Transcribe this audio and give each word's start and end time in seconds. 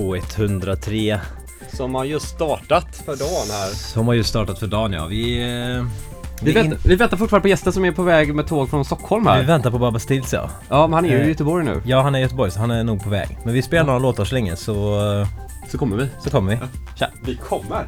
K103 0.00 1.18
Som 1.72 1.94
har 1.94 2.04
just 2.04 2.28
startat 2.28 2.96
för 3.06 3.16
dagen 3.16 3.50
här. 3.50 3.68
Som 3.74 4.06
har 4.06 4.14
just 4.14 4.28
startat 4.30 4.58
för 4.58 4.66
dagen 4.66 4.92
ja. 4.92 5.06
Vi, 5.06 5.40
eh, 5.42 5.84
Vi, 6.42 6.46
vi, 6.46 6.52
väntar, 6.52 6.78
vi 6.84 6.94
väntar 6.96 7.16
fortfarande 7.16 7.42
på 7.42 7.48
gästen 7.48 7.72
som 7.72 7.84
är 7.84 7.92
på 7.92 8.02
väg 8.02 8.34
med 8.34 8.46
tåg 8.46 8.70
från 8.70 8.84
Stockholm 8.84 9.24
vi 9.24 9.30
här. 9.30 9.42
väntar 9.42 9.70
på 9.70 9.78
Baba 9.78 9.98
Stills 9.98 10.32
ja. 10.32 10.50
Ja, 10.68 10.86
men 10.86 10.94
han 10.94 11.04
är 11.04 11.08
ju 11.08 11.20
Eh. 11.20 11.26
i 11.26 11.28
Göteborg 11.28 11.64
nu. 11.64 11.82
Ja, 11.86 12.00
han 12.02 12.14
är 12.14 12.18
i 12.18 12.22
Göteborg 12.22 12.50
så 12.50 12.60
han 12.60 12.70
är 12.70 12.84
nog 12.84 13.04
på 13.04 13.10
väg. 13.10 13.38
Men 13.44 13.54
vi 13.54 13.62
spelar 13.62 13.84
några 13.86 13.98
låtar 13.98 14.24
så 14.24 14.34
länge 14.34 14.56
så, 14.56 15.00
eh, 15.20 15.26
Så 15.70 15.78
kommer 15.78 15.96
vi. 15.96 16.06
så 16.24 16.30
kommer 16.30 16.50
vi. 16.50 16.58
Vi 17.24 17.36
kommer! 17.36 17.86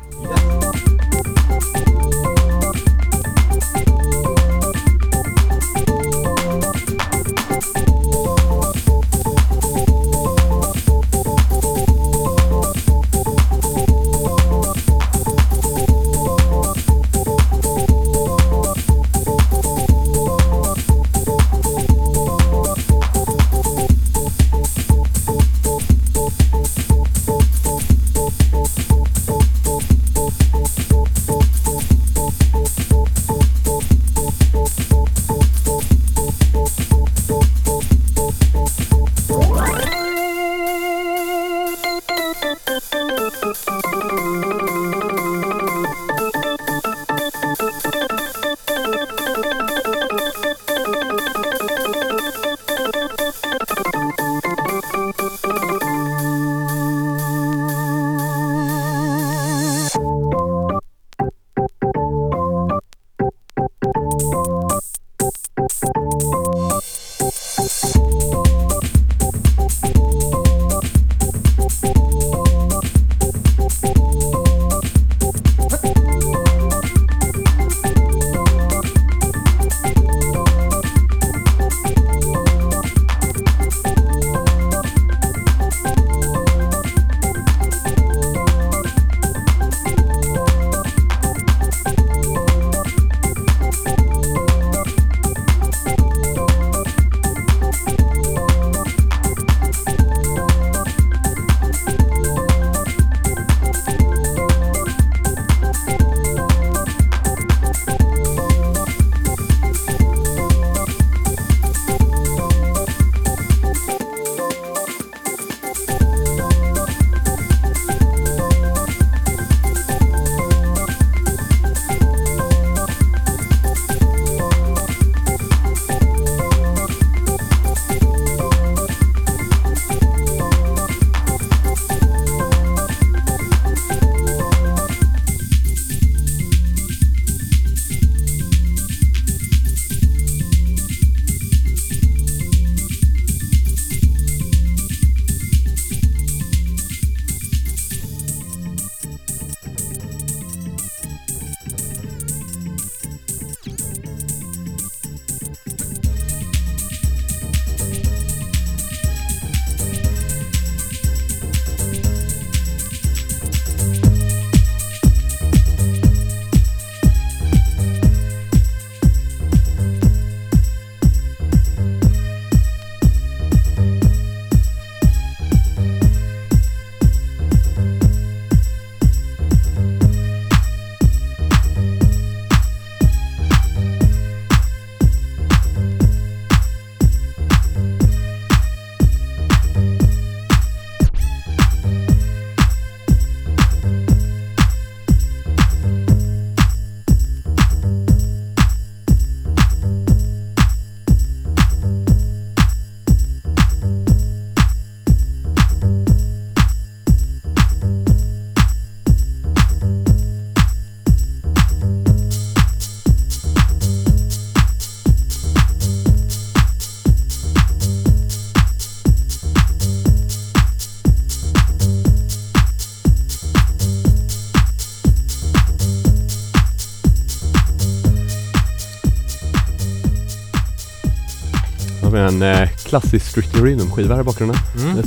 En 232.32 232.42
eh, 232.42 232.68
klassisk 232.84 233.26
Strictly 233.30 233.60
Rhythm-skiva 233.62 234.14
här 234.14 234.20
i 234.20 234.24
bakgrunden. 234.24 234.56
Mm. 234.82 234.98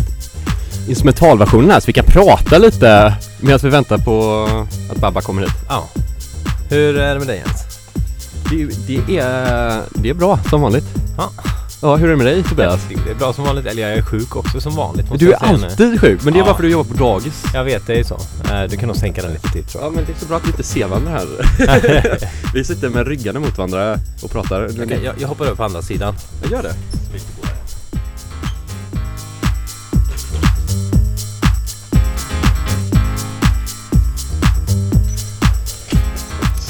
Instrumentalversionen 0.87 1.71
här 1.71 1.79
så 1.79 1.85
vi 1.87 1.93
kan 1.93 2.05
prata 2.05 2.57
lite 2.57 3.15
medan 3.39 3.59
vi 3.63 3.69
väntar 3.69 3.97
på 3.97 4.47
att 4.91 4.97
Babba 4.97 5.21
kommer 5.21 5.41
hit. 5.41 5.51
Ja. 5.69 5.87
Hur 6.69 6.97
är 6.97 7.13
det 7.13 7.19
med 7.19 7.27
dig 7.27 7.37
Jens? 7.45 7.63
Det, 8.49 8.87
det, 9.07 9.17
är, 9.19 9.81
det 9.93 10.09
är 10.09 10.13
bra 10.13 10.39
som 10.49 10.61
vanligt. 10.61 10.85
Ja. 11.17 11.31
Ja, 11.81 11.95
hur 11.95 12.05
är 12.07 12.11
det 12.11 12.17
med 12.17 12.25
dig 12.25 12.43
Tobias? 12.43 12.79
Det 13.05 13.11
är 13.11 13.15
bra 13.15 13.33
som 13.33 13.43
vanligt, 13.43 13.65
eller 13.65 13.81
jag 13.81 13.91
är 13.97 14.01
sjuk 14.01 14.35
också 14.35 14.61
som 14.61 14.75
vanligt 14.75 15.05
Du 15.19 15.31
är 15.33 15.37
säga 15.39 15.51
nu. 15.57 15.65
alltid 15.65 16.01
sjuk, 16.01 16.19
men 16.23 16.33
det 16.33 16.37
är 16.39 16.41
Ja. 16.41 16.45
bara 16.45 16.55
för 16.55 16.63
att 16.63 16.67
du 16.67 16.71
jobbar 16.71 16.95
på 16.95 17.03
dagis. 17.03 17.43
Jag 17.53 17.63
vet, 17.63 17.87
det 17.87 17.99
är 17.99 18.03
så. 18.03 18.17
Eh, 18.51 18.63
Du 18.69 18.77
kan 18.77 18.87
nog 18.87 18.97
sänka 18.97 19.21
den 19.21 19.33
lite 19.33 19.51
till 19.51 19.63
tror 19.63 19.83
jag. 19.83 19.91
Ja, 19.91 19.95
men 19.95 20.05
det 20.05 20.11
är 20.11 20.19
så 20.19 20.25
bra 20.25 20.37
att 20.37 20.43
vi 20.45 20.47
inte 20.49 20.63
ser 20.63 20.87
varandra 20.87 21.11
här. 21.11 21.27
vi 22.53 22.63
sitter 22.63 22.89
med 22.89 23.07
ryggarna 23.07 23.39
mot 23.39 23.57
varandra 23.57 23.97
och 24.23 24.31
pratar. 24.31 24.65
Okej, 24.83 24.99
jag, 25.03 25.15
jag 25.19 25.27
hoppar 25.27 25.45
upp 25.45 25.57
på 25.57 25.63
andra 25.63 25.81
sidan. 25.81 26.15
jag 26.43 26.51
gör 26.51 26.63
det. 26.63 26.73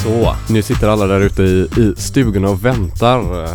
Så. 0.06 0.36
Nu 0.50 0.62
sitter 0.62 0.88
alla 0.88 1.07
där 1.07 1.19
ute 1.22 1.44
i, 1.44 1.69
i 1.78 1.94
stugorna 1.98 2.50
och 2.50 2.66
väntar. 2.66 3.48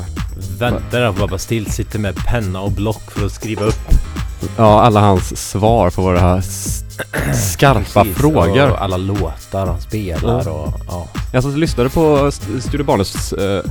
Väntar 0.58 1.12
på 1.12 1.18
Babba 1.20 1.38
Still 1.38 1.70
sitter 1.70 1.98
med 1.98 2.16
penna 2.16 2.60
och 2.60 2.72
block 2.72 3.10
för 3.10 3.26
att 3.26 3.32
skriva 3.32 3.64
upp 3.64 3.88
Ja, 4.56 4.80
alla 4.82 5.00
hans 5.00 5.50
svar 5.50 5.90
på 5.90 6.02
våra 6.02 6.42
skarpa 7.34 8.02
Precis, 8.02 8.16
frågor. 8.16 8.70
Och 8.70 8.82
alla 8.82 8.96
låtar 8.96 9.66
han 9.66 9.80
spelar 9.80 10.42
Ja. 10.46 10.50
och 10.52 10.72
ja. 10.88 11.08
Jag 11.32 11.42
satt 11.42 11.52
och 11.52 11.58
lyssnade 11.58 11.90
på 11.90 12.26
St- 12.26 12.60
Studio 12.60 12.84
Barnes 12.86 13.32
eh, 13.32 13.62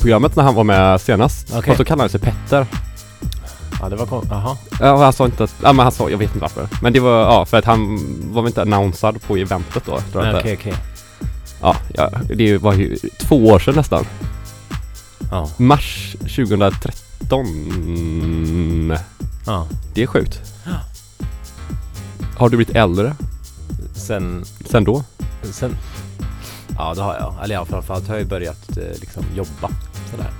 programmet 0.00 0.36
när 0.36 0.42
han 0.44 0.54
var 0.54 0.64
med 0.64 1.00
senast. 1.00 1.48
Okej. 1.56 1.70
Och 1.70 1.76
så 1.76 1.84
kallade 1.84 2.02
han 2.02 2.10
sig 2.10 2.20
Petter. 2.20 2.66
Ja 3.82 3.88
det 3.88 3.96
var 3.96 4.06
kom- 4.06 4.26
Jaha. 4.30 4.56
Ja, 4.80 4.96
han 5.04 5.12
sa 5.12 5.24
inte 5.24 5.44
att, 5.44 5.54
ja 5.62 5.72
men 5.72 5.82
han 5.82 5.92
sa, 5.92 6.10
jag 6.10 6.18
vet 6.18 6.28
inte 6.28 6.40
varför. 6.40 6.68
Men 6.82 6.92
det 6.92 7.00
var, 7.00 7.20
ja 7.20 7.44
för 7.44 7.56
att 7.56 7.64
han 7.64 8.00
var 8.32 8.42
väl 8.42 8.48
inte 8.48 8.62
annonsad 8.62 9.22
på 9.22 9.36
eventet 9.36 9.82
då. 9.86 10.00
Tror 10.12 10.24
jag 10.24 10.32
Nej. 10.32 10.40
Okej 10.40 10.54
okej. 10.60 10.74
Ja, 11.62 11.76
ja, 11.94 12.10
det 12.34 12.58
var 12.58 12.74
ju 12.74 12.96
två 13.20 13.46
år 13.46 13.58
sedan 13.58 13.74
nästan. 13.74 14.04
Ja. 15.30 15.50
Mars 15.56 16.16
2013. 16.20 17.46
Ja. 19.46 19.66
Det 19.94 20.02
är 20.02 20.06
sjukt. 20.06 20.40
Ja. 20.64 20.72
Har 22.38 22.48
du 22.48 22.56
blivit 22.56 22.76
äldre 22.76 23.14
Sen, 23.94 24.44
sen 24.66 24.84
då? 24.84 25.04
sen 25.52 25.76
Ja 26.78 26.94
det 26.94 27.02
har 27.02 27.14
jag. 27.14 27.34
Eller 27.44 27.54
ja 27.54 27.64
framförallt 27.64 28.08
har 28.08 28.14
jag 28.14 28.22
ju 28.22 28.28
börjat 28.28 28.76
eh, 28.78 29.00
liksom 29.00 29.24
jobba 29.36 29.70
sådär. 30.10 30.30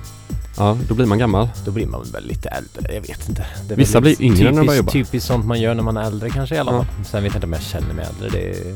Ja, 0.57 0.77
då 0.87 0.93
blir 0.93 1.05
man 1.05 1.17
gammal. 1.17 1.49
Då 1.65 1.71
blir 1.71 1.87
man 1.87 2.03
väl 2.13 2.25
lite 2.27 2.49
äldre, 2.49 2.93
jag 2.93 3.01
vet 3.01 3.29
inte. 3.29 3.45
Det 3.67 3.73
är 3.73 3.77
Vissa 3.77 3.99
väl 3.99 4.01
blir 4.15 4.21
yngre 4.21 4.51
när 4.51 4.57
de 4.57 4.65
börjar 4.67 4.81
typiskt- 4.81 4.95
jobba. 4.95 5.05
Typiskt 5.05 5.27
sånt 5.27 5.45
man 5.45 5.61
gör 5.61 5.73
när 5.75 5.83
man 5.83 5.97
är 5.97 6.01
äldre 6.03 6.29
kanske 6.29 6.55
i 6.55 6.57
alla 6.57 6.71
Ja. 6.71 6.77
fall. 6.83 7.05
Sen 7.05 7.23
vet 7.23 7.31
jag 7.33 7.37
inte 7.37 7.47
om 7.47 7.53
jag 7.53 7.61
känner 7.61 7.93
mig 7.93 8.05
äldre. 8.05 8.29
Det 8.29 8.49
är, 8.49 8.75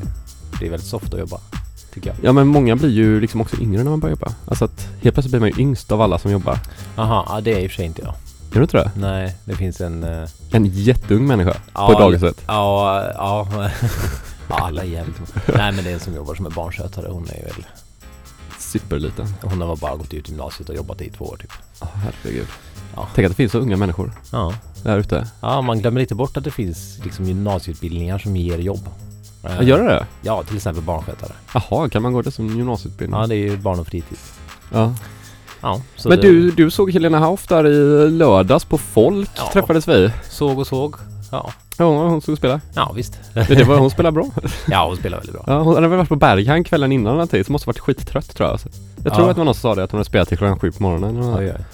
det 0.59 0.65
är 0.65 0.69
väldigt 0.69 0.89
soft 0.89 1.13
att 1.13 1.19
jobba. 1.19 1.39
Tycker 1.93 2.09
jag. 2.09 2.17
Ja 2.21 2.31
men 2.33 2.47
många 2.47 2.75
blir 2.75 2.89
ju 2.89 3.19
liksom 3.21 3.41
också 3.41 3.61
yngre 3.61 3.83
när 3.83 3.89
man 3.91 3.99
börjar 3.99 4.15
jobba. 4.15 4.33
Alltså 4.47 4.65
att 4.65 4.87
helt 5.01 5.15
plötsligt 5.15 5.31
blir 5.31 5.39
man 5.39 5.49
ju 5.49 5.61
yngst 5.61 5.91
av 5.91 6.01
alla 6.01 6.17
som 6.19 6.31
jobbar. 6.31 6.59
Jaha, 6.95 7.25
ja, 7.29 7.41
det 7.41 7.53
är 7.53 7.59
i 7.59 7.67
och 7.67 7.71
för 7.71 7.75
sig 7.75 7.85
inte 7.85 8.01
jag. 8.01 8.13
Är 8.51 8.55
du 8.55 8.61
inte 8.61 8.77
det? 8.77 8.91
Nej, 8.95 9.35
det 9.45 9.55
finns 9.55 9.81
en... 9.81 10.03
eh, 10.03 10.29
En 10.51 10.65
jätteung 10.65 11.27
människa 11.27 11.53
Ja, 11.73 11.87
på 11.87 11.99
dagiset. 11.99 12.41
Ja, 12.47 13.03
ja. 13.15 13.47
ja 14.49 14.55
alla 14.59 14.81
är 14.81 14.85
jävligt 14.87 15.17
Nej 15.55 15.71
men 15.71 15.83
det 15.83 15.89
är 15.89 15.93
en 15.93 15.99
som 15.99 16.15
jobbar 16.15 16.35
som 16.35 16.45
är 16.45 16.49
barnskötare. 16.49 17.07
Hon 17.11 17.23
är 17.29 17.43
väl... 17.43 17.65
Superliten. 18.59 19.25
Hon 19.41 19.61
har 19.61 19.75
bara 19.75 19.95
gått 19.95 20.13
ut 20.13 20.29
gymnasiet 20.29 20.69
och 20.69 20.75
jobbat 20.75 21.01
i 21.01 21.09
två 21.09 21.25
år 21.25 21.37
typ. 21.37 21.51
Ja, 21.81 21.87
herregud. 21.93 22.47
Ja. 22.95 23.07
Tänk 23.15 23.25
att 23.25 23.31
det 23.31 23.35
finns 23.35 23.51
så 23.51 23.59
unga 23.59 23.77
människor 23.77 24.11
Ja. 24.31 24.53
där 24.83 24.97
ute. 24.97 25.27
Ja, 25.41 25.61
man 25.61 25.79
glömmer 25.79 25.99
lite 26.01 26.15
bort 26.15 26.37
att 26.37 26.43
det 26.43 26.51
finns 26.51 26.99
liksom 27.03 27.25
gymnasieutbildningar 27.25 28.17
som 28.17 28.35
ger 28.37 28.57
jobb. 28.57 28.89
Eh, 29.43 29.67
gör 29.67 29.77
det 29.77 29.83
det? 29.85 30.05
Ja, 30.21 30.43
till 30.43 30.55
exempel 30.55 30.83
barnskötare. 30.83 31.31
Jaha, 31.53 31.89
kan 31.89 32.01
man 32.01 32.13
gå 32.13 32.21
det 32.21 32.31
som 32.31 32.47
gymnasieutbildning? 32.47 33.19
Ja, 33.21 33.27
det 33.27 33.35
är 33.35 33.37
ju 33.37 33.57
barn 33.57 33.79
och 33.79 33.87
fritid. 33.87 34.17
Ja. 34.73 34.93
Ja, 35.61 35.81
så 35.95 36.09
Men 36.09 36.17
det, 36.17 36.23
du, 36.27 36.51
du 36.51 36.71
såg 36.71 36.91
Helena 36.91 37.19
Hauff 37.19 37.47
där 37.47 37.67
i 37.67 38.09
lördags 38.11 38.65
på 38.65 38.77
Folk 38.77 39.29
Ja. 39.37 39.49
träffades 39.53 39.87
vi. 39.87 40.11
såg 40.29 40.59
och 40.59 40.67
såg. 40.67 40.95
Ja, 41.31 41.51
Ja, 41.77 41.85
hon 42.07 42.21
såg 42.21 42.37
spela. 42.37 42.61
ja 42.75 42.91
visst. 42.95 43.19
Det 43.33 43.63
var, 43.67 43.77
hon 43.77 43.91
spelar 43.91 44.11
bra. 44.11 44.25
Ja, 44.67 44.85
hon 44.87 44.97
spelar 44.97 45.17
väldigt 45.17 45.33
bra. 45.35 45.43
Ja, 45.47 45.59
hon 45.61 45.75
hade 45.75 45.87
väl 45.87 45.97
varit 45.97 46.09
på 46.09 46.15
Berghain 46.15 46.63
kvällen 46.63 46.91
innan 46.91 47.05
eller 47.05 47.13
någonting, 47.13 47.43
så 47.43 47.51
måste 47.51 47.69
varit 47.69 47.79
skittrött 47.79 48.35
tror 48.35 48.47
jag. 48.47 48.51
Alltså. 48.51 48.69
Jag 49.03 49.13
tror 49.13 49.25
Ja. 49.25 49.29
att 49.29 49.35
det 49.35 49.39
var 49.39 49.45
någon 49.45 49.53
som 49.53 49.61
sa 49.61 49.75
det, 49.75 49.83
att 49.83 49.91
hon 49.91 49.97
hade 49.97 50.09
spelat 50.09 50.27
till 50.27 50.37
klockan 50.37 50.59
sju 50.59 50.71
på 50.71 50.83
morgonen. 50.83 51.35
Oj, 51.37 51.51
oj. 51.57 51.65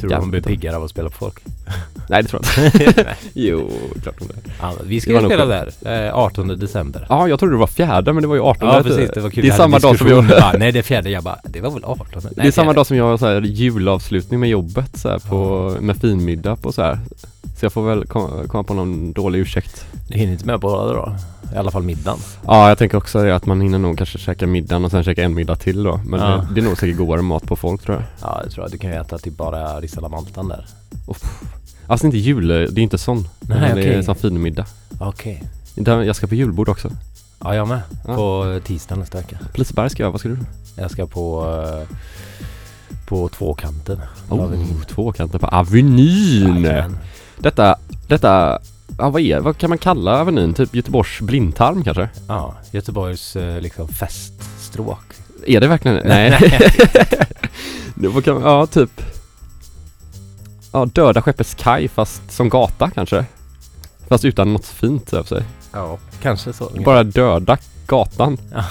Tror 0.00 0.10
du 0.10 0.16
hon 0.16 0.30
blir 0.30 0.40
piggare 0.40 0.76
av 0.76 0.84
att 0.84 0.90
spela 0.90 1.08
på 1.08 1.16
folk? 1.16 1.38
Nej, 2.08 2.22
det 2.22 2.28
tror 2.28 2.42
jag 2.56 2.64
inte. 2.74 3.16
jo, 3.32 3.70
klart 4.02 4.14
hon 4.18 4.28
det. 4.28 4.50
Ja, 4.60 4.72
vi 4.84 5.00
ska 5.00 5.10
ju 5.10 5.26
spela 5.26 5.46
där, 5.46 5.72
eh, 6.06 6.14
18 6.18 6.48
december. 6.48 7.06
Ja, 7.08 7.28
jag 7.28 7.38
trodde 7.38 7.54
det 7.54 7.58
var 7.58 7.66
fjärde, 7.66 8.12
men 8.12 8.22
det 8.22 8.28
var 8.28 8.34
ju 8.34 8.42
18. 8.42 8.68
Ja 8.68 8.82
precis, 8.82 9.10
det 9.14 9.20
var 9.20 9.30
kul. 9.30 9.44
Det 9.44 9.50
är 9.50 9.56
samma 9.56 9.78
dag 9.78 9.98
som 9.98 10.08
jag... 10.08 10.26
Bara, 10.28 10.52
Nej 10.52 10.72
det 10.72 10.78
är 10.78 10.82
fjärde, 10.82 11.10
jag 11.10 11.24
bara, 11.24 11.38
det 11.44 11.60
var 11.60 11.70
väl 11.70 11.84
18? 11.84 12.06
Nej, 12.12 12.32
Det 12.34 12.46
är 12.46 12.50
samma 12.50 12.72
dag 12.72 12.86
som 12.86 12.96
jag 12.96 13.04
har 13.04 13.18
så 13.18 13.26
här 13.26 13.40
julavslutning 13.40 14.40
med 14.40 14.48
jobbet 14.48 14.96
så 14.96 15.08
här, 15.08 15.18
på, 15.18 15.70
med 15.80 15.96
finmiddag 15.96 16.56
på 16.56 16.72
så 16.72 16.82
här. 16.82 16.98
Så 17.58 17.64
jag 17.64 17.72
får 17.72 17.82
väl 17.82 18.06
komma, 18.06 18.46
komma 18.46 18.62
på 18.64 18.74
någon 18.74 19.12
dålig 19.12 19.38
ursäkt. 19.38 19.86
Du 20.08 20.18
hinner 20.18 20.32
inte 20.32 20.46
med 20.46 20.60
på 20.60 20.68
båda 20.68 20.92
då? 20.92 21.16
I 21.54 21.56
alla 21.56 21.70
fall 21.70 21.82
middagen. 21.82 22.18
Ja, 22.46 22.68
jag 22.68 22.78
tänker 22.78 22.96
också 22.98 23.22
det 23.22 23.34
att 23.36 23.46
man 23.46 23.60
hinner 23.60 23.78
nog 23.78 23.98
kanske 23.98 24.18
käka 24.18 24.46
middagen 24.46 24.84
och 24.84 24.90
sen 24.90 25.04
käka 25.04 25.22
en 25.24 25.34
middag 25.34 25.56
till 25.56 25.82
då. 25.82 26.00
Men 26.06 26.20
Ja. 26.20 26.26
det, 26.26 26.54
det 26.54 26.60
är 26.60 26.64
nog 26.64 26.78
säkert 26.78 26.96
godare 26.96 27.22
mat 27.22 27.46
på 27.46 27.56
folk 27.56 27.82
tror 27.82 27.96
jag. 27.96 28.04
Ja, 28.30 28.40
jag 28.44 28.52
tror 28.52 28.64
att 28.64 28.72
du 28.72 28.78
kan 28.78 28.90
ju 28.90 28.96
äta 28.96 29.18
typ 29.18 29.36
bara 29.36 29.80
risalamaltan 29.80 30.48
där. 30.48 30.66
Alltså 31.86 32.06
inte 32.06 32.18
jul, 32.18 32.48
det 32.48 32.54
är 32.56 32.78
inte 32.78 32.98
sån. 32.98 33.28
Nej, 33.40 33.58
Men 33.60 33.76
Det 33.76 33.82
är 33.82 33.90
okej. 33.90 34.02
som 34.04 34.14
finmiddag. 34.14 34.66
Okej. 35.00 35.42
Där- 35.74 36.02
Jag 36.02 36.16
ska 36.16 36.26
på 36.26 36.34
julbord 36.34 36.68
också. 36.68 36.90
Ja, 37.44 37.54
jag 37.54 37.68
med. 37.68 37.80
Ja. 38.06 38.14
På 38.14 38.60
tisdag 38.64 38.96
nästa 38.96 39.18
vecka. 39.18 39.38
Liseberg 39.54 39.90
ska 39.90 40.02
jag, 40.02 40.10
vad 40.10 40.20
ska 40.20 40.28
du? 40.28 40.38
Jag 40.76 40.90
ska 40.90 41.06
på, 41.06 41.46
eh, 41.66 41.96
på 43.06 43.28
tvåkanten. 43.28 44.00
Oh, 44.28 44.50
tvåkanten 44.88 45.40
på 45.40 45.46
Avenyn! 45.46 46.62
Jajamän. 46.64 46.98
Detta, 47.38 47.76
detta, 48.08 48.58
ja 48.98 49.10
vad 49.10 49.22
är, 49.22 49.40
vad 49.40 49.58
kan 49.58 49.70
man 49.70 49.78
kalla 49.78 50.20
Avenyn? 50.20 50.54
Typ 50.54 50.74
Göteborgs 50.74 51.20
blindtarm 51.20 51.84
kanske? 51.84 52.08
Ja, 52.28 52.54
Göteborgs 52.70 53.36
eh, 53.36 53.60
liksom 53.60 53.88
feststråk. 53.88 55.04
Är 55.46 55.60
det 55.60 55.68
verkligen 55.68 56.00
Nej. 56.04 56.30
var, 57.94 58.20
kan, 58.22 58.40
ja, 58.42 58.66
typ. 58.66 59.02
Ja, 60.72 60.84
Döda 60.84 61.22
Skeppets 61.22 61.54
kaj 61.54 61.88
fast 61.88 62.32
som 62.32 62.48
gata 62.48 62.90
kanske. 62.90 63.24
Fast 64.08 64.24
utan 64.24 64.52
något 64.52 64.66
fint 64.66 65.12
över 65.12 65.24
sig. 65.24 65.44
Ja, 65.72 65.98
kanske 66.22 66.52
så. 66.52 66.70
Bara 66.84 67.04
döda 67.04 67.58
gatan. 67.86 68.38
Ja. 68.52 68.64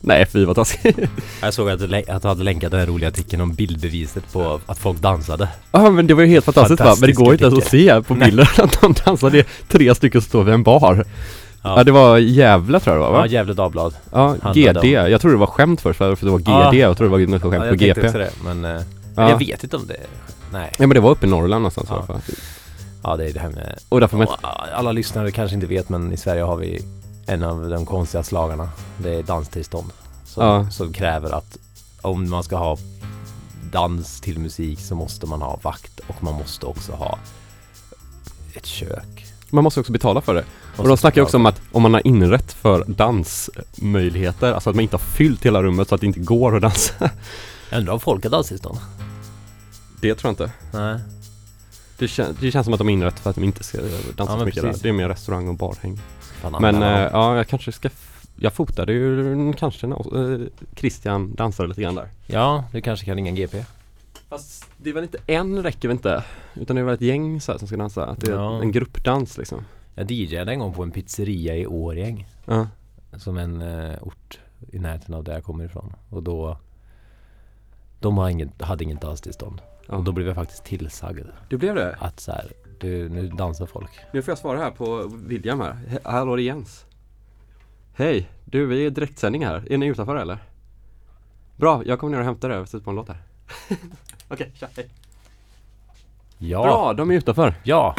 Nej, 0.00 0.26
fy 0.26 0.44
vad 0.44 0.56
taskigt. 0.56 0.98
Jag 1.42 1.54
såg 1.54 1.70
att 1.70 1.78
du, 1.78 2.02
att 2.08 2.22
du 2.22 2.28
hade 2.28 2.44
länkat 2.44 2.70
den 2.70 2.80
här 2.80 2.86
roliga 2.86 3.08
artikeln 3.08 3.42
om 3.42 3.54
bildbeviset 3.54 4.32
på 4.32 4.60
att 4.66 4.78
folk 4.78 4.98
dansade. 5.00 5.48
Ja 5.72 5.90
men 5.90 6.06
det 6.06 6.14
var 6.14 6.22
ju 6.22 6.28
helt 6.28 6.44
fantastiskt 6.44 6.80
va? 6.80 6.94
Men 7.00 7.06
det 7.06 7.12
går 7.12 7.32
inte 7.32 7.44
ens 7.44 7.58
att 7.58 7.64
se 7.70 8.02
på 8.02 8.14
bilden 8.14 8.46
att 8.58 8.80
de 8.80 9.38
är 9.38 9.68
tre 9.68 9.94
stycken 9.94 10.20
som 10.20 10.28
står 10.28 10.44
vid 10.44 10.54
en 10.54 10.62
bar. 10.62 11.04
Ja, 11.62 11.84
det 11.84 11.92
var 11.92 12.18
Gävle 12.18 12.80
tror 12.80 12.96
jag 12.96 13.04
det 13.06 13.10
var 13.10 13.16
Ja, 13.18 13.20
va? 13.20 13.26
Gefle 13.26 13.54
Dagblad. 13.54 13.94
Ja, 14.12 14.36
GD. 14.54 14.84
Jag 14.84 15.20
tror 15.20 15.30
det 15.30 15.36
var 15.36 15.46
skämt 15.46 15.80
först 15.80 15.98
för 15.98 16.12
att 16.12 16.20
det 16.20 16.30
var 16.30 16.38
GD. 16.38 16.48
Ja. 16.48 16.74
Jag 16.74 16.96
tror 16.96 17.06
det 17.06 17.10
var 17.10 17.18
något 17.18 17.42
skämt 17.42 17.54
Ja, 17.64 17.70
på 17.70 17.74
GP. 17.76 18.06
också 18.06 18.18
det, 18.18 18.30
men 18.44 18.64
eh, 18.64 18.82
Ja. 19.16 19.30
jag 19.30 19.38
vet 19.38 19.64
inte 19.64 19.76
om 19.76 19.86
det 19.86 19.96
Nej. 20.52 20.70
Ja 20.78 20.86
men 20.86 20.94
det 20.94 21.00
var 21.00 21.10
uppe 21.10 21.26
i 21.26 21.30
Norrland 21.30 21.62
någonstans 21.62 21.88
Ja. 21.90 21.94
i 21.94 21.98
alla 21.98 22.06
fall. 22.06 22.20
Ja, 23.02 23.16
det 23.16 23.28
är 23.28 23.32
det 23.32 23.40
här 23.40 23.48
med... 23.48 23.78
Och 23.88 24.00
därför 24.00 24.16
man 24.16 24.26
alla 24.74 24.92
lyssnare 24.92 25.30
kanske 25.30 25.54
inte 25.54 25.66
vet, 25.66 25.88
men 25.88 26.12
i 26.12 26.16
Sverige 26.16 26.42
har 26.42 26.56
vi 26.56 26.82
en 27.30 27.42
av 27.42 27.70
de 27.70 27.86
konstiga 27.86 28.22
slagarna. 28.22 28.68
Det 28.98 29.14
är 29.14 29.22
danstillstånd. 29.22 29.92
Som, 30.24 30.44
Ja. 30.44 30.70
som 30.70 30.92
kräver 30.92 31.30
att 31.30 31.58
om 32.02 32.30
man 32.30 32.42
ska 32.44 32.56
ha 32.56 32.78
dans 33.72 34.20
till 34.20 34.38
musik 34.38 34.80
så 34.80 34.94
måste 34.94 35.26
man 35.26 35.42
ha 35.42 35.58
vakt 35.62 36.00
och 36.06 36.22
man 36.22 36.34
måste 36.34 36.66
också 36.66 36.92
ha 36.92 37.18
ett 38.54 38.66
kök. 38.66 39.26
Man 39.50 39.64
måste 39.64 39.80
också 39.80 39.92
betala 39.92 40.20
för 40.20 40.34
det. 40.34 40.44
Och 40.76 40.88
de 40.88 40.96
snackar 40.96 41.22
också 41.22 41.36
om 41.36 41.46
att 41.46 41.60
om 41.72 41.82
man 41.82 41.94
har 41.94 42.06
inrätt 42.06 42.52
för 42.52 42.84
dansmöjligheter, 42.88 44.52
alltså 44.52 44.70
att 44.70 44.76
man 44.76 44.82
inte 44.82 44.96
har 44.96 45.00
fyllt 45.04 45.46
hela 45.46 45.62
rummet 45.62 45.88
så 45.88 45.94
att 45.94 46.00
det 46.00 46.06
inte 46.06 46.20
går 46.20 46.56
att 46.56 46.62
dansa. 46.62 47.10
Undrar 47.72 47.92
om 47.92 48.00
folk 48.00 48.24
har 48.24 48.30
danstillstånd? 48.30 48.78
Det 50.00 50.14
tror 50.14 50.28
jag 50.28 50.32
inte. 50.32 50.52
Nej. 50.78 50.98
Det, 51.98 52.06
kän- 52.06 52.36
det 52.40 52.50
känns 52.52 52.64
som 52.64 52.74
att 52.74 52.78
de 52.78 52.86
har 52.86 52.92
inrätt 52.92 53.18
för 53.18 53.30
att 53.30 53.36
de 53.36 53.44
inte 53.44 53.64
ska 53.64 53.78
dansa 53.78 54.32
Ja, 54.32 54.36
men 54.36 54.44
mycket 54.44 54.62
där. 54.62 54.68
precis. 54.68 54.82
Det 54.82 54.88
är 54.88 54.92
mer 54.92 55.08
restaurang 55.08 55.48
och 55.48 55.54
barhäng. 55.54 56.00
Men 56.60 56.82
eh, 56.82 56.88
ja, 57.12 57.36
jag 57.36 57.48
kanske 57.48 57.72
ska 57.72 57.88
jag 58.36 58.52
fotade 58.52 58.92
ju 58.92 59.52
kanske 59.52 59.86
när 59.86 60.32
eh, 60.42 60.46
Christian 60.76 61.34
dansade 61.34 61.68
lite 61.68 61.82
grann 61.82 61.94
där. 61.94 62.08
Ja, 62.26 62.64
du 62.72 62.80
kanske 62.80 63.06
kan 63.06 63.14
ringa 63.16 63.30
GP. 63.30 63.64
Fast 64.28 64.66
det 64.76 64.90
är 64.90 64.94
väl 64.94 65.02
inte 65.02 65.18
en 65.26 65.62
räcker 65.62 65.88
väl 65.88 65.96
inte? 65.96 66.24
Utan 66.54 66.76
det 66.76 66.82
är 66.82 66.84
väl 66.84 66.94
ett 66.94 67.00
gäng 67.00 67.40
så 67.40 67.52
här 67.52 67.58
som 67.58 67.68
ska 67.68 67.76
dansa? 67.76 68.06
Att 68.06 68.20
det 68.20 68.30
är 68.30 68.34
Ja. 68.36 68.60
en 68.62 68.72
gruppdans 68.72 69.38
liksom. 69.38 69.64
Jag 69.94 70.10
DJade 70.10 70.52
en 70.52 70.58
gång 70.58 70.72
på 70.74 70.82
en 70.82 70.90
pizzeria 70.90 71.56
i 71.56 71.66
Årjäng. 71.66 72.26
Ja. 72.44 72.68
Som 73.16 73.36
en 73.38 73.62
eh, 73.62 73.94
ort 74.02 74.38
i 74.72 74.78
närheten 74.78 75.14
av 75.14 75.24
där 75.24 75.32
jag 75.32 75.44
kommer 75.44 75.64
ifrån. 75.64 75.92
Och 76.10 76.22
då 76.22 76.58
De 78.00 78.18
har 78.18 78.28
ingen, 78.28 78.52
hade 78.60 78.84
inget 78.84 79.00
danstillstånd. 79.00 79.60
Ja. 79.88 79.94
Och 79.96 80.04
då 80.04 80.12
blev 80.12 80.26
jag 80.26 80.36
faktiskt 80.36 80.64
tillsagd 80.64 81.26
Det 81.48 81.56
blev 81.56 81.74
det? 81.74 81.96
att 82.00 82.20
så 82.20 82.32
här, 82.32 82.52
du, 82.80 83.08
nu 83.08 83.28
dansar 83.28 83.66
folk. 83.66 83.90
Nu 84.12 84.22
får 84.22 84.32
jag 84.32 84.38
svara 84.38 84.58
här 84.58 84.70
på 84.70 85.10
William 85.14 85.60
här. 85.60 85.72
He- 85.88 86.00
Hallå 86.10 86.36
det 86.36 86.42
är 86.42 86.44
Jens. 86.44 86.84
Hej, 87.94 88.28
du 88.44 88.66
vi 88.66 88.82
är 88.82 88.86
i 88.86 88.90
direktsändning 88.90 89.46
här. 89.46 89.72
Är 89.72 89.78
ni 89.78 89.86
utanför 89.86 90.16
eller? 90.16 90.38
Bra, 91.56 91.82
jag 91.86 91.98
kommer 91.98 92.10
ner 92.12 92.18
och 92.18 92.24
hämtar 92.24 92.48
dig 92.48 92.58
och 92.58 92.68
sätter 92.68 92.84
på 92.84 92.90
en 92.90 92.96
låt 92.96 93.08
här. 93.08 93.18
Okej, 94.28 94.50
tja, 94.54 94.68
hej. 94.76 94.88
Ja, 96.38 96.62
Bra, 96.62 96.92
de 96.92 97.10
är 97.10 97.14
utanför. 97.14 97.54
ja. 97.64 97.94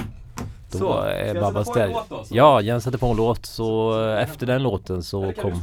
Då 0.72 0.78
Så, 0.78 1.00
är 1.02 1.36
jag 1.36 1.54
Babba 1.54 1.64
sätta 1.64 1.74
på 1.74 1.80
en 1.80 1.86
ställ. 1.88 1.92
låt 1.92 2.10
då, 2.10 2.24
så? 2.24 2.36
Ja, 2.38 2.62
Jens 2.62 2.84
sätter 2.84 2.98
på 2.98 3.08
en 3.08 3.18
låt 3.18 3.46
så 3.46 4.00
efter 4.10 4.48
den 4.48 4.64
låten 4.64 5.04
så, 5.04 5.24
Eller 5.24 5.34
kom, 5.34 5.62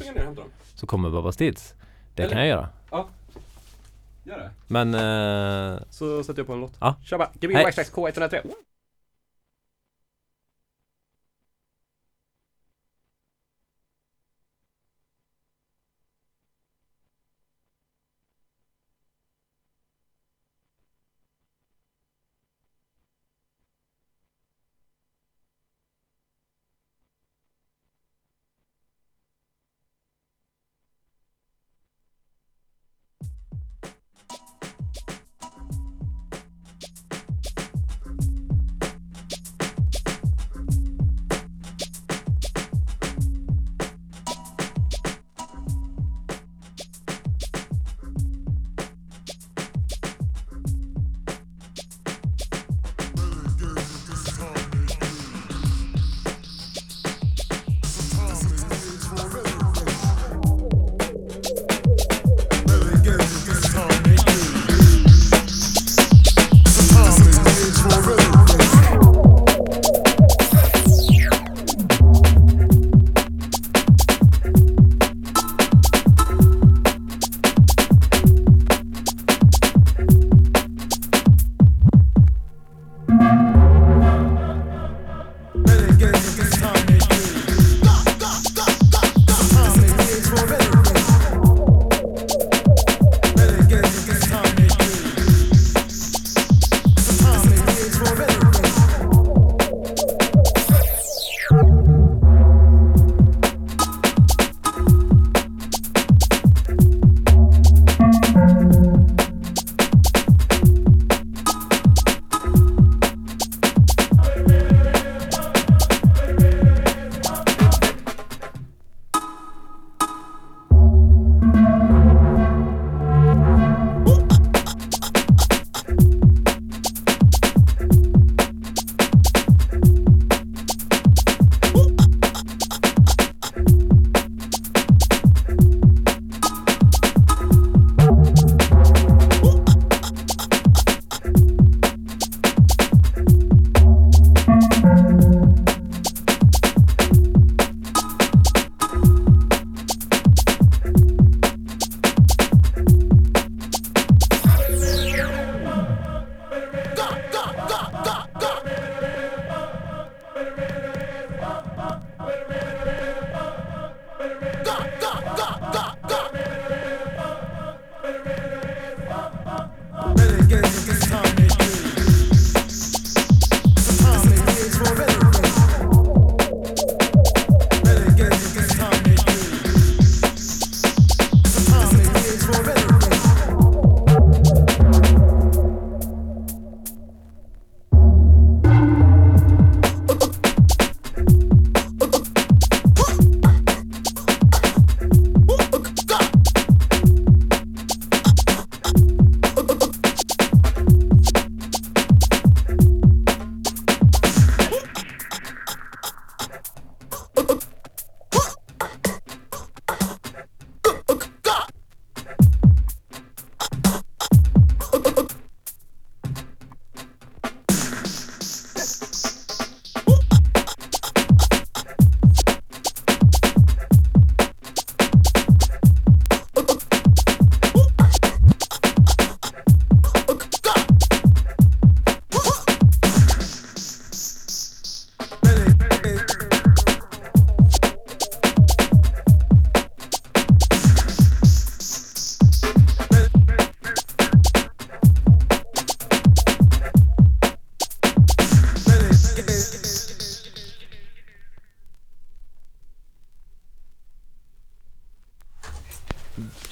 så 0.74 0.86
kommer 0.86 1.10
Babba 1.10 1.32
Stids. 1.32 1.74
Det 2.14 2.22
Eller- 2.22 2.32
kan 2.32 2.38
jag 2.40 2.48
göra. 2.48 2.68
Gör 4.24 4.38
det. 4.38 4.50
Men 4.66 4.94
eh, 4.94 5.80
Så 5.90 6.22
sätter 6.24 6.40
jag 6.40 6.46
på 6.46 6.52
en 6.52 6.60
låt. 6.60 6.72
Ja. 6.80 6.96
Me 7.40 7.48
backslash 7.64 7.84
K103. 7.92 8.40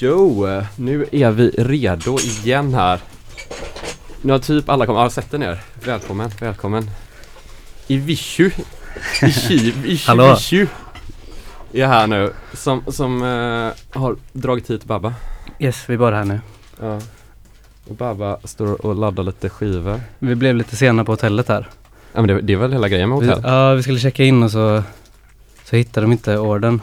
Jo, 0.06 0.46
nu 0.76 1.06
är 1.12 1.30
vi 1.30 1.50
redo 1.50 2.18
igen 2.20 2.74
här. 2.74 3.00
Nu 4.22 4.32
har 4.32 4.38
typ 4.38 4.68
alla 4.68 4.86
kommit, 4.86 5.00
ja 5.00 5.10
sätt 5.10 5.34
er 5.34 5.38
ner. 5.38 5.60
Välkommen, 5.84 6.30
välkommen. 6.40 6.90
Ivishu, 7.86 8.50
Ishi, 9.22 9.74
Ishi, 9.84 10.06
Hallå. 10.06 10.26
Ivishu 10.26 10.66
är 11.72 11.86
här 11.86 12.06
nu 12.06 12.32
som, 12.52 12.82
som 12.88 13.22
eh, 13.22 13.98
har 14.00 14.16
dragit 14.32 14.70
hit 14.70 14.84
Babba. 14.84 15.14
Yes, 15.58 15.84
vi 15.88 15.94
är 15.94 15.98
bara 15.98 16.16
här 16.16 16.24
nu. 16.24 16.40
Ja. 16.80 17.00
Babba 17.88 18.38
står 18.44 18.86
och 18.86 18.96
laddar 18.96 19.22
lite 19.22 19.48
skivor. 19.48 20.00
Vi 20.18 20.34
blev 20.34 20.56
lite 20.56 20.76
sena 20.76 21.04
på 21.04 21.12
hotellet 21.12 21.48
här. 21.48 21.68
Ja 22.12 22.20
men 22.22 22.26
det, 22.26 22.40
det 22.40 22.52
är 22.52 22.56
väl 22.56 22.72
hela 22.72 22.88
grejen 22.88 23.08
med 23.08 23.18
Vi, 23.18 23.26
hotell? 23.28 23.42
ja, 23.44 23.74
vi 23.74 23.82
skulle 23.82 23.98
checka 23.98 24.24
in 24.24 24.42
och 24.42 24.50
så, 24.50 24.82
så 25.64 25.76
hittade 25.76 26.04
de 26.06 26.12
inte 26.12 26.38
ordern. 26.38 26.80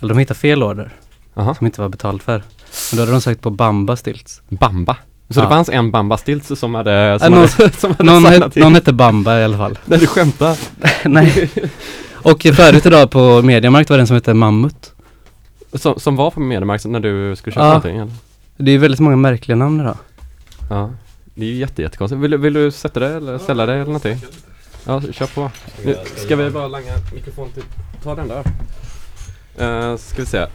Eller 0.00 0.14
de 0.14 0.18
hittade 0.18 0.40
fel 0.40 0.62
order 0.62 0.90
Jaha. 1.34 1.54
som 1.54 1.66
inte 1.66 1.80
var 1.80 1.88
betald 1.88 2.22
för. 2.22 2.42
Men 2.94 2.96
då 2.96 3.02
hade 3.02 3.12
de 3.12 3.20
sökt 3.20 3.40
på 3.40 3.50
Bamba 3.50 3.96
Stilts. 3.96 4.42
Bamba? 4.48 4.96
Så 5.28 5.40
Ja. 5.40 5.44
det 5.44 5.48
fanns 5.50 5.68
en 5.68 5.90
Bamba 5.90 6.16
Stilts 6.16 6.58
som 6.60 6.74
hade, 6.74 7.18
som 7.18 7.26
Äh, 7.26 7.38
någon- 7.40 7.48
hade, 7.48 7.72
som 7.72 7.90
hade 7.90 8.04
Någon, 8.04 8.50
till? 8.50 8.62
någon 8.62 8.74
hette 8.74 8.92
Bamba 8.92 9.40
i 9.40 9.44
alla 9.44 9.56
fall. 9.56 9.78
Nej 9.84 9.98
du 9.98 10.06
skämtar? 10.06 10.58
Nej. 11.08 11.50
Och 12.12 12.42
förut 12.42 12.86
idag 12.86 13.10
på 13.10 13.42
Mediamarkt 13.42 13.90
var 13.90 13.96
det 13.96 14.02
en 14.02 14.06
som 14.06 14.14
hette 14.14 14.34
Mammut. 14.34 14.92
Som, 15.72 16.00
som 16.00 16.16
var 16.16 16.30
på 16.30 16.40
Mediamarkt 16.40 16.84
när 16.84 17.00
du 17.00 17.36
skulle 17.36 17.54
köpa 17.54 17.64
Ja. 17.64 17.68
någonting 17.68 17.96
eller? 17.96 18.12
Det 18.56 18.70
är 18.70 18.78
väldigt 18.78 19.00
många 19.00 19.16
märkliga 19.16 19.56
namn 19.56 19.80
idag. 19.80 19.96
Ja. 20.70 20.90
Det 21.34 21.44
är 21.44 21.48
ju 21.50 21.54
jätte, 21.56 21.82
jättekonstigt. 21.82 22.20
Vill, 22.22 22.30
du- 22.30 22.36
vill 22.36 22.52
du 22.52 22.70
sätta 22.70 23.00
dig 23.00 23.14
eller 23.16 23.38
ställa 23.38 23.66
dig 23.66 23.74
eller 23.74 23.84
någonting? 23.86 24.18
Ja, 24.86 25.02
kör 25.12 25.26
på. 25.26 25.50
Nu 25.84 25.96
ska 26.16 26.36
vi 26.36 26.50
bara 26.50 26.68
langa 26.68 26.92
mikrofon 27.14 27.48
till, 27.54 27.62
ta 28.02 28.14
den 28.14 28.28
där. 28.28 28.44
Uh, 29.60 29.96
ska 29.96 30.22
vi 30.22 30.26
se. 30.26 30.46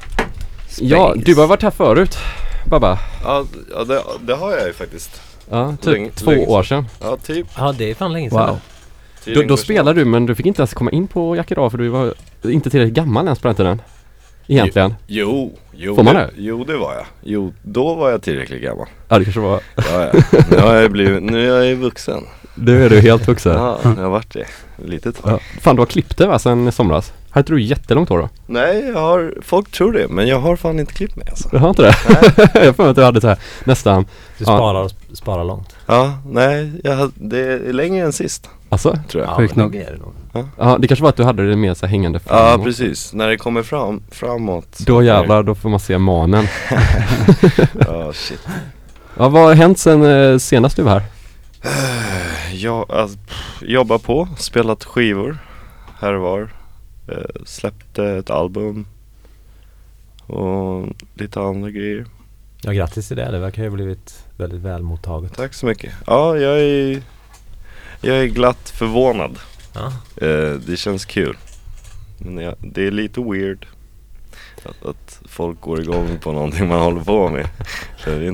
Ja, 0.77 1.13
du 1.15 1.35
har 1.35 1.47
varit 1.47 1.63
här 1.63 1.71
förut, 1.71 2.17
Babba. 2.65 2.99
Ja, 3.23 3.45
ja 3.71 3.83
det, 3.83 4.01
det 4.21 4.35
har 4.35 4.51
jag 4.51 4.67
ju 4.67 4.73
faktiskt. 4.73 5.21
Ja, 5.49 5.75
typ 5.81 5.93
Länge- 5.93 6.09
två 6.11 6.31
länge 6.31 6.45
år 6.45 6.63
sedan. 6.63 6.85
Ja, 7.01 7.17
typ. 7.17 7.47
Ja, 7.57 7.75
det 7.77 7.91
är 7.91 7.95
fan 7.95 8.13
länge 8.13 8.29
sedan. 8.29 8.47
Wow. 8.47 8.59
Då, 9.35 9.41
då 9.41 9.57
spelade 9.57 9.99
du 9.99 10.05
men 10.05 10.25
du 10.25 10.35
fick 10.35 10.45
inte 10.45 10.61
ens 10.61 10.73
komma 10.73 10.91
in 10.91 11.07
på 11.07 11.35
Jack 11.35 11.51
Idag 11.51 11.71
för 11.71 11.77
du 11.77 11.87
var 11.89 12.13
inte 12.43 12.69
tillräckligt 12.69 12.95
gammal 12.95 13.25
ens 13.25 13.39
på 13.39 13.47
den 13.47 13.55
tiden. 13.55 13.81
Egentligen. 14.47 14.95
Jo, 15.07 15.57
jo. 15.71 15.95
Får 15.95 16.03
man 16.03 16.15
det? 16.15 16.29
Jo, 16.37 16.63
det 16.63 16.77
var 16.77 16.93
jag. 16.93 17.05
Jo, 17.23 17.53
då 17.63 17.95
var 17.95 18.09
jag 18.11 18.21
tillräckligt 18.21 18.61
gammal. 18.61 18.87
Ja 19.09 19.19
det 19.19 19.23
kanske 19.25 19.41
var. 19.41 19.61
Ja, 19.75 19.83
ja. 20.13 20.39
Nu 20.51 20.57
har 20.57 20.75
jag 20.75 20.91
blivit, 20.91 21.23
nu 21.23 21.51
är 21.51 21.55
jag 21.57 21.65
ju 21.65 21.75
vuxen. 21.75 22.23
Nu 22.55 22.85
är 22.85 22.89
du 22.89 22.99
helt 22.99 23.27
vuxen. 23.27 23.53
Ja, 23.55 23.79
jag 23.83 23.89
har 23.89 24.09
varit 24.09 24.33
det. 24.33 24.45
Lite 24.85 25.11
tag. 25.11 25.31
Ja. 25.31 25.39
Fan 25.61 25.75
du 25.75 25.81
har 25.81 25.85
klippt 25.87 26.17
dig 26.17 26.27
va 26.27 26.39
sen 26.39 26.67
i 26.67 26.71
somras? 26.71 27.13
Hade 27.29 27.39
inte 27.39 27.53
du 27.53 27.61
jättelångt 27.61 28.09
hår 28.09 28.17
då? 28.19 28.29
Nej, 28.45 28.87
jag 28.93 28.99
har, 28.99 29.33
folk 29.41 29.71
tror 29.71 29.91
det, 29.93 30.07
men 30.07 30.27
jag 30.27 30.39
har 30.39 30.55
fan 30.55 30.79
inte 30.79 30.93
klippt 30.93 31.15
mig 31.15 31.25
alltså. 31.29 31.49
Du 31.51 31.57
har 31.57 31.69
inte 31.69 31.81
det? 31.81 31.95
jag 32.53 32.65
har 32.65 32.73
för 32.73 32.83
mig 32.83 32.89
att 32.89 32.95
du 32.95 33.03
hade 33.03 33.21
så 33.21 33.27
här 33.27 33.37
nästan, 33.63 34.03
Du 34.37 34.43
Ja. 34.47 34.57
sparar, 34.57 34.89
sparar 35.15 35.43
långt. 35.43 35.75
Ja, 35.85 36.13
nej, 36.25 36.71
jag, 36.83 36.95
hade- 36.95 37.11
det 37.15 37.39
är 37.39 37.73
längre 37.73 38.05
än 38.05 38.13
sist, 38.13 38.49
alltså? 38.69 38.99
tror 39.07 39.23
jag. 39.23 39.31
Ja, 39.33 39.37
Sjukt 39.37 39.55
men 39.55 39.63
nog. 39.63 39.71
det 39.73 39.83
är 39.83 39.91
det 39.91 39.97
nog. 39.97 40.13
Ja 40.57 40.77
det 40.79 40.87
kanske 40.87 41.03
var 41.03 41.09
att 41.09 41.15
du 41.15 41.23
hade 41.23 41.49
det 41.49 41.55
mer 41.55 41.73
så 41.73 41.85
här 41.85 41.91
hängande 41.91 42.19
Ja, 42.27 42.29
framåt. 42.49 42.65
precis. 42.65 43.13
När 43.13 43.27
det 43.27 43.37
kommer 43.37 43.63
fram, 43.63 44.01
framåt. 44.11 44.77
Då 44.79 45.03
jävlar, 45.03 45.43
då 45.43 45.55
får 45.55 45.69
man 45.69 45.79
se 45.79 45.97
manen. 45.97 46.47
Ja, 47.87 48.13
shit. 48.13 48.47
Ja 49.17 49.29
vad 49.29 49.43
har 49.43 49.53
hänt 49.53 49.79
sen 49.79 50.03
eh, 50.03 50.37
senast 50.37 50.75
du 50.75 50.81
var 50.83 50.91
här? 50.91 51.03
Jag 52.53 52.91
alltså, 52.91 53.17
jobbar 53.61 53.97
på, 53.97 54.27
spelat 54.37 54.83
skivor 54.83 55.37
här 55.99 56.13
och 56.13 56.21
var. 56.21 56.49
Eh, 57.11 57.43
släppte 57.45 58.05
ett 58.05 58.29
album. 58.29 58.85
Och 60.27 60.87
lite 61.13 61.39
andra 61.39 61.69
grejer. 61.69 62.05
Ja, 62.61 62.71
grattis 62.71 63.07
till 63.07 63.17
det. 63.17 63.31
Det 63.31 63.39
verkar 63.39 63.63
ju 63.63 63.69
ha 63.69 63.75
blivit 63.75 64.25
väldigt 64.37 64.61
väl 64.61 64.81
mottaget. 64.83 65.33
Tack 65.35 65.53
så 65.53 65.65
mycket. 65.65 65.93
Ja, 66.07 66.37
jag 66.37 66.59
är, 66.59 67.01
jag 68.01 68.17
är 68.17 68.25
glatt 68.25 68.69
förvånad. 68.69 69.39
Ja. 69.73 69.93
Eh, 70.27 70.53
det 70.53 70.77
känns 70.77 71.05
kul. 71.05 71.37
Men 72.17 72.43
jag, 72.43 72.55
det 72.59 72.87
är 72.87 72.91
lite 72.91 73.21
weird. 73.21 73.67
Att, 74.63 74.85
att 74.85 75.21
folk 75.25 75.61
går 75.61 75.81
igång 75.81 76.17
på 76.21 76.31
någonting 76.31 76.67
man 76.67 76.79
håller 76.79 77.01
på 77.01 77.29
med. 77.29 77.47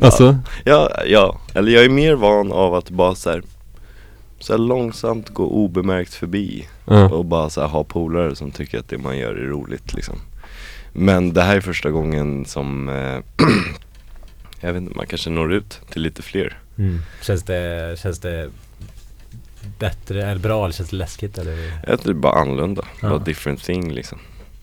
Alltså? 0.04 0.38
Ja, 0.64 0.92
ja, 1.06 1.40
eller 1.54 1.72
jag 1.72 1.86
är 1.86 1.90
mer 1.90 2.16
van 2.16 2.52
av 2.52 2.74
att 2.74 2.90
bara 2.90 3.16
så 3.16 3.30
här, 3.30 3.44
så 4.45 4.58
långsamt 4.58 5.29
gå 5.29 5.45
obemärkt 5.47 6.13
förbi 6.13 6.67
Ja. 6.86 7.10
och 7.10 7.25
bara 7.25 7.49
så 7.49 7.65
ha 7.67 7.84
polare 7.84 8.36
som 8.36 8.51
tycker 8.51 8.79
att 8.79 8.89
det 8.89 8.97
man 8.97 9.17
gör 9.17 9.36
är 9.36 9.47
roligt 9.47 9.93
liksom. 9.93 10.15
Men 10.93 11.34
det 11.34 11.41
här 11.41 11.55
är 11.55 11.62
första 11.62 11.91
gången 11.91 12.45
som, 12.45 12.89
eh, 12.89 13.45
jag 14.60 14.73
vet 14.73 14.81
inte, 14.81 14.97
man 14.97 15.08
kanske 15.08 15.29
når 15.29 15.53
ut 15.53 15.81
till 15.89 16.01
lite 16.01 16.21
fler. 16.21 16.58
Mm. 16.77 16.99
Känns, 17.21 17.43
det, 17.43 17.99
känns 17.99 18.19
det 18.19 18.49
bättre, 19.79 20.23
eller 20.25 20.41
bra 20.41 20.63
eller 20.65 20.73
känns 20.73 20.89
det 20.89 20.95
läskigt 20.95 21.38
eller? 21.38 21.71
Jag 21.88 22.01
tror 22.01 22.13
det 22.13 22.17
är 22.17 22.21
bara 22.21 22.41
annorlunda, 22.41 22.86
Ja. 23.01 23.10
bara 23.10 23.19
different 23.19 23.63
thing 23.63 23.91
liksom. 23.91 24.17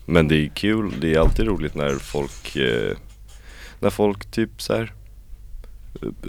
Men 0.05 0.27
det 0.27 0.35
är 0.35 0.47
kul, 0.49 0.93
det 0.99 1.13
är 1.15 1.19
alltid 1.19 1.45
roligt 1.47 1.75
när 1.75 1.95
folk, 1.95 2.55
eh, 2.55 2.97
när 3.79 3.89
folk 3.89 4.25
typ 4.31 4.61
så 4.61 4.73
här 4.73 4.93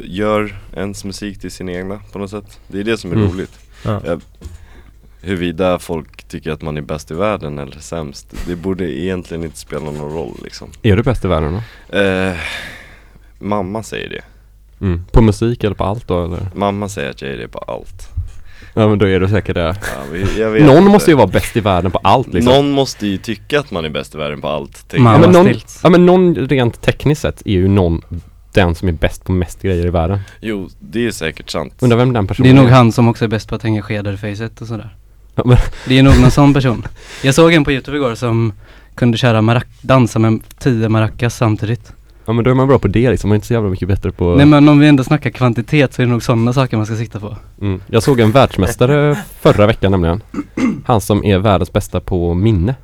gör 0.05 0.57
ens 0.77 1.05
musik 1.05 1.41
till 1.41 1.51
sin 1.51 1.69
egna 1.69 2.01
på 2.13 2.19
något 2.19 2.31
sätt. 2.31 2.61
Det 2.69 2.81
är 2.81 2.85
det 2.85 2.97
som 2.97 3.13
är 3.13 3.17
Mm. 3.17 3.29
roligt. 3.31 3.59
Ja. 3.85 4.01
Huruvida 5.21 5.79
folk 5.79 6.25
tycker 6.29 6.51
att 6.51 6.63
man 6.63 6.77
är 6.77 6.83
bäst 6.83 7.11
i 7.11 7.15
världen 7.15 7.59
eller 7.59 7.79
sämst, 7.81 8.35
det 8.47 8.57
borde 8.57 8.99
egentligen 9.01 9.45
inte 9.45 9.59
spela 9.59 9.85
någon 9.85 10.13
roll 10.13 10.35
liksom. 10.45 10.71
Är 10.83 10.97
du 10.97 11.03
bäst 11.03 11.25
i 11.25 11.29
världen 11.29 11.61
då? 11.91 11.99
Eh, 11.99 12.35
mamma 13.39 13.83
säger 13.83 14.09
det. 14.09 14.21
Mm. 14.85 15.05
På 15.13 15.23
musik 15.23 15.65
eller 15.65 15.75
på 15.75 15.85
allt 15.85 16.09
då 16.09 16.25
eller? 16.25 16.47
Mamma 16.55 16.89
säger 16.89 17.11
att 17.11 17.23
jag 17.23 17.31
är 17.31 17.37
det 17.37 17.49
på 17.49 17.59
allt. 17.59 18.09
Ja 18.75 18.89
men 18.89 18.99
då 18.99 19.09
är 19.09 19.21
du 19.21 19.29
säkert 19.29 19.55
det. 19.55 19.63
Ja, 19.63 20.03
vi- 20.13 20.41
jag 20.41 20.51
vet 20.51 20.63
Någon 20.67 20.77
inte. 20.79 20.91
måste 20.91 21.11
ju 21.11 21.17
vara 21.17 21.27
bäst 21.27 21.57
i 21.57 21.61
världen 21.61 21.91
på 21.91 21.99
allt 22.03 22.33
liksom. 22.35 22.53
Någon 22.55 22.71
måste 22.71 23.07
ju 23.07 23.19
tycka 23.19 23.61
att 23.61 23.71
man 23.71 23.85
är 23.85 23.89
bäst 23.91 24.15
i 24.15 24.19
världen 24.19 24.41
på 24.41 24.49
allt. 24.49 24.85
ja, 24.93 25.19
men 25.19 25.31
någon, 25.33 25.55
ja 25.83 25.89
men 25.91 26.07
någon 26.07 26.35
rent 26.35 26.81
tekniskt 26.83 27.21
sett 27.23 27.43
är 27.47 27.51
ju 27.53 27.69
någon 27.69 28.03
den 28.55 28.75
som 28.75 28.89
är 28.89 28.93
bäst 28.93 29.25
på 29.25 29.33
mest 29.33 29.63
grejer 29.63 29.87
i 29.87 29.91
världen. 29.91 30.19
Jo, 30.41 30.69
det 30.81 31.07
är 31.07 31.11
säkert 31.11 31.51
sant. 31.51 31.75
Undrar 31.81 31.97
vem 31.99 32.13
den 32.13 32.25
Det 32.25 32.29
personen 32.29 32.51
är 32.59 32.63
nog 32.63 32.71
han 32.71 32.93
som 32.93 33.09
också 33.09 33.25
är 33.25 33.29
bäst 33.29 33.49
på 33.49 33.55
att 33.55 33.63
hänga 33.63 33.83
skedar 33.83 34.13
i 34.13 34.17
facet 34.17 34.61
och 34.61 34.67
sådär. 34.67 34.97
Ja, 35.35 35.57
Det 35.89 35.99
är 35.99 36.03
nog 36.03 36.21
någon 36.21 36.31
sån 36.31 36.55
person. 36.55 36.87
Jag 37.23 37.35
såg 37.35 37.53
en 37.53 37.65
på 37.65 37.73
youtube 37.73 37.97
igår 37.97 38.15
som 38.15 38.53
kunde 38.95 39.19
köra 39.19 39.41
marac- 39.41 39.65
dansa 39.81 40.19
med 40.19 40.41
tio 40.59 40.89
maracas 40.89 41.37
samtidigt. 41.37 41.93
ja 42.27 42.33
men 42.33 42.45
då 42.45 42.51
är 42.51 42.55
man 42.55 42.69
bra 42.69 42.79
på 42.79 42.89
det 42.89 43.11
liksom, 43.11 43.29
man 43.29 43.35
är 43.35 43.37
inte 43.37 43.47
så 43.47 43.53
jävla 43.55 43.71
mycket 43.71 43.89
bättre 43.89 44.13
på 44.13 44.35
Nej 44.35 44.47
men 44.47 44.69
om 44.69 44.79
vi 44.79 44.89
ändå 44.89 45.05
snackar 45.05 45.31
kvantitet 45.31 45.95
så 45.95 46.03
är 46.03 46.07
det 46.07 46.13
nog 46.13 46.23
sådana 46.23 46.53
saker 46.53 46.77
man 46.77 46.87
ska 46.87 46.97
sikta 46.97 47.21
på. 47.21 47.37
mm. 47.61 47.81
Jag 47.87 48.03
såg 48.03 48.21
en 48.21 48.31
världsmästare 48.33 49.19
förra 49.41 49.67
veckan 49.67 49.91
nämligen. 49.91 50.21
Han 50.87 51.01
som 51.01 51.25
är 51.25 51.39
världens 51.39 51.73
bästa 51.73 52.01
på 52.01 52.35
minne. 52.35 52.75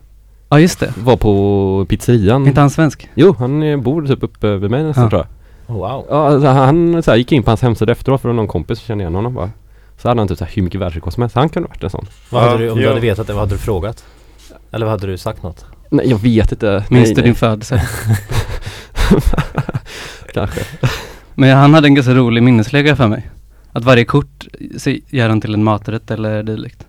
Ja 0.48 0.60
just 0.60 0.80
det. 0.80 0.92
Var 1.04 1.16
på 1.16 1.86
pizzerian. 1.88 2.42
Är 2.44 2.48
inte 2.48 2.60
han 2.60 2.70
svensk? 2.70 3.08
Jo, 3.14 3.34
han 3.38 3.82
bor 3.82 4.06
typ 4.06 4.22
uppe 4.22 4.56
vid 4.56 4.70
mig 4.70 4.82
nästan 4.82 5.04
Ja. 5.04 5.10
tror 5.10 5.20
jag. 5.20 5.28
Oh, 5.70 5.76
wow. 5.76 6.06
Ja, 6.10 6.28
alltså, 6.28 6.48
han 6.48 7.02
så 7.02 7.10
här, 7.10 7.18
gick 7.18 7.32
in 7.32 7.42
på 7.42 7.50
hans 7.50 7.62
hemsida 7.62 7.92
efteråt 7.92 8.20
för 8.20 8.28
det 8.28 8.32
var 8.32 8.36
någon 8.36 8.48
kompis 8.48 8.78
som 8.78 8.86
kände 8.86 9.02
igen 9.02 9.14
honom 9.14 9.34
bara. 9.34 9.50
Så 9.96 10.08
hade 10.08 10.20
han 10.20 10.28
typ 10.28 10.38
så 10.38 10.44
här, 10.44 10.52
hur 10.54 10.62
mycket 10.62 10.80
världsrekord 10.80 11.12
som 11.12 11.20
helst. 11.20 11.36
Han 11.36 11.48
kunde 11.48 11.68
varit 11.68 11.82
en 11.82 11.90
sån. 11.90 12.06
Vad 12.30 12.42
hade 12.42 12.58
du, 12.58 12.70
om 12.70 12.78
du 12.78 12.84
ja. 12.84 12.88
hade 12.88 13.00
vetat 13.00 13.26
det, 13.26 13.32
vad 13.32 13.40
hade 13.40 13.54
du 13.54 13.58
frågat? 13.58 14.04
Eller 14.70 14.86
vad 14.86 14.90
hade 14.90 15.06
du 15.06 15.18
sagt 15.18 15.42
något? 15.42 15.64
Nej 15.90 16.10
jag 16.10 16.18
vet 16.18 16.52
inte. 16.52 16.84
Minns 16.88 17.08
nej, 17.08 17.14
du 17.14 17.20
nej. 17.20 17.24
din 17.24 17.34
födelse? 17.34 17.82
Kanske. 20.34 20.60
Men 21.34 21.56
han 21.56 21.74
hade 21.74 21.88
en 21.88 21.94
ganska 21.94 22.14
rolig 22.14 22.42
minneslägga 22.42 22.96
för 22.96 23.08
mig. 23.08 23.30
Att 23.72 23.84
varje 23.84 24.04
kort 24.04 24.46
gör 25.10 25.28
han 25.28 25.40
till 25.40 25.54
en 25.54 25.64
maträtt 25.64 26.10
eller 26.10 26.42
dylikt. 26.42 26.86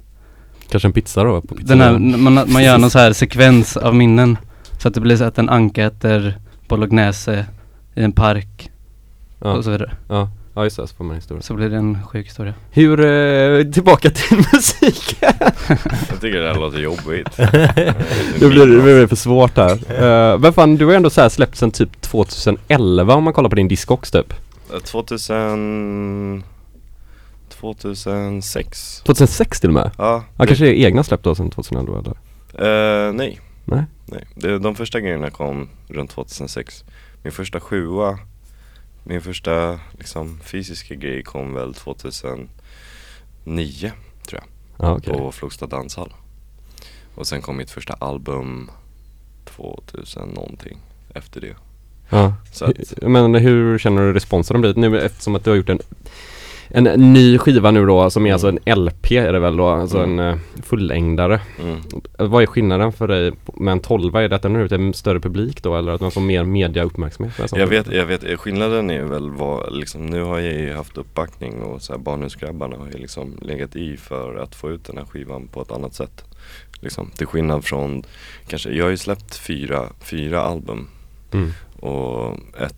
Kanske 0.70 0.88
en 0.88 0.94
pizza 0.94 1.24
då 1.24 1.42
på 1.42 1.56
Den 1.60 1.82
här, 1.82 2.00
man, 2.00 2.34
man 2.34 2.64
gör 2.64 2.78
någon 2.78 2.90
så 2.90 3.00
här 3.00 3.14
sekvens 3.14 3.78
av 3.78 3.96
minnen. 3.96 4.38
Så 4.80 4.88
att 4.88 4.94
det 4.94 5.02
blir 5.02 5.18
så 5.18 5.24
att 5.24 5.38
en 5.38 5.50
anka 5.50 5.86
äter 5.86 6.40
bolognese 6.68 7.46
i 7.96 8.04
en 8.04 8.12
park 8.12 8.71
Ja, 9.42 9.54
och 9.54 9.64
så 9.64 9.72
vidare. 9.72 9.92
ja. 10.08 10.30
ja 10.56 10.64
just 10.64 10.78
det, 10.78 10.88
så 10.88 10.96
får 10.96 11.04
man 11.04 11.16
historia. 11.16 11.42
Så 11.42 11.54
blir 11.54 11.70
det 11.70 11.78
en 11.78 12.04
sjuk 12.04 12.26
historia. 12.26 12.54
Hur, 12.72 13.00
eh, 13.00 13.64
tillbaka 13.72 14.10
till 14.10 14.38
musiken. 14.54 15.34
Jag 16.10 16.22
tycker 16.22 16.40
det 16.40 16.48
här 16.54 16.60
låter 16.60 16.80
jobbigt. 16.80 17.38
Nu 18.40 18.50
blir 18.50 18.66
det, 18.66 18.76
det 18.76 18.82
blir 18.82 19.08
för 19.08 19.16
svårt 19.16 19.58
här. 19.58 19.74
Uh, 20.34 20.40
men 20.40 20.54
fan, 20.54 20.76
du 20.76 20.86
har 20.86 20.94
ändå 20.94 21.10
så 21.10 21.22
här 21.22 21.30
släppt 21.30 21.58
sen 21.58 21.72
typ 21.72 22.02
2011 22.02 23.16
om 23.16 23.24
man 23.24 23.34
kollar 23.34 23.50
på 23.50 23.56
din 23.56 23.68
Discogs 23.68 24.12
typ. 24.12 24.34
Eh, 24.74 24.80
2000... 24.80 26.44
2006. 27.50 29.02
2006 29.06 29.60
till 29.60 29.70
och 29.70 29.74
med? 29.74 29.92
Ja, 29.98 30.24
Ja, 30.38 30.46
kanske 30.46 30.66
det 30.66 30.80
är 30.80 30.86
egna 30.86 31.04
släpp 31.04 31.24
då 31.24 31.36
sen 31.36 31.50
2011 31.50 32.00
eller? 32.00 33.08
Eh, 33.08 33.14
nej. 33.14 33.40
Nej. 33.66 33.84
nej. 34.06 34.28
Det, 34.36 34.60
de 34.60 34.76
första 34.76 35.00
grejerna 35.00 35.30
kom 35.30 35.70
runt 35.88 36.12
2006. 36.12 36.84
Min 37.24 37.34
första 37.34 37.60
sjua, 37.60 38.20
min 39.04 39.22
första 39.22 39.80
liksom, 39.98 40.40
fysiska 40.44 40.96
grej 40.96 41.24
kom 41.24 41.54
väl 41.54 41.74
2009 41.74 42.50
Ja 44.78 44.92
okej. 44.92 45.14
på 45.14 45.32
Flogsta 45.32 45.68
danshall. 45.68 46.14
Och 47.16 47.28
sen 47.28 47.42
kom 47.42 47.58
mitt 47.58 47.72
första 47.72 47.94
album 47.94 48.72
2000 49.46 50.30
någonting 50.30 50.78
efter 51.14 51.42
det. 51.42 51.56
Ja. 52.10 52.34
Att, 52.62 52.94
Men 53.02 53.36
hur 53.36 53.78
känner 53.78 54.02
du 54.02 54.14
responsen 54.14 54.56
har 54.56 54.62
blivit 54.62 54.78
nu 54.78 55.02
eftersom 55.02 55.36
att 55.36 55.44
du 55.44 55.50
har 55.50 55.58
gjort 55.58 55.70
en 55.70 55.80
En 56.74 56.84
ny 57.14 57.38
skiva 57.38 57.72
nu 57.72 57.86
då 57.86 58.10
som 58.10 58.26
är 58.26 58.34
alltså 58.34 58.48
en 58.48 58.84
LP 58.84 59.12
är 59.12 59.34
det 59.34 59.40
väl 59.40 59.58
då, 59.58 59.68
alltså 59.68 59.98
en 59.98 60.20
eh, 60.20 60.36
fullängdare. 60.64 61.42
Mm. 61.62 61.80
Vad 62.18 62.44
är 62.44 62.48
skillnaden 62.48 62.94
för 62.94 63.08
dig 63.08 63.32
med 63.56 63.72
en 63.72 63.80
12? 63.80 64.16
Är 64.16 64.30
det 64.30 64.36
att 64.36 64.42
den 64.42 64.54
når 64.54 64.62
ut 64.62 64.72
en 64.72 64.94
större 64.94 65.20
publik 65.20 65.64
då 65.64 65.76
eller 65.76 65.92
att 65.92 66.02
man 66.02 66.12
får 66.12 66.22
mer 66.22 66.44
mediauppmärksamhet? 66.44 67.52
Jag 67.56 67.68
vet, 67.68 67.92
jag 67.92 68.06
vet, 68.06 68.40
skillnaden 68.40 68.90
är 68.90 69.04
väl 69.04 69.30
vad, 69.30 69.76
liksom, 69.76 70.06
nu 70.06 70.24
har 70.24 70.40
jag 70.40 70.54
ju 70.54 70.74
haft 70.74 70.98
uppbackning 70.98 71.62
och 71.62 71.82
så 71.82 71.94
här, 71.94 72.00
Barnhusgrabbarna 72.00 72.78
har 72.78 72.86
ju 72.86 72.98
liksom 72.98 73.38
legat 73.42 73.76
i 73.76 73.98
för 73.98 74.36
att 74.36 74.56
få 74.56 74.70
ut 74.72 74.86
den 74.86 74.98
här 74.98 75.06
skivan 75.06 75.48
på 75.48 75.62
ett 75.62 75.72
annat 75.72 75.94
sätt. 75.94 76.24
Liksom, 76.80 77.12
till 77.16 77.28
skillnad 77.28 77.66
från, 77.66 78.04
kanske, 78.48 78.70
jag 78.70 78.86
har 78.86 78.92
ju 78.92 78.98
släppt 78.98 79.36
fyra, 79.38 79.88
fyra 80.00 80.42
album 80.42 80.88
Mm. 81.34 81.52
och 81.80 82.38
ett, 82.60 82.76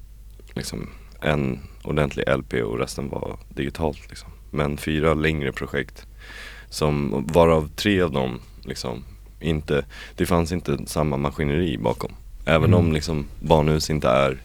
liksom, 0.53 0.89
en 1.21 1.60
ordentlig 1.84 2.26
LP 2.38 2.54
och 2.54 2.80
resten 2.80 3.10
var 3.10 3.38
digitalt 3.50 4.10
liksom. 4.10 4.30
Men 4.52 4.78
fyra 4.78 5.13
längre 5.13 5.52
projekt 5.52 6.06
som, 6.69 7.26
varav 7.34 7.69
tre 7.76 8.02
av 8.02 8.12
dem 8.12 8.39
liksom 8.62 9.04
inte, 9.39 9.86
det 10.15 10.26
fanns 10.26 10.52
inte 10.52 10.78
samma 10.86 11.17
maskineri 11.17 11.78
bakom. 11.78 12.12
Även 12.46 12.74
om 12.74 12.93
liksom 12.93 13.26
Barnhus 13.39 13.89
inte 13.89 14.08
är 14.10 14.38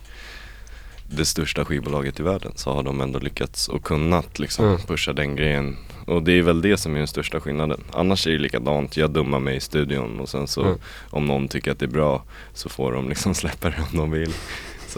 det 1.10 1.24
största 1.24 1.64
skivbolaget 1.64 2.20
i 2.20 2.22
världen 2.22 2.52
så 2.56 2.72
har 2.72 2.82
de 2.82 3.00
ändå 3.00 3.18
lyckats 3.18 3.68
och 3.68 3.84
kunnat 3.84 4.38
liksom 4.38 4.64
Mm. 4.66 4.78
pusha 4.80 5.12
den 5.12 5.36
grejen. 5.36 5.76
Och 6.06 6.22
det 6.22 6.32
är 6.32 6.42
väl 6.42 6.62
det 6.62 6.76
som 6.76 6.94
är 6.94 6.98
den 6.98 7.06
största 7.06 7.40
skillnaden. 7.40 7.80
Annars 7.92 8.26
är 8.26 8.30
det 8.30 8.38
likadant, 8.38 8.96
jag 8.96 9.10
dummar 9.10 9.40
mig 9.40 9.56
i 9.56 9.60
studion 9.60 10.20
och 10.20 10.28
sen 10.28 10.46
så 10.46 10.62
Mm. 10.62 10.78
om 11.10 11.26
någon 11.26 11.48
tycker 11.48 11.70
att 11.72 11.78
det 11.78 11.84
är 11.86 11.90
bra 11.90 12.24
så 12.54 12.68
får 12.68 12.92
de 12.92 13.08
liksom 13.08 13.34
släppa 13.42 13.70
det 13.70 13.76
om 13.92 13.98
de 13.98 14.10
vill. 14.10 14.32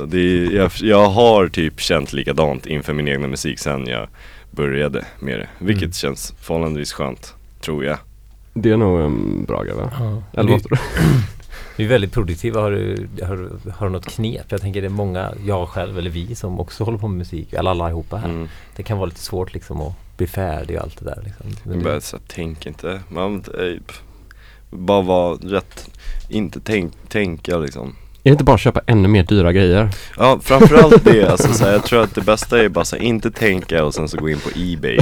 Så 0.01 0.07
det 0.07 0.19
är, 0.19 0.51
jag, 0.53 0.71
jag 0.81 1.09
har 1.09 1.49
typ 1.49 1.81
känt 1.81 2.13
likadant 2.13 2.67
inför 2.67 2.93
min 2.93 3.09
egna 3.09 3.29
musik 3.29 3.59
sen 3.59 3.87
jag 3.87 4.09
började 4.51 5.05
med 5.19 5.39
det. 5.39 5.49
Vilket 5.59 5.83
Mm. 5.83 5.93
känns 5.93 6.35
förhållandevis 6.41 6.93
skönt, 6.93 7.35
tror 7.61 7.85
jag. 7.85 7.99
Det 8.55 8.71
är 8.71 8.77
nog 8.77 9.01
en 9.01 9.45
bra 9.45 9.63
grej 9.63 9.75
va? 9.75 9.91
Ja. 9.99 10.41
Eller 10.41 10.51
vad 10.51 10.63
tror 10.63 10.79
du? 10.79 11.03
Vi 11.77 11.85
är 11.85 11.89
väldigt 11.89 12.13
produktiva. 12.13 12.61
Har 12.61 12.71
du, 12.71 13.09
har, 13.23 13.51
har 13.71 13.87
du 13.87 13.93
något 13.93 14.07
knep? 14.09 14.45
Jag 14.49 14.61
tänker 14.61 14.81
det 14.81 14.87
är 14.87 14.91
många, 14.91 15.33
jag 15.47 15.69
själv 15.69 15.99
eller 15.99 16.11
vi 16.11 16.35
som 16.35 16.61
också 16.61 16.85
håller 16.85 16.99
på 16.99 17.09
med 17.09 17.19
musik, 17.19 17.53
eller 17.53 17.71
alla 17.71 17.85
allihopa 17.85 18.17
här. 18.17 18.29
Mm. 18.29 18.49
Det 18.77 18.83
kan 18.83 18.99
vara 18.99 19.07
lite 19.07 19.21
svårt 19.21 19.55
liksom 19.55 19.81
att 19.81 20.17
bli 20.17 20.27
färdig 20.27 20.77
och 20.77 20.83
allt 20.83 20.99
det 20.99 21.05
där 21.05 21.23
liksom. 21.25 21.47
Men 21.65 21.75
Jag 21.75 21.85
bara 21.85 22.01
så 22.01 22.19
tänk 22.27 22.67
inte, 22.67 23.01
man, 23.09 23.41
pff, 23.41 24.03
bara 24.71 25.03
vara 25.03 25.35
rätt, 25.35 25.91
inte 26.29 26.61
tänk, 26.61 26.93
tänka 27.09 27.59
liksom. 27.59 27.97
Är 28.23 28.31
det 28.31 28.33
inte 28.33 28.45
bara 28.45 28.55
att 28.55 28.61
köpa 28.61 28.81
ännu 28.87 29.09
mer 29.09 29.23
dyra 29.23 29.53
grejer? 29.53 29.89
Ja 30.17 30.39
framförallt 30.43 31.05
det, 31.05 31.29
alltså 31.31 31.53
så 31.53 31.65
här, 31.65 31.73
jag 31.73 31.85
tror 31.85 32.03
att 32.03 32.15
det 32.15 32.21
bästa 32.21 32.63
är 32.63 32.69
bara 32.69 32.85
så 32.85 32.97
här, 32.97 33.03
inte 33.03 33.31
tänka 33.31 33.85
och 33.85 33.95
sen 33.95 34.09
så 34.09 34.17
gå 34.17 34.29
in 34.29 34.39
på 34.41 34.51
Ebay 34.57 34.99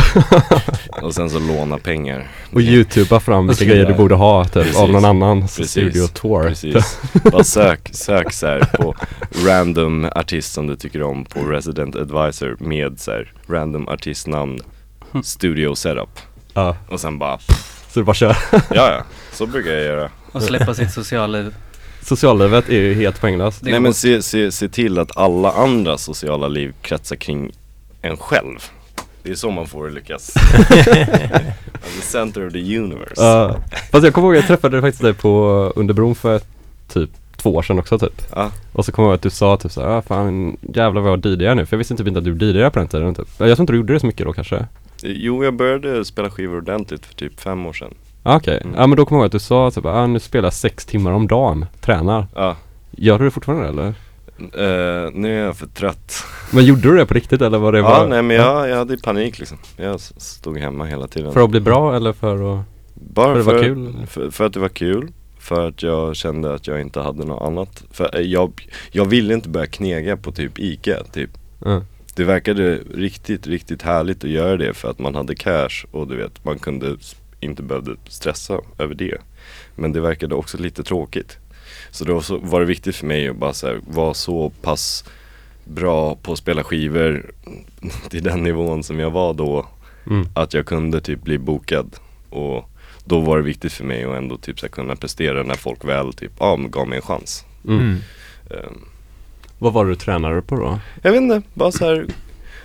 och 1.03 1.15
sen 1.15 1.31
så 1.31 1.39
låna 1.39 1.79
pengar. 1.79 2.29
Och 2.53 2.61
youtuba 2.61 3.21
fram 3.21 3.47
vilka 3.47 3.51
Alltså, 3.51 3.65
grejer 3.65 3.87
du 3.87 3.95
borde 3.95 4.15
ha 4.15 4.45
typ, 4.45 4.53
Precis. 4.53 4.77
av 4.77 4.91
någon 4.91 5.05
annan 5.05 5.41
Precis. 5.43 5.71
studio 5.71 6.07
tour. 6.07 6.43
Precis, 6.43 6.99
bara 7.33 7.45
sök, 7.45 7.89
sök 7.93 8.33
så 8.33 8.47
här 8.47 8.61
på 8.61 8.95
random 9.47 10.05
artist 10.15 10.53
som 10.53 10.67
du 10.67 10.77
tycker 10.77 11.03
om 11.03 11.25
på 11.25 11.41
Resident 11.41 11.97
Advisor 11.97 12.57
med 12.61 13.01
så 13.01 13.11
här 13.11 13.33
random 13.49 13.89
artistnamn, 13.89 14.59
studio 15.23 15.75
setup 15.75 16.19
Ja, 16.55 16.77
och 16.89 17.01
sen 17.01 17.19
bara, 17.19 17.39
så 17.39 18.01
du 18.01 18.03
bara 18.05 18.15
kör. 18.15 18.37
ja 18.53 18.61
ja, 18.93 19.03
så 19.33 19.47
brukar 19.47 19.71
jag 19.71 19.85
göra. 19.85 20.11
Och 20.33 20.43
släppa 20.43 20.75
sitt 20.75 20.93
sociala 20.93 21.39
liv. 21.39 21.55
Sociallivet 22.03 22.69
är 22.69 22.81
ju 22.81 22.95
helt 22.95 23.21
poänglöst. 23.21 23.63
Nej 23.63 23.81
men 23.81 23.95
se, 23.95 24.23
se, 24.23 24.53
se 24.53 24.69
till 24.69 24.99
att 24.99 25.17
alla 25.17 25.53
andra 25.53 25.99
sociala 25.99 26.49
liv 26.49 26.75
kretsar 26.83 27.17
kring 27.17 27.53
en 28.03 28.17
själv. 28.17 28.59
Det 29.23 29.31
är 29.31 29.35
så 29.35 29.51
man 29.51 29.67
får 29.67 29.91
lyckas. 29.91 30.27
the 31.97 32.03
center 32.03 32.47
of 32.47 32.53
the 32.53 32.79
universe. 32.79 33.23
Ja. 33.23 33.57
fast 33.93 34.05
jag 34.05 34.15
kommer 34.15 34.29
ihåg, 34.29 34.37
jag 34.37 34.47
träffade 34.47 34.81
faktiskt 34.81 35.03
dig 35.03 35.15
på 35.15 35.33
under 35.77 35.95
bron 35.95 36.15
för 36.15 36.41
typ 36.89 37.11
två 37.37 37.55
år 37.55 37.63
sedan 37.63 37.79
också 37.79 37.99
typ. 37.99 38.23
Ja, 38.35 38.51
Och 38.73 38.85
så 38.85 38.93
kommer 38.93 39.07
jag 39.09 39.11
ihåg 39.11 39.17
att 39.17 39.23
du 39.23 39.31
sa 39.31 39.57
typ 39.57 39.73
såhär, 39.73 39.89
ah, 39.89 40.03
fan 40.03 40.57
jävlar 40.75 41.03
vad 41.03 41.13
jag 41.13 41.27
DJar 41.27 41.55
nu. 41.55 41.67
För 41.67 41.75
jag 41.75 41.79
visste 41.79 41.97
typ 41.97 42.07
inte 42.07 42.19
att 42.19 42.25
du 42.25 42.47
DJade 42.47 42.71
på 42.71 42.79
den 42.79 42.89
tiden 42.89 43.15
typ. 43.15 43.29
Jag 43.39 43.57
tror 43.57 43.61
inte 43.61 43.73
du 43.73 43.77
gjorde 43.77 43.93
det 43.93 44.01
så 44.01 44.07
mycket 44.07 44.27
då 44.27 44.33
kanske. 44.33 44.67
jo 45.03 45.45
jag 45.45 45.55
började 45.55 46.05
spela 46.05 46.31
skivor 46.31 46.57
ordentligt 46.57 47.07
för 47.07 47.15
typ 47.15 47.41
fem 47.41 47.67
år 47.67 47.73
sedan. 47.73 47.95
Ah, 48.29 48.37
Okej, 48.37 48.61
Mm. 48.65 48.75
ja 48.79 48.87
men 48.87 48.97
då 48.97 49.05
kommer 49.05 49.19
jag 49.19 49.23
ihåg 49.23 49.27
att 49.27 49.33
du 49.33 49.39
sa 49.39 49.71
typ, 49.71 49.85
ah, 49.85 50.07
nu 50.07 50.19
spelar 50.21 50.47
jag 50.47 50.53
sex 50.53 50.87
timmar 50.87 51.13
om 51.13 51.27
dagen, 51.27 51.67
tränar. 51.81 52.27
Ja, 52.35 52.57
Gör 52.91 53.19
du 53.19 53.25
det 53.25 53.31
fortfarande 53.31 53.69
eller? 53.69 53.87
eh, 54.39 55.11
nu 55.15 55.41
är 55.41 55.45
jag 55.45 55.57
för 55.57 55.67
trött. 55.67 56.15
Men 56.53 56.65
gjorde 56.65 56.81
du 56.81 56.97
det 56.97 57.07
på 57.07 57.15
riktigt 57.15 57.43
eller 57.43 57.59
var 57.59 57.73
det 57.73 57.79
Ja, 57.79 57.85
bara 57.85 58.07
nej 58.07 58.23
men 58.23 58.37
jag, 58.37 58.69
jag 58.69 58.77
hade 58.77 58.99
panik 58.99 59.39
liksom. 59.39 59.59
Jag 59.77 60.01
stod 60.01 60.59
hemma 60.59 60.85
hela 60.85 61.07
tiden. 61.07 61.33
för 61.33 61.41
att 61.45 61.51
bli 61.51 61.61
bra 61.61 61.97
eller 61.97 62.13
för 62.13 62.55
att 62.61 62.65
Bara 62.95 63.35
för 63.35 63.43
för, 63.43 63.55
att 63.57 63.63
det 63.63 63.69
var 63.69 63.75
kul? 63.75 64.07
För, 64.07 64.31
för 64.31 64.47
att 64.47 64.53
det 64.53 64.61
var 64.61 64.69
kul. 64.69 65.09
För 65.39 65.69
att 65.69 65.83
jag 65.83 66.17
kände 66.17 66.55
att 66.55 66.67
jag 66.67 66.81
inte 66.81 67.01
hade 67.01 67.25
något 67.25 67.43
annat. 67.43 67.85
För 67.91 68.17
eh, 68.17 68.21
jag, 68.21 68.69
jag 68.91 69.05
ville 69.05 69.35
inte 69.35 69.49
börja 69.49 69.67
knega 69.67 70.17
på 70.17 70.33
typ 70.33 70.59
ICA 70.59 71.05
typ. 71.13 71.31
Ja. 71.65 71.83
Det 72.17 72.25
verkade 72.25 72.79
riktigt, 72.95 73.47
riktigt 73.47 73.83
härligt 73.83 74.25
att 74.25 74.31
göra 74.31 74.57
det 74.57 74.75
för 74.75 74.91
att 74.91 74.99
man 74.99 75.15
hade 75.15 75.35
cash 75.35 75.85
och 75.91 76.09
du 76.09 76.17
vet, 76.17 76.45
man 76.45 76.59
kunde 76.59 76.97
inte 77.41 77.63
behövde 77.63 77.97
stressa 78.09 78.61
över 78.79 78.95
det. 78.95 79.19
Men 79.75 79.93
det 79.93 80.01
verkade 80.01 80.35
också 80.35 80.59
lite 80.59 80.83
tråkigt. 80.85 81.37
Så 81.91 82.05
då 82.05 82.23
var 82.43 82.61
det 82.61 82.67
viktigt 82.67 82.97
för 82.97 83.07
mig 83.07 83.29
att 83.29 83.37
bara 83.37 83.53
så 83.53 83.67
här, 83.67 83.81
vara 83.87 84.15
så 84.15 84.51
pass 84.63 85.05
bra 85.65 86.15
på 86.15 86.33
att 86.33 86.39
spela 86.39 86.65
skivor 86.65 87.31
till 88.11 88.23
den 88.23 88.43
nivån 88.43 88.83
som 88.83 88.99
jag 88.99 89.11
var 89.11 89.35
då 89.35 89.67
Mm. 90.07 90.29
att 90.35 90.55
jag 90.55 90.67
kunde 90.67 91.01
typ 91.01 91.23
bli 91.23 91.39
bokad. 91.39 91.97
Och 92.31 92.71
då 93.05 93.21
var 93.21 93.37
det 93.37 93.43
viktigt 93.43 93.73
för 93.73 93.85
mig 93.85 94.05
att 94.05 94.17
ändå 94.17 94.37
typ 94.37 94.61
så 94.61 94.67
här, 94.67 94.71
kunna 94.71 94.97
prestera 94.97 95.43
när 95.43 95.55
folk 95.55 95.85
väl 95.85 96.13
typ, 96.13 96.33
ja, 96.41 96.57
men 96.57 96.71
gav 96.71 96.89
mig 96.89 96.97
en 96.97 97.03
chans. 97.03 97.45
Mm. 97.69 97.97
Ehm, 98.51 98.85
Vad 99.59 99.73
var 99.73 99.85
det 99.85 99.91
du 99.91 99.97
tränade 99.97 100.43
på 100.43 100.57
då? 100.57 100.81
jag 101.03 101.13
vet 101.13 101.21
inte, 101.21 101.43
bara 101.55 101.73
så 101.73 101.85
här 101.85 102.07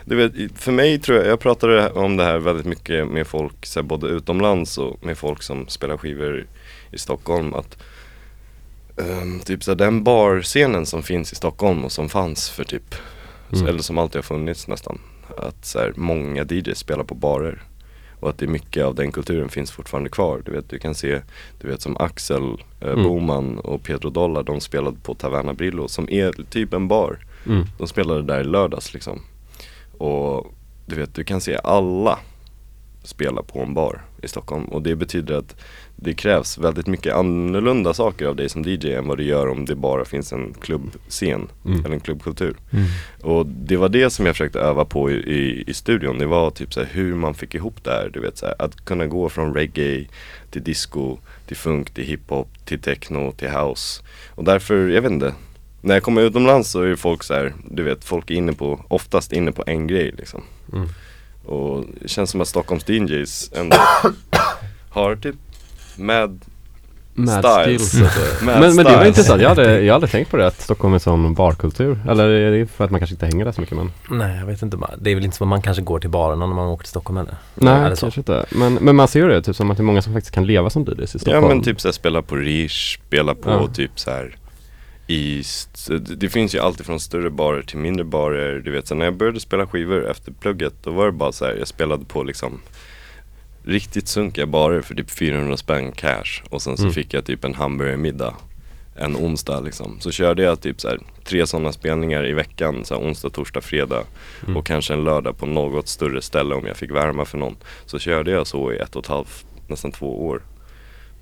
du 0.05 0.15
vet, 0.15 0.33
för 0.55 0.71
mig 0.71 0.99
tror 0.99 1.17
jag, 1.17 1.27
jag 1.27 1.39
pratade 1.39 1.89
om 1.89 2.17
det 2.17 2.23
här 2.23 2.37
väldigt 2.39 2.65
mycket 2.65 3.07
med 3.07 3.27
folk 3.27 3.65
så 3.65 3.79
här, 3.79 3.87
både 3.87 4.07
utomlands 4.07 4.77
och 4.77 5.05
med 5.05 5.17
folk 5.17 5.43
som 5.43 5.67
spelar 5.67 5.97
skivor 5.97 6.45
i 6.91 6.97
Stockholm 6.97 7.53
att 7.53 7.77
ehm, 8.97 9.39
Typ 9.39 9.63
så 9.63 9.71
här, 9.71 9.75
den 9.75 10.03
barscenen 10.03 10.85
som 10.85 11.03
finns 11.03 11.31
i 11.33 11.35
Stockholm 11.35 11.85
och 11.85 11.91
som 11.91 12.09
fanns 12.09 12.49
för 12.49 12.63
typ, 12.63 12.95
Mm. 13.53 13.67
eller 13.67 13.79
som 13.79 13.97
alltid 13.97 14.15
har 14.15 14.23
funnits 14.23 14.67
nästan 14.67 14.99
Att 15.37 15.65
så 15.65 15.79
här, 15.79 15.93
många 15.95 16.43
DJs 16.43 16.77
spelar 16.77 17.03
på 17.03 17.15
barer 17.15 17.61
och 18.19 18.29
att 18.29 18.37
det 18.37 18.45
är 18.45 18.49
mycket 18.49 18.85
av 18.85 18.95
den 18.95 19.11
kulturen 19.11 19.49
finns 19.49 19.71
fortfarande 19.71 20.09
kvar. 20.09 20.41
Du 20.45 20.51
vet, 20.51 20.69
du 20.69 20.79
kan 20.79 20.95
se, 20.95 21.21
du 21.61 21.67
vet 21.67 21.81
som 21.81 21.97
Axel 21.97 22.43
eh, 22.81 22.89
Mm. 22.89 23.03
Boman 23.03 23.59
och 23.59 23.83
Pedro 23.83 24.09
Dollar, 24.09 24.43
de 24.43 24.61
spelade 24.61 24.97
på 25.03 25.13
Taverna 25.13 25.53
Brillo 25.53 25.87
som 25.87 26.09
är 26.09 26.31
typ 26.49 26.73
en 26.73 26.87
bar. 26.87 27.17
Mm. 27.45 27.65
De 27.77 27.87
spelade 27.87 28.21
där 28.21 28.41
i 28.41 28.43
lördags 28.43 28.93
liksom. 28.93 29.21
Och 29.97 30.53
du 30.85 30.95
vet, 30.95 31.15
du 31.15 31.23
kan 31.23 31.41
se 31.41 31.59
alla 31.63 32.19
spela 33.03 33.43
på 33.43 33.59
en 33.59 33.73
bar 33.73 34.01
i 34.21 34.27
Stockholm. 34.27 34.65
Och 34.65 34.81
det 34.81 34.95
betyder 34.95 35.35
att 35.35 35.55
det 35.95 36.13
krävs 36.13 36.57
väldigt 36.57 36.87
mycket 36.87 37.13
annorlunda 37.13 37.93
saker 37.93 38.25
av 38.25 38.35
dig 38.35 38.49
som 38.49 38.63
DJ 38.63 38.93
än 38.93 39.07
vad 39.07 39.17
det 39.17 39.23
gör 39.23 39.47
om 39.49 39.65
det 39.65 39.75
bara 39.75 40.05
finns 40.05 40.33
en 40.33 40.53
klubbscen 40.61 41.47
Mm. 41.65 41.79
eller 41.79 41.93
en 41.93 41.99
klubbkultur. 41.99 42.55
Mm. 42.71 42.85
Och 43.21 43.45
det 43.45 43.77
var 43.77 43.89
det 43.89 44.09
som 44.09 44.25
jag 44.25 44.35
försökte 44.35 44.59
öva 44.59 44.85
på 44.85 45.11
i, 45.11 45.13
i, 45.15 45.63
i 45.67 45.73
studion. 45.73 46.17
Det 46.19 46.25
var 46.25 46.51
typ 46.51 46.73
så 46.73 46.83
hur 46.83 47.15
man 47.15 47.33
fick 47.33 47.55
ihop 47.55 47.83
det 47.83 47.91
här. 47.91 48.09
Du 48.13 48.19
vet 48.19 48.37
så 48.37 48.45
att 48.59 48.85
kunna 48.85 49.05
gå 49.07 49.29
från 49.29 49.53
reggae 49.53 50.05
till 50.51 50.63
disco, 50.63 51.17
till 51.47 51.57
funk, 51.57 51.89
till 51.93 52.03
hiphop, 52.03 52.65
till 52.65 52.79
techno, 52.79 53.31
till 53.31 53.49
house. 53.49 54.03
Och 54.35 54.43
därför, 54.43 54.87
jag 54.89 55.01
vet 55.01 55.11
inte. 55.11 55.33
När 55.85 55.93
jag 55.93 56.03
kommer 56.03 56.21
utomlands 56.21 56.69
så 56.71 56.81
är 56.81 56.95
folk 56.95 57.23
så 57.23 57.33
här, 57.33 57.53
du 57.69 57.83
vet 57.83 58.03
folk 58.05 58.31
är 58.31 58.35
inne 58.35 58.53
på, 58.53 58.79
oftast 58.87 59.33
inne 59.33 59.51
på 59.51 59.63
en 59.67 59.87
grej 59.87 60.13
liksom. 60.17 60.43
Mm. 60.73 60.87
Och 61.45 61.85
det 62.01 62.07
känns 62.07 62.29
som 62.29 62.41
att 62.41 62.47
Stockholms 62.47 62.89
DJs 62.89 63.51
ändå 63.55 63.77
har 64.89 65.15
typ 65.15 65.35
med 65.95 66.39
Mad 67.15 67.45
styles. 67.45 67.91
skills. 67.91 68.13
Mad 68.43 68.59
men, 68.61 68.75
men 68.75 68.77
det 68.77 68.83
var 68.83 68.91
styles. 68.91 69.07
intressant, 69.07 69.41
jag 69.41 69.49
hade, 69.49 69.81
jag 69.81 69.93
hade 69.93 70.07
tänkt 70.07 70.31
på 70.31 70.37
det 70.37 70.47
att 70.47 70.61
Stockholm 70.61 70.93
är 70.93 70.99
sån 70.99 71.33
barkultur. 71.33 71.99
Eller 72.09 72.29
är 72.29 72.51
det 72.51 72.67
för 72.67 72.85
att 72.85 72.91
man 72.91 72.99
kanske 72.99 73.13
inte 73.13 73.25
hänger 73.25 73.45
där 73.45 73.51
så 73.51 73.61
mycket 73.61 73.77
men? 73.77 73.91
Nej, 74.09 74.39
jag 74.39 74.45
vet 74.45 74.61
inte. 74.61 74.77
Det 74.99 75.11
är 75.11 75.15
väl 75.15 75.25
inte 75.25 75.37
som 75.37 75.45
att 75.47 75.49
man 75.49 75.61
kanske 75.61 75.83
går 75.83 75.99
till 75.99 76.09
baren 76.09 76.39
när 76.39 76.47
man 76.47 76.67
åker 76.67 76.83
till 76.83 76.89
Stockholm 76.89 77.17
eller? 77.17 77.35
Nej, 77.55 77.85
Eller 77.85 77.95
så. 77.95 78.01
kanske 78.01 78.19
inte. 78.19 78.45
Men, 78.49 78.73
men 78.73 78.95
man 78.95 79.07
ser 79.07 79.19
ju 79.19 79.27
det, 79.29 79.41
typ 79.41 79.55
som 79.55 79.71
att 79.71 79.77
det 79.77 79.81
är 79.81 79.85
många 79.85 80.01
som 80.01 80.13
faktiskt 80.13 80.35
kan 80.35 80.45
leva 80.45 80.69
som 80.69 80.83
DJs 80.83 80.99
i 80.99 81.01
Ja 81.01 81.19
Stockholm. 81.19 81.47
men 81.47 81.63
typ 81.63 81.81
såhär 81.81 81.93
spela 81.93 82.21
på 82.21 82.35
Rish, 82.35 82.99
spela 83.07 83.35
på 83.35 83.49
Ja. 83.49 83.67
typ 83.67 83.91
så 83.99 84.11
här 84.11 84.35
Det, 85.07 86.15
det 86.15 86.29
finns 86.29 86.55
ju 86.55 86.59
alltid 86.59 86.85
från 86.85 86.99
större 86.99 87.29
barer 87.29 87.61
till 87.61 87.77
mindre 87.77 88.03
barer, 88.05 88.59
du 88.59 88.71
vet 88.71 88.87
så 88.87 88.95
när 88.95 89.05
jag 89.05 89.15
började 89.17 89.39
spela 89.39 89.67
skivor 89.67 90.09
efter 90.11 90.31
plugget 90.31 90.73
då 90.83 90.91
var 90.91 91.05
det 91.05 91.11
bara 91.11 91.31
så 91.31 91.45
här, 91.45 91.55
jag 91.55 91.67
spelade 91.67 92.05
på 92.05 92.23
liksom 92.23 92.61
Riktigt 93.65 94.07
sunkiga 94.07 94.45
barer 94.45 94.81
för 94.81 94.95
typ 94.95 95.11
400 95.11 95.57
spänn 95.57 95.91
cash 95.91 96.43
och 96.49 96.61
sen 96.61 96.77
så 96.77 96.83
Mm. 96.83 96.93
fick 96.93 97.13
jag 97.13 97.25
typ 97.25 97.43
en 97.45 97.53
hamburgermiddag 97.53 98.35
en 98.95 99.15
onsdag 99.15 99.59
liksom. 99.61 99.99
Så 99.99 100.11
körde 100.11 100.43
jag 100.43 100.61
typ 100.61 100.81
så 100.81 100.87
här, 100.87 100.99
tre 101.23 101.47
sådana 101.47 101.71
spelningar 101.71 102.25
i 102.27 102.33
veckan, 102.33 102.85
så 102.85 102.95
här, 102.95 103.01
onsdag, 103.01 103.29
torsdag, 103.29 103.61
fredag 103.61 104.03
Mm. 104.43 104.57
och 104.57 104.65
kanske 104.65 104.93
en 104.93 105.03
lördag 105.03 105.37
på 105.37 105.45
något 105.45 105.87
större 105.87 106.21
ställe 106.21 106.55
om 106.55 106.65
jag 106.67 106.77
fick 106.77 106.91
värma 106.91 107.25
för 107.25 107.37
någon. 107.37 107.55
Så 107.85 107.99
körde 107.99 108.31
jag 108.31 108.47
så 108.47 108.71
i 108.73 108.77
ett 108.77 108.95
och 108.95 109.03
ett 109.03 109.09
halvt, 109.09 109.45
nästan 109.67 109.91
två 109.91 110.25
år. 110.27 110.41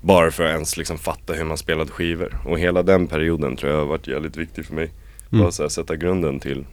Bara 0.02 0.30
för 0.30 0.44
att 0.44 0.50
ens 0.52 0.76
liksom 0.76 0.98
fatta 0.98 1.32
hur 1.32 1.44
man 1.44 1.56
spelade 1.58 1.90
skivor. 1.90 2.38
Och 2.44 2.58
hela 2.58 2.82
den 2.82 3.06
perioden 3.06 3.56
tror 3.56 3.72
jag 3.72 3.78
har 3.78 3.86
varit 3.86 4.06
jävligt 4.06 4.36
viktig 4.36 4.66
för 4.66 4.74
mig. 4.74 4.90
Mm. 5.32 5.42
Bara 5.42 5.52
så 5.52 5.62
här, 5.62 5.68
sätta 5.68 5.96
grunden 5.96 6.40
till 6.40 6.64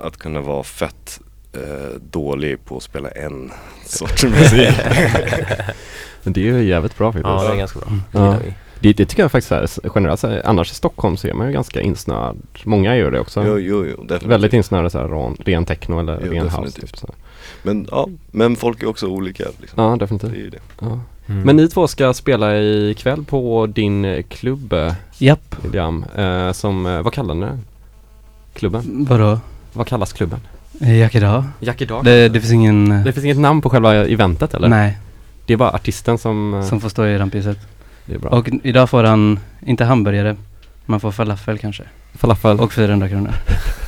att 0.00 0.16
kunna 0.16 0.40
vara 0.40 0.62
fett 0.62 1.20
eh, 1.52 2.00
dålig 2.10 2.64
på 2.64 2.76
att 2.76 2.82
spela 2.82 3.08
en 3.08 3.52
sorts 3.84 4.24
musik. 4.24 4.74
Men 6.22 6.32
det 6.32 6.40
är 6.40 6.44
ju 6.44 6.64
jävligt 6.64 6.98
bra 6.98 7.12
faktiskt. 7.12 7.26
Ja, 7.28 7.42
det 7.48 7.54
är 7.54 7.56
ganska 7.56 7.78
bra. 7.78 7.88
Det 8.12 8.18
Ja. 8.18 8.36
Det, 8.80 8.92
det 8.92 9.06
tycker 9.06 9.22
jag 9.22 9.32
faktiskt 9.32 9.52
är 9.52 9.90
generellt, 9.94 10.24
annars 10.24 10.70
i 10.70 10.74
Stockholm 10.74 11.16
så 11.16 11.28
är 11.28 11.34
man 11.34 11.46
ju 11.46 11.52
ganska 11.52 11.80
insnöad. 11.80 12.36
Många 12.64 12.96
gör 12.96 13.10
det 13.10 13.20
också. 13.20 13.44
jo, 13.46 13.58
jo, 13.58 13.86
jo, 13.86 13.96
definitivt. 13.96 14.30
Väldigt 14.30 14.52
insnöade 14.52 14.90
så 14.90 14.98
här, 14.98 15.08
ren, 15.08 15.36
ren 15.40 15.64
techno 15.64 16.00
eller 16.00 16.20
Jo, 16.24 16.32
ren 16.32 16.48
house. 16.48 16.80
Typ, 16.80 16.96
så. 16.96 17.14
Men 17.62 17.88
ja, 17.90 18.08
men 18.30 18.56
folk 18.56 18.82
är 18.82 18.88
också 18.88 19.06
olika 19.06 19.44
liksom. 19.60 19.82
Ja, 19.84 19.90
Det 19.90 19.96
definitivt. 19.96 20.32
är 20.32 20.36
ju 20.36 20.50
det. 20.50 20.58
Ja. 20.80 21.00
Mm. 21.28 21.42
Men 21.42 21.56
ni 21.56 21.68
två 21.68 21.88
ska 21.88 22.14
spela 22.14 22.56
ikväll 22.60 23.24
på 23.24 23.66
din 23.66 24.04
eh, 24.04 24.22
klubb, 24.22 24.72
eh, 24.72 24.92
Japp. 25.18 25.56
William. 25.64 26.04
Eh, 26.16 26.52
som, 26.52 26.86
eh, 26.86 27.02
vad 27.02 27.12
kallar 27.12 27.34
ni 27.34 27.46
den? 27.46 27.64
Klubben? 28.54 29.06
Vadå? 29.08 29.40
Vad 29.72 29.86
kallas 29.86 30.12
klubben? 30.12 30.40
Jackie 30.80 31.42
Jackie 31.60 31.86
Dog? 31.86 32.04
det, 32.04 32.28
det 32.28 32.40
finns 32.40 32.52
ingen... 32.52 32.92
eh, 32.92 33.04
Det 33.04 33.12
finns 33.12 33.24
inget 33.24 33.38
namn 33.38 33.60
på 33.60 33.70
själva 33.70 33.94
eventet 33.94 34.54
eller? 34.54 34.68
Nej, 34.68 34.98
Det 35.46 35.52
är 35.52 35.56
bara 35.56 35.70
artisten 35.70 36.18
som... 36.18 36.54
eh, 36.54 36.62
som 36.62 36.80
får 36.80 36.88
stå 36.88 37.06
i 37.06 37.18
rampljuset. 37.18 37.58
det 38.06 38.14
är 38.14 38.18
bra. 38.18 38.30
Och 38.30 38.48
idag 38.62 38.90
får 38.90 39.04
han, 39.04 39.38
inte 39.66 39.84
hamburgare, 39.84 40.36
man 40.86 41.00
får 41.00 41.12
falafel 41.12 41.58
kanske. 41.58 41.82
Falafel. 42.14 42.60
Och 42.60 42.72
400 42.72 43.08
kronor. 43.08 43.32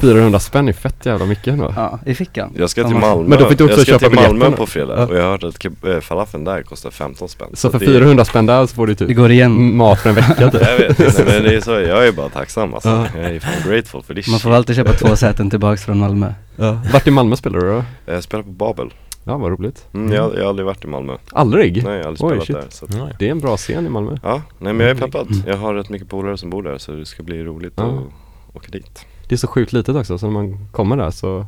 400 0.00 0.38
spänn 0.40 0.68
är 0.68 0.72
fett 0.72 1.06
jävla 1.06 1.26
mycket 1.26 1.46
ändå. 1.46 1.72
Ja, 1.76 1.98
i 2.06 2.14
fickan. 2.14 2.52
Jag 2.56 2.70
ska 2.70 2.84
till 2.84 2.96
Malmö, 2.96 3.28
Men 3.28 3.38
då 3.38 3.48
fick 3.48 3.58
du 3.58 3.64
också 3.64 3.76
jag 3.76 3.86
ska 3.86 3.98
köpa 3.98 4.22
till 4.22 4.36
Malmö 4.38 4.56
på 4.56 4.66
fredag 4.66 4.94
Ja. 4.98 5.06
och 5.06 5.16
jag 5.16 5.22
har 5.22 5.30
hört 5.30 5.44
att 5.44 5.64
äh, 5.64 6.00
falafeln 6.00 6.44
där 6.44 6.62
kostar 6.62 6.90
15 6.90 7.28
spänn 7.28 7.48
Så 7.54 7.70
för 7.70 7.78
det- 7.78 7.84
400 7.86 8.24
spänn 8.24 8.46
där 8.46 8.66
så 8.66 8.74
får 8.74 8.86
du 8.86 8.94
Det 8.94 9.06
typ 9.06 9.16
går 9.16 9.30
igen. 9.30 9.76
mat 9.76 10.00
för 10.00 10.08
en 10.08 10.14
vecka 10.14 10.50
typ. 10.50 10.62
Jag 10.62 10.78
vet, 10.78 10.98
nej, 10.98 11.08
men 11.26 11.42
det 11.42 11.54
är 11.56 11.60
så, 11.60 11.70
jag 11.70 12.08
är 12.08 12.12
bara 12.12 12.28
tacksam 12.28 12.74
alltså. 12.74 12.88
Ja. 12.88 13.06
Jag 13.16 13.30
är 13.30 13.40
fan 13.40 13.70
grateful 13.72 14.02
för 14.02 14.14
det 14.14 14.28
Man 14.28 14.40
får 14.40 14.50
alltid 14.50 14.76
köpa 14.76 14.92
två 14.92 15.16
säten 15.16 15.50
tillbaks 15.50 15.84
från 15.84 15.98
Malmö. 15.98 16.32
Ja. 16.56 16.80
Vart 16.92 17.06
i 17.06 17.10
Malmö 17.10 17.36
spelar 17.36 17.60
du 17.60 17.66
då? 17.66 17.84
Jag 18.06 18.22
spelar 18.22 18.42
på 18.44 18.50
Babel. 18.50 18.90
Ja, 19.24 19.36
vad 19.36 19.50
roligt. 19.50 19.84
Mm, 19.94 20.12
jag, 20.12 20.34
jag 20.36 20.42
har 20.42 20.48
aldrig 20.48 20.66
varit 20.66 20.84
i 20.84 20.88
Malmö. 20.88 21.12
Aldrig? 21.32 21.84
Nej, 21.84 21.92
jag 21.96 22.02
har 22.04 22.08
aldrig 22.08 22.24
Oj, 22.38 22.40
spelat 22.44 22.72
shit. 22.72 22.90
där. 22.90 22.98
Så. 22.98 23.08
Det 23.18 23.26
är 23.26 23.30
en 23.30 23.40
bra 23.40 23.56
scen 23.56 23.86
i 23.86 23.88
Malmö. 23.88 24.16
ja, 24.22 24.42
nej 24.58 24.72
men 24.72 24.86
jag 24.86 24.96
är 24.96 25.00
peppad. 25.00 25.26
Mm. 25.30 25.42
Jag 25.46 25.56
har 25.56 25.74
rätt 25.74 25.88
mycket 25.88 26.08
polare 26.08 26.36
som 26.36 26.50
bor 26.50 26.62
där 26.62 26.78
så 26.78 26.92
det 26.92 27.06
ska 27.06 27.22
bli 27.22 27.44
roligt 27.44 27.72
Ja. 27.76 27.84
att 28.48 28.56
åka 28.56 28.68
dit. 28.70 29.06
Det 29.28 29.34
är 29.34 29.36
så 29.36 29.46
sjukt 29.46 29.72
litet 29.72 29.96
också, 29.96 30.18
så 30.18 30.26
när 30.26 30.32
man 30.32 30.68
kommer 30.72 30.96
där 30.96 31.10
så 31.10 31.46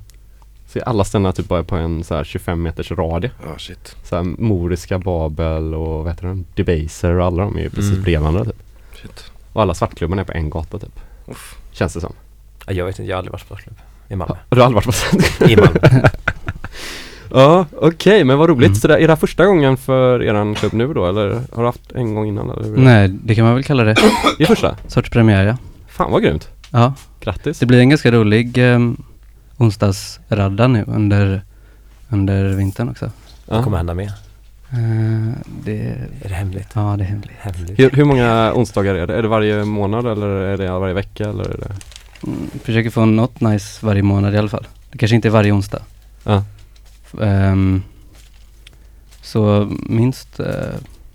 ser 0.66 0.88
alla 0.88 1.04
ställena 1.04 1.32
typ 1.32 1.48
bara 1.48 1.62
på 1.64 1.76
en 1.76 2.04
så 2.04 2.14
här 2.14 2.24
25 2.24 2.62
meters 2.62 2.90
radie. 2.90 3.30
Ja, 3.46 3.58
shit. 3.58 3.96
Så 4.04 4.16
här 4.16 4.22
Moriska, 4.22 4.98
Babel 4.98 5.74
och 5.74 6.04
vad 6.04 6.08
heter 6.12 6.26
den? 6.26 6.44
Debaser 6.54 7.14
och 7.14 7.26
alla 7.26 7.42
de 7.42 7.56
är 7.56 7.60
ju 7.62 7.70
precis 7.70 7.90
Mm. 7.90 8.02
bredvid 8.02 8.20
varandra 8.20 8.44
typ. 8.44 8.62
Shit. 9.02 9.24
Och 9.52 9.62
alla 9.62 9.74
svartklubbarna 9.74 10.22
är 10.22 10.26
på 10.26 10.32
en 10.32 10.50
gata 10.50 10.78
typ. 10.78 11.00
Uff. 11.26 11.56
Känns 11.72 11.94
det 11.94 12.00
som. 12.00 12.12
Ja, 12.66 12.72
Jag 12.72 12.84
vet 12.84 12.98
inte, 12.98 13.08
jag 13.10 13.16
har 13.16 13.18
aldrig 13.18 13.32
varit 13.32 13.40
på 13.40 13.46
sportklubb 13.46 13.76
i 14.08 14.16
Malmö. 14.16 14.34
Har 14.50 14.56
du 14.56 14.62
aldrig 14.62 14.74
varit 14.74 14.86
på 14.86 14.92
sånt? 14.92 15.50
I 15.50 15.56
Malmö. 15.56 15.80
Ja, 17.34 17.66
okej, 17.76 18.24
men 18.24 18.38
vad 18.38 18.48
roligt. 18.48 18.66
Mm. 18.66 18.74
Så 18.74 18.88
det, 18.88 18.94
är 18.96 19.00
det 19.00 19.08
här 19.08 19.16
första 19.16 19.46
gången 19.46 19.76
för 19.76 20.22
eran 20.22 20.54
klubb 20.54 20.72
nu 20.72 20.94
då, 20.94 21.06
eller 21.08 21.28
har 21.30 21.62
du 21.62 21.64
haft 21.64 21.92
en 21.92 22.14
gång 22.14 22.26
innan? 22.28 22.50
Eller? 22.50 22.68
Nej, 22.76 23.08
det 23.08 23.34
kan 23.34 23.44
man 23.44 23.54
väl 23.54 23.64
kalla 23.64 23.84
det. 23.84 23.94
Det 24.38 24.42
är 24.44 24.46
första? 24.46 24.76
Sorts 24.86 25.10
premiär 25.10 25.46
ja. 25.46 25.56
Fan 25.88 26.12
vad 26.12 26.22
grymt. 26.22 26.48
Ja, 26.70 26.92
Grattis. 27.28 27.58
det 27.58 27.66
blir 27.66 27.80
en 27.80 27.88
ganska 27.88 28.10
rolig 28.12 28.58
um, 28.58 29.02
onsdagsradda 29.56 30.68
nu 30.68 30.84
under, 30.86 31.42
under 32.08 32.44
vintern 32.48 32.88
också. 32.88 33.10
Vad 33.46 33.64
kommer 33.64 33.76
hända 33.76 33.94
med? 33.94 34.06
Eh, 34.06 35.32
det, 35.64 35.78
Är 36.22 36.28
det 36.28 36.34
hemligt? 36.34 36.68
ja 36.74 36.94
det 36.98 37.04
är 37.04 37.08
hemligt. 37.08 37.30
Hemligt. 37.38 37.78
Hur, 37.78 37.90
hur 37.90 38.04
många 38.04 38.52
onsdagar 38.54 38.94
är 38.94 39.06
det? 39.06 39.14
Är 39.14 39.22
det 39.22 39.28
varje 39.28 39.64
månad 39.64 40.06
eller 40.06 40.26
är 40.26 40.56
det 40.56 40.70
varje 40.78 40.94
vecka 40.94 41.24
eller? 41.28 41.44
Är 41.44 41.58
det? 41.58 41.72
Mm, 42.26 42.50
försöker 42.64 42.90
få 42.90 43.04
något 43.04 43.40
nice 43.40 43.86
varje 43.86 44.02
månad 44.02 44.34
i 44.34 44.38
alla 44.38 44.48
fall. 44.48 44.66
Det 44.90 44.98
kanske 44.98 45.14
inte 45.16 45.28
är 45.28 45.32
varje 45.32 45.52
onsdag. 45.52 45.82
Ja. 46.24 46.44
Ehm, 47.22 47.82
så 49.22 49.68
minst, 49.86 50.40
eh, 50.40 50.46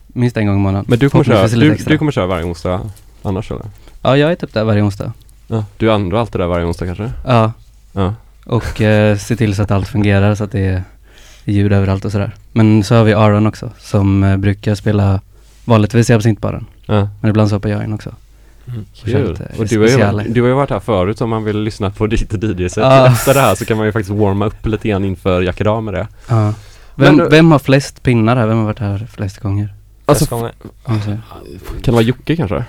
minst 0.07 0.37
en 0.37 0.47
gång 0.47 0.55
i 0.55 0.59
månaden. 0.59 0.85
Men 0.87 0.99
du 0.99 1.09
kommer, 1.09 1.23
köra, 1.23 1.35
Förhoppningsvis 1.35 1.59
lite 1.59 1.69
du, 1.69 1.73
extra. 1.75 1.91
du 1.91 1.97
kommer 1.97 2.11
köra 2.11 2.27
varje 2.27 2.45
onsdag 2.45 2.89
annars 3.23 3.51
eller? 3.51 3.65
Ja, 4.01 4.17
jag 4.17 4.31
är 4.31 4.35
typ 4.35 4.53
där 4.53 4.63
varje 4.63 4.81
onsdag. 4.81 5.13
Ja. 5.47 5.65
Du 5.77 5.89
är 5.91 5.95
ändå 5.95 6.17
alltid 6.17 6.41
där 6.41 6.47
varje 6.47 6.65
onsdag 6.65 6.85
kanske? 6.85 7.11
Ja, 7.25 7.51
Ja. 7.93 8.13
och 8.45 8.81
eh, 8.81 9.17
se 9.17 9.35
till 9.35 9.55
så 9.55 9.61
att 9.63 9.71
allt 9.71 9.87
fungerar 9.87 10.35
så 10.35 10.43
att 10.43 10.51
det 10.51 10.59
är 10.65 10.83
ljud 11.45 11.73
överallt 11.73 12.05
och 12.05 12.11
sådär. 12.11 12.31
Men 12.51 12.83
så 12.83 12.95
har 12.95 13.03
vi 13.03 13.13
Aron 13.13 13.47
också 13.47 13.69
som 13.79 14.23
eh, 14.23 14.37
brukar 14.37 14.75
spela 14.75 15.21
vanligtvis 15.65 16.09
i 16.09 16.13
absintbaren. 16.13 16.65
ja. 16.85 17.09
Men 17.21 17.29
ibland 17.29 17.49
så 17.49 17.55
hoppar 17.55 17.69
jag 17.69 17.83
in 17.83 17.93
också. 17.93 18.11
Mm. 18.67 18.85
Och 19.01 19.07
Kul. 19.07 19.29
lite 19.29 19.43
Och 19.57 19.67
du 19.67 19.79
har, 19.79 19.87
ju, 20.23 20.29
du 20.33 20.41
har 20.41 20.47
ju 20.47 20.53
varit 20.53 20.69
här 20.69 20.79
förut 20.79 21.21
om 21.21 21.29
man 21.29 21.43
vill 21.43 21.59
lyssna 21.59 21.89
på 21.89 22.07
ditt 22.07 22.33
DJ-set. 22.33 22.83
Ja. 22.83 23.07
Efter 23.07 23.33
det 23.33 23.39
här 23.39 23.55
så 23.55 23.65
kan 23.65 23.77
man 23.77 23.85
ju 23.85 23.91
faktiskt 23.91 24.15
warma 24.19 24.45
upp 24.45 24.65
lite 24.65 24.89
grann 24.89 25.05
inför 25.05 25.41
Jackie 25.41 25.81
med 25.81 25.93
det. 25.93 26.07
Ja. 26.29 26.53
Vem, 26.95 27.15
Men- 27.15 27.29
vem 27.29 27.51
har 27.51 27.59
flest 27.59 28.03
pinnar 28.03 28.35
här? 28.35 28.47
Vem 28.47 28.57
har 28.57 28.65
varit 28.65 28.79
här 28.79 29.07
flest 29.11 29.37
gånger? 29.39 29.73
Flest 30.05 30.29
gånger. 30.29 30.51
Alltså, 30.83 31.09
kan 31.09 31.21
det 31.83 31.91
vara 31.91 32.01
Jocke 32.01 32.35
kanske? 32.35 32.63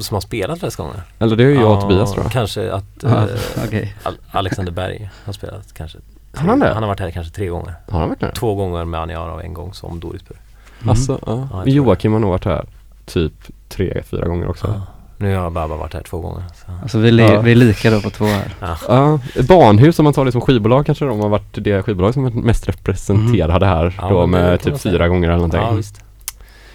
Som 0.00 0.14
har 0.14 0.20
spelat 0.20 0.58
flest 0.58 0.76
gånger? 0.76 1.02
Eller 1.18 1.36
det 1.36 1.44
är 1.44 1.48
ju 1.48 1.54
jag 1.54 1.72
och 1.72 1.80
Tobias 1.80 2.12
tror 2.12 2.24
jag. 2.24 2.32
Kanske 2.32 2.72
att 2.72 2.84
Ja, 3.02 3.08
eh, 3.08 3.64
okej. 3.66 3.94
Al- 4.02 4.16
Alexander 4.30 4.72
Berg 4.72 5.10
har 5.24 5.32
spelat 5.32 5.72
kanske. 5.74 5.98
Har 6.34 6.48
han? 6.48 6.62
Han 6.62 6.82
har 6.82 6.86
varit 6.86 7.00
här 7.00 7.10
kanske 7.10 7.32
tre 7.34 7.46
gånger. 7.48 7.74
Har 7.90 8.00
han 8.00 8.08
varit? 8.08 8.34
Två 8.34 8.54
gånger 8.54 8.84
med 8.84 9.00
Aniara 9.00 9.32
och 9.34 9.44
en 9.44 9.54
gång 9.54 9.72
som 9.74 10.00
Doris 10.00 10.28
Burg. 10.28 10.38
Mm. 10.78 10.90
Alltså, 10.90 11.18
ja. 11.26 11.62
tror 11.62 11.72
Joakim 11.72 12.12
har 12.12 12.20
nog 12.20 12.30
varit 12.30 12.44
här 12.44 12.64
typ 13.06 13.32
tre, 13.68 14.02
fyra 14.06 14.28
gånger 14.28 14.48
också. 14.48 14.66
Ja. 14.66 14.82
Nu 15.20 15.36
har 15.36 15.50
Babba 15.50 15.76
varit 15.76 15.94
här 15.94 16.02
två 16.02 16.20
gånger. 16.20 16.42
Så. 16.54 16.72
Alltså 16.82 16.98
vi, 16.98 17.08
är 17.08 17.12
li- 17.12 17.22
Ja. 17.32 17.40
vi 17.40 17.50
är 17.52 17.56
lika 17.56 17.90
då 17.90 18.00
på 18.00 18.10
två 18.10 18.24
här. 18.24 18.52
Ja, 18.88 19.18
Barnhus 19.48 19.98
om 19.98 20.04
man 20.04 20.12
tar 20.12 20.24
det 20.24 20.32
som 20.32 20.40
skivbolag 20.40 20.86
kanske 20.86 21.04
de 21.04 21.20
har 21.20 21.28
varit 21.28 21.54
det 21.64 21.82
skivbolag 21.82 22.14
som 22.14 22.26
är 22.26 22.30
mest 22.30 22.68
representerade 22.68 23.66
här 23.66 23.94
Ja, 24.00 24.08
då 24.08 24.26
med 24.26 24.60
typ 24.60 24.80
fyra 24.80 25.08
gånger 25.08 25.28
eller 25.28 25.36
någonting. 25.48 25.82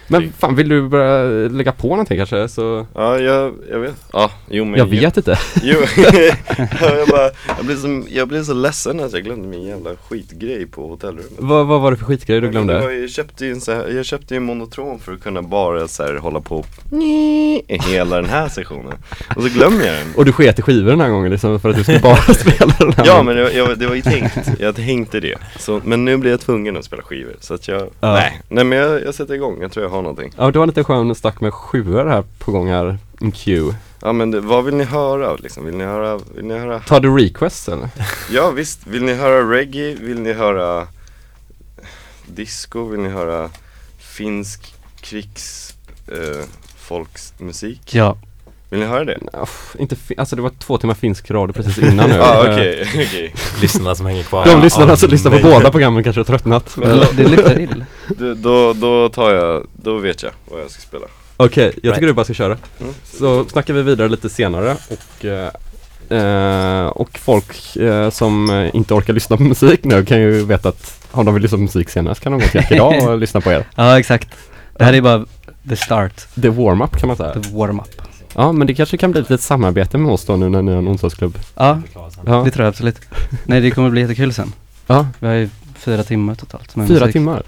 Men 0.08 0.32
fan 0.38 0.54
vill 0.56 0.68
du 0.68 0.88
börja 0.88 1.48
lägga 1.48 1.72
på 1.72 1.88
någonting 1.88 2.16
kanske? 2.18 2.48
Så 2.48 2.86
Ja, 2.94 3.18
jag, 3.18 3.54
jag 3.70 3.78
vet. 3.78 3.94
Ja, 4.12 4.30
jo 4.50 4.64
men 4.64 4.78
jag 4.78 4.86
vet 4.86 5.16
inte. 5.16 5.38
Jo, 5.62 5.76
ja, 5.96 6.10
jag, 6.80 7.08
bara, 7.08 7.30
jag, 7.56 7.66
blev 7.66 7.76
så, 7.76 8.02
jag 8.08 8.28
blev 8.28 8.44
så 8.44 8.54
ledsen 8.54 9.00
att 9.00 9.12
jag 9.12 9.24
glömde 9.24 9.48
min 9.48 9.62
jävla 9.62 9.90
skitgrej 10.08 10.66
på 10.66 10.88
hotellrummet. 10.88 11.32
vad, 11.38 11.66
vad 11.66 11.80
var 11.80 11.90
det 11.90 11.96
för 11.96 12.04
skitgrej 12.04 12.40
du 12.40 12.50
glömde? 12.50 12.92
ju- 12.94 13.00
jag 13.00 13.10
köpte 13.10 13.46
ju 13.46 13.52
en 13.52 13.60
så 13.60 13.72
här, 13.72 13.88
jag 13.88 14.04
köpte 14.04 14.34
ju 14.34 14.36
en 14.36 14.44
monotron 14.44 14.98
för 14.98 15.12
att 15.12 15.22
kunna 15.22 15.42
bara 15.42 15.88
så 15.88 16.02
här 16.02 16.14
hålla 16.14 16.40
på 16.40 16.64
i 17.02 17.62
hela 17.68 18.16
den 18.16 18.30
här 18.30 18.48
sessionen. 18.48 18.94
Och 19.36 19.42
så 19.42 19.48
glömmer 19.48 19.86
jag 19.86 19.94
den. 19.94 20.06
Och 20.16 20.24
du 20.24 20.32
sket 20.32 20.58
i 20.58 20.62
skivor 20.62 20.90
den 20.90 21.00
här 21.00 21.08
gången 21.10 21.30
liksom 21.32 21.60
för 21.60 21.68
att 21.68 21.76
du 21.76 21.82
skulle 21.82 21.98
bara 22.00 22.16
spela 22.34 22.74
den 22.78 22.92
här 22.92 23.06
Ja 23.06 23.22
men 23.22 23.36
det, 23.36 23.42
var- 23.42 23.50
jag, 23.50 23.78
det 23.78 23.86
var 23.86 23.94
ju 23.94 24.02
tänkt, 24.02 24.38
jag 24.58 24.76
tänkte 24.76 25.20
det. 25.20 25.38
Så, 25.58 25.80
men 25.84 26.04
nu 26.04 26.16
blir 26.16 26.30
jag 26.30 26.40
tvungen 26.40 26.76
att 26.76 26.84
spela 26.84 27.02
skivor. 27.02 27.36
Så 27.40 27.54
att 27.54 27.68
jag, 27.68 27.80
Ja. 28.00 28.12
nej, 28.14 28.40
nej 28.48 28.64
men 28.64 28.78
jag, 28.78 29.02
jag 29.02 29.14
sätter 29.14 29.34
igång, 29.34 29.58
jag 29.62 29.72
tror 29.72 29.84
jag 29.84 29.90
har 29.94 30.02
någonting. 30.02 30.32
Ja 30.36 30.50
det 30.50 30.58
var 30.58 30.66
lite 30.66 30.84
skön 30.84 31.14
stack 31.14 31.40
med 31.40 31.54
sjuor 31.54 32.06
här 32.06 32.24
på 32.38 32.52
gång 32.52 32.68
här, 32.68 32.98
en 33.20 33.32
Q. 33.32 33.72
Ja 34.02 34.12
men 34.12 34.30
det, 34.30 34.40
vad 34.40 34.64
vill 34.64 34.74
ni 34.74 34.84
höra 34.84 35.36
liksom? 35.36 35.64
Vill 35.64 35.74
ni 35.76 35.84
höra, 35.84 36.20
vill 36.34 36.44
ni 36.44 36.58
höra 36.58 36.80
Tar 36.80 37.00
du 37.00 37.16
requests 37.16 37.68
eller? 37.68 37.88
Ja 38.30 38.50
visst, 38.50 38.86
vill 38.86 39.04
ni 39.04 39.14
höra 39.14 39.50
reggae? 39.50 39.94
Vill 39.94 40.20
ni 40.20 40.32
höra 40.32 40.86
disco? 42.26 42.84
Vill 42.84 43.00
ni 43.00 43.08
höra 43.08 43.50
finsk 43.98 44.74
krigs 45.00 45.74
eh, 46.08 46.44
folksmusik? 46.76 47.94
Ja, 47.94 48.16
Vill 48.74 48.82
ni 48.82 48.88
höra 48.88 49.04
det? 49.04 49.18
Uff, 49.42 49.76
inte 49.78 49.96
alltså 50.16 50.36
det 50.36 50.42
var 50.42 50.50
två 50.58 50.78
timmar 50.78 50.94
finsk 50.94 51.30
radio 51.30 51.52
precis 51.52 51.78
innan 51.78 52.10
nu. 52.10 52.16
Ja 52.18 52.22
ah, 52.38 52.40
okej, 52.40 52.88
okej. 52.94 53.34
Lyssnarna 53.62 53.94
som 53.94 54.06
hänger 54.06 54.22
kvar. 54.22 54.44
De 54.46 54.60
lyssnarna 54.62 54.92
Ja, 54.92 54.96
som 54.96 55.10
lyssnar 55.10 55.30
på 55.30 55.38
båda 55.48 55.70
programmen 55.70 56.04
kanske 56.04 56.20
har 56.20 56.24
tröttnat. 56.24 56.76
det, 56.76 57.06
det 57.16 57.28
luktar 57.28 57.60
ill. 57.60 57.84
Då, 58.18 58.34
då, 58.34 58.72
då 58.72 59.08
tar 59.08 59.34
jag, 59.34 59.66
då 59.82 59.98
vet 59.98 60.22
jag 60.22 60.32
vad 60.50 60.60
jag 60.60 60.70
ska 60.70 60.80
spela. 60.80 61.06
Okej, 61.36 61.64
jag 61.64 61.74
tycker 61.74 61.90
Right. 61.90 62.00
du 62.02 62.12
bara 62.12 62.24
ska 62.24 62.34
köra. 62.34 62.58
Mm. 62.80 62.94
Så 63.04 63.44
snackar 63.44 63.74
vi 63.74 63.82
vidare 63.82 64.08
lite 64.08 64.28
senare 64.30 64.76
och 64.88 65.24
eh, 65.24 66.18
eh, 66.20 66.86
och 66.86 67.18
folk 67.18 67.76
eh, 67.76 68.10
som 68.10 68.50
eh, 68.50 68.76
inte 68.76 68.94
orkar 68.94 69.12
lyssna 69.12 69.36
på 69.36 69.42
musik 69.42 69.84
nu 69.84 70.04
kan 70.04 70.20
ju 70.20 70.44
veta 70.44 70.68
att 70.68 71.06
om 71.10 71.24
de 71.24 71.34
vill 71.34 71.42
lyssna 71.42 71.58
på 71.58 71.62
musik 71.62 71.90
senare 71.90 72.14
så 72.14 72.20
kan 72.20 72.32
de 72.32 72.40
gå 72.40 72.46
till 72.46 72.62
idag 72.70 73.08
och 73.08 73.18
lyssna 73.18 73.40
på 73.40 73.50
er. 73.52 73.64
Ja, 73.76 73.98
exakt. 73.98 74.28
Det 74.78 74.84
här 74.84 74.92
är 74.92 75.00
bara 75.00 75.24
the 75.68 75.76
start, 75.76 76.26
är 76.42 76.48
warm-up 76.48 76.96
kan 77.00 77.06
man 77.08 77.16
säga. 77.16 77.32
the 77.32 77.56
warm-up. 77.56 78.02
Ja 78.34 78.52
men 78.52 78.66
det 78.66 78.74
kanske 78.74 78.96
kan 78.96 79.10
bli 79.12 79.20
ett 79.20 79.30
litet 79.30 79.44
samarbete 79.44 79.98
med 79.98 80.12
oss 80.12 80.24
då 80.24 80.36
nu 80.36 80.48
när 80.48 80.62
ni 80.62 80.70
har 80.72 80.78
en 80.78 80.88
onsdagsklubb. 80.88 81.38
Ja, 81.54 81.80
Ja, 82.26 82.42
det 82.44 82.50
tror 82.50 82.64
jag 82.64 82.68
absolut. 82.68 83.00
Nej, 83.44 83.60
det 83.60 83.70
kommer 83.70 83.90
bli 83.90 84.00
jättekul 84.00 84.32
sen. 84.32 84.52
ja. 84.86 85.06
Vi 85.18 85.26
har 85.26 85.34
ju 85.34 85.48
fyra 85.76 86.02
timmar 86.02 86.34
totalt 86.34 86.76
med 86.76 86.88
fyra 86.88 87.00
musik. 87.00 87.12
timmar. 87.12 87.42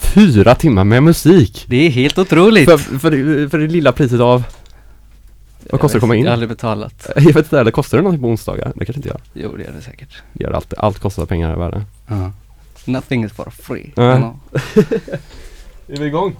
Fyra 0.00 0.54
timmar 0.54 0.84
med 0.84 1.02
musik! 1.02 1.64
Det 1.68 1.76
är 1.76 1.90
helt 1.90 2.18
otroligt! 2.18 2.64
För, 2.70 2.78
för, 2.98 3.10
det- 3.10 3.48
för 3.50 3.58
det 3.58 3.66
lilla 3.66 3.92
priset 3.92 4.20
av 4.20 4.44
Vad 5.70 5.80
kostar 5.80 5.94
det 5.94 5.98
att 5.98 6.00
komma 6.00 6.16
in? 6.16 6.24
Jag 6.24 6.30
har 6.30 6.32
aldrig 6.32 6.48
betalat. 6.48 7.06
Jag 7.16 7.22
vet 7.22 7.36
inte, 7.36 7.60
eller 7.60 7.70
kostar 7.70 7.98
det 7.98 8.02
någonting 8.02 8.22
på 8.22 8.28
onsdagar? 8.28 8.72
Det 8.76 8.84
kanske 8.84 8.98
inte 8.98 9.08
gör. 9.08 9.20
Jo, 9.34 9.56
det 9.56 9.64
är 9.64 9.72
det 9.72 9.82
säkert. 9.82 10.22
Det 10.32 10.44
gör 10.44 10.52
alltid, 10.52 10.78
allt 10.78 10.98
kostar 10.98 11.26
pengar 11.26 11.52
i 11.54 11.58
världen. 11.58 11.84
Ja. 12.06 12.32
Nothing 12.84 13.24
is 13.24 13.32
for 13.32 13.50
free. 13.50 13.92
Know. 13.94 14.38
Är 15.88 15.96
vi 16.00 16.06
igång? 16.06 16.36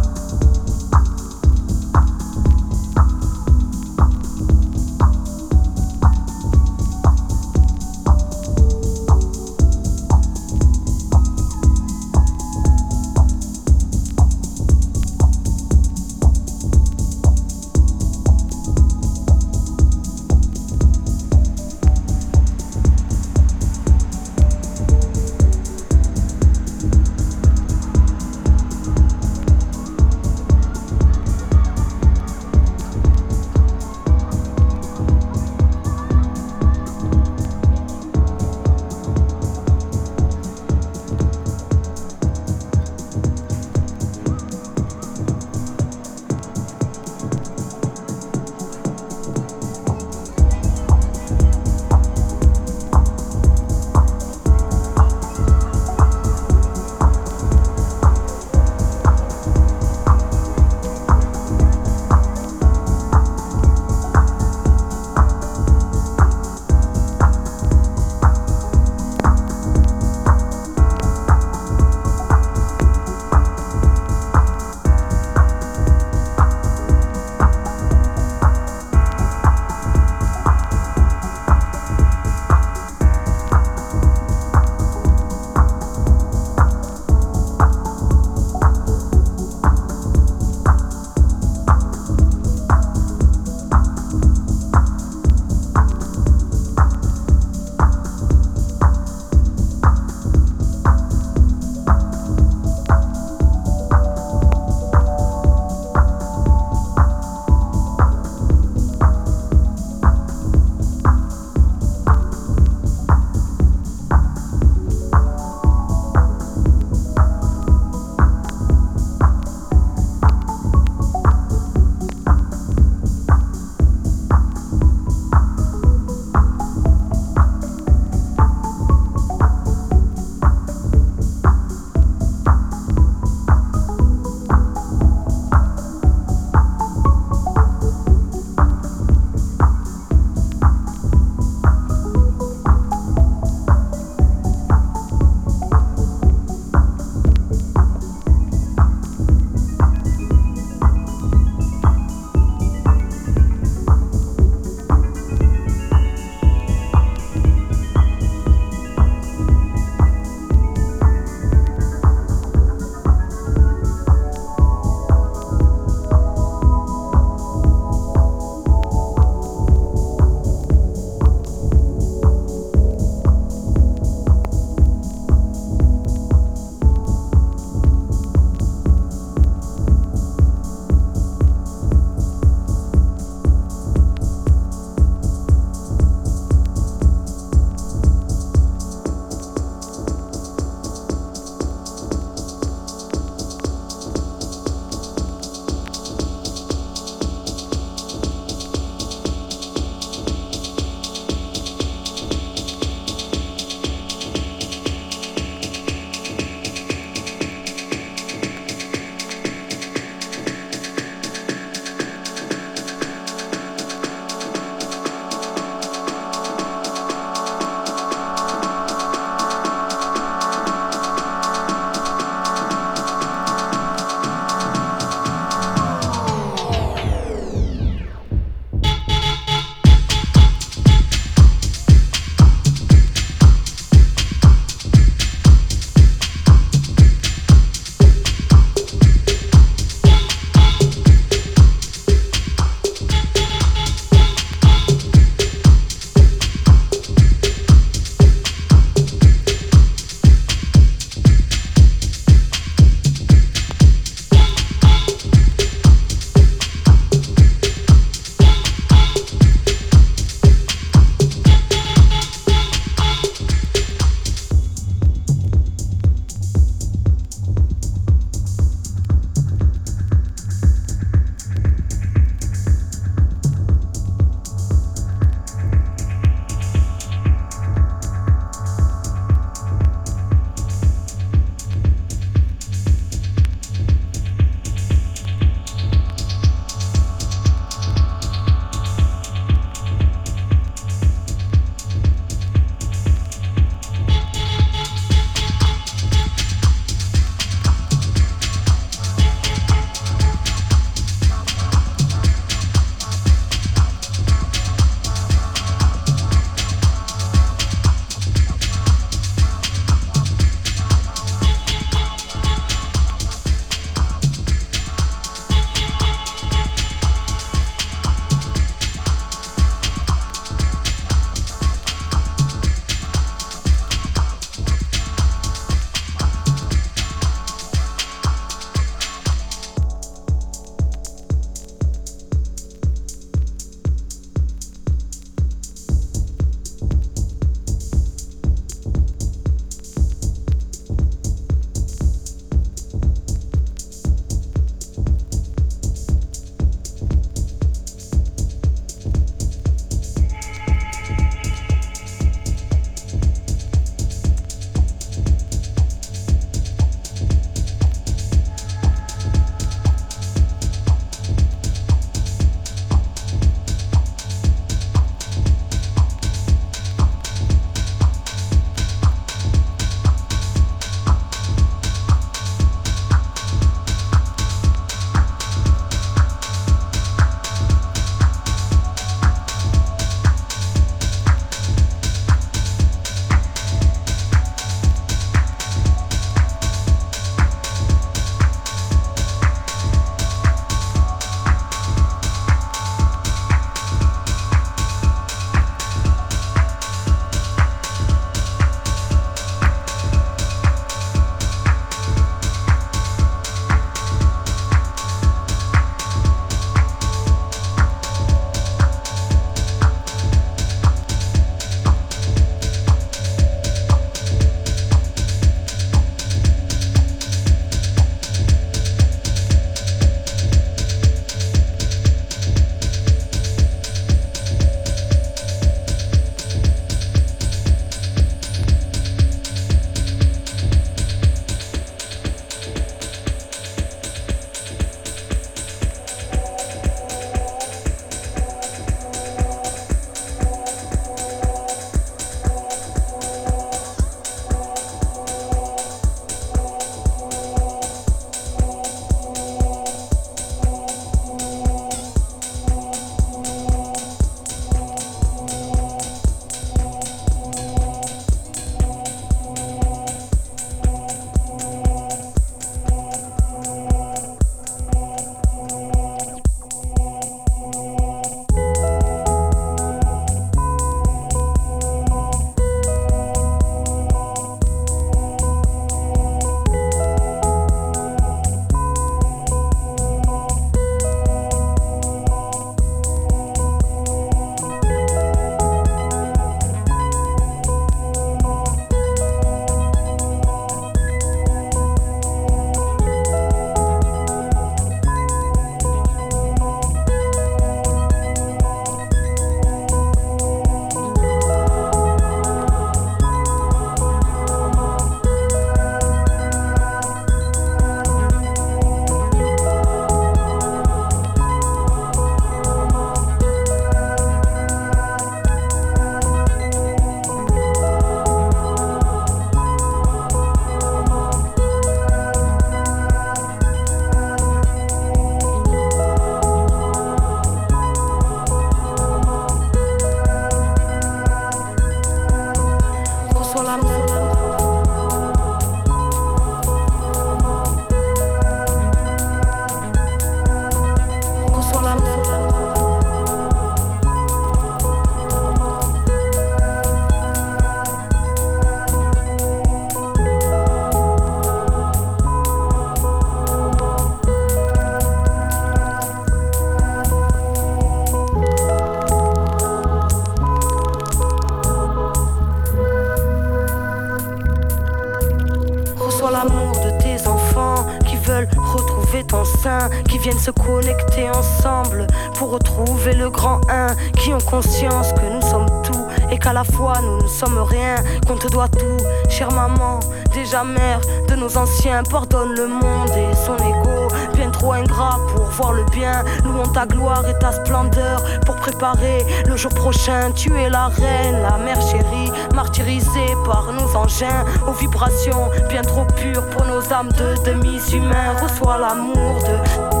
La 576.61 576.77
fois 576.77 576.93
nous 577.01 577.23
ne 577.23 577.27
sommes 577.27 577.57
rien, 577.57 577.95
qu'on 578.27 578.35
te 578.35 578.47
doit 578.47 578.67
tout. 578.67 579.03
Chère 579.29 579.51
maman, 579.51 579.99
déjà 580.31 580.63
mère 580.63 581.01
de 581.27 581.35
nos 581.35 581.57
anciens, 581.57 582.03
pardonne 582.03 582.53
le 582.53 582.67
monde 582.67 583.09
et 583.17 583.33
son 583.45 583.55
ego, 583.55 584.07
bien 584.35 584.51
trop 584.51 584.73
ingrat 584.73 585.17
pour 585.33 585.45
voir 585.45 585.73
le 585.73 585.83
bien. 585.85 586.23
Louons 586.43 586.71
ta 586.71 586.85
gloire 586.85 587.27
et 587.27 587.37
ta 587.39 587.51
splendeur 587.51 588.23
pour 588.45 588.57
préparer 588.57 589.25
le 589.47 589.57
jour 589.57 589.73
prochain. 589.73 590.31
Tu 590.35 590.53
es 590.55 590.69
la 590.69 590.87
reine, 590.87 591.41
la 591.41 591.57
mère 591.57 591.81
chérie, 591.81 592.31
martyrisée 592.53 593.33
par 593.43 593.71
nos 593.73 593.95
engins 593.95 594.45
aux 594.67 594.73
vibrations 594.73 595.49
bien 595.69 595.81
trop 595.81 596.05
pures 596.05 596.47
pour 596.51 596.65
nos 596.65 596.93
âmes 596.93 597.11
de 597.13 597.43
demi-humains. 597.43 598.33
Reçois 598.39 598.77
l'amour 598.77 599.39
de 599.39 600.00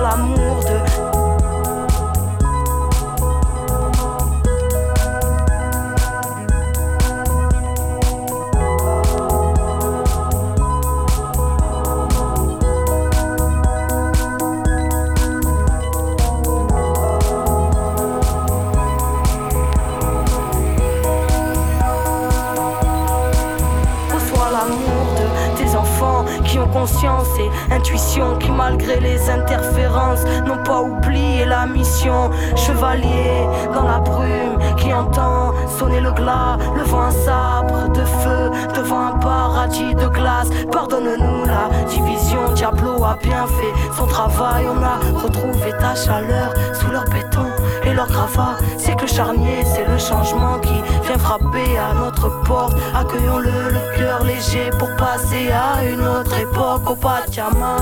l'amour 0.00 0.64
de 0.64 0.85
intuition 27.70 28.36
qui 28.38 28.50
malgré 28.50 29.00
les 29.00 29.30
interférences 29.30 30.24
n'ont 30.46 30.62
pas 30.62 30.82
oublié 30.82 31.44
la 31.44 31.66
mission. 31.66 32.30
Chevalier 32.56 33.46
dans 33.72 33.84
la 33.84 33.98
brume 33.98 34.58
qui 34.76 34.92
entend 34.92 35.52
sonner 35.78 36.00
le 36.00 36.12
glas 36.12 36.58
levant 36.76 37.02
un 37.02 37.10
sabre 37.10 37.88
de 37.92 38.04
feu 38.04 38.50
devant 38.74 39.06
un 39.06 39.18
paradis 39.18 39.94
de 39.94 40.06
glace. 40.06 40.48
Pardonne-nous 40.70 41.44
la 41.44 41.68
division 41.86 42.52
Diablo 42.54 43.04
a 43.04 43.16
bien 43.22 43.46
fait 43.46 43.94
son 43.96 44.06
travail. 44.06 44.64
On 44.66 44.82
a 44.82 45.20
retrouvé 45.20 45.72
ta 45.78 45.94
chaleur 45.94 46.52
sous 46.74 46.90
leur 46.90 47.04
béton 47.04 47.46
et 47.84 47.92
leur 47.92 48.06
cravate 48.06 48.62
c'est 48.78 48.96
que 48.96 49.02
le 49.02 49.06
charnier 49.08 49.64
c'est 49.64 49.86
le 49.86 49.98
changement 49.98 50.58
qui 50.58 50.82
vient 51.06 51.18
frapper 51.18 51.78
à 51.78 51.94
notre 51.94 52.28
porte. 52.42 52.76
Accueillons-le 52.94 53.70
le 53.70 53.96
cœur 53.96 54.24
léger 54.24 54.70
pour 54.78 54.88
passer 54.96 55.50
à 55.50 55.84
une 55.84 56.06
autre 56.06 56.38
époque. 56.38 56.90
Au 56.90 56.96
Pachamama. 56.96 57.76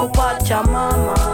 Au 0.00 0.08
Pachamama 0.08 1.31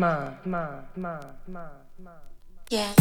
ma, 0.00 0.32
ma, 0.46 0.82
ma, 0.96 1.20
ma, 1.46 1.68
ma. 1.98 2.12
Yeah. 2.70 2.99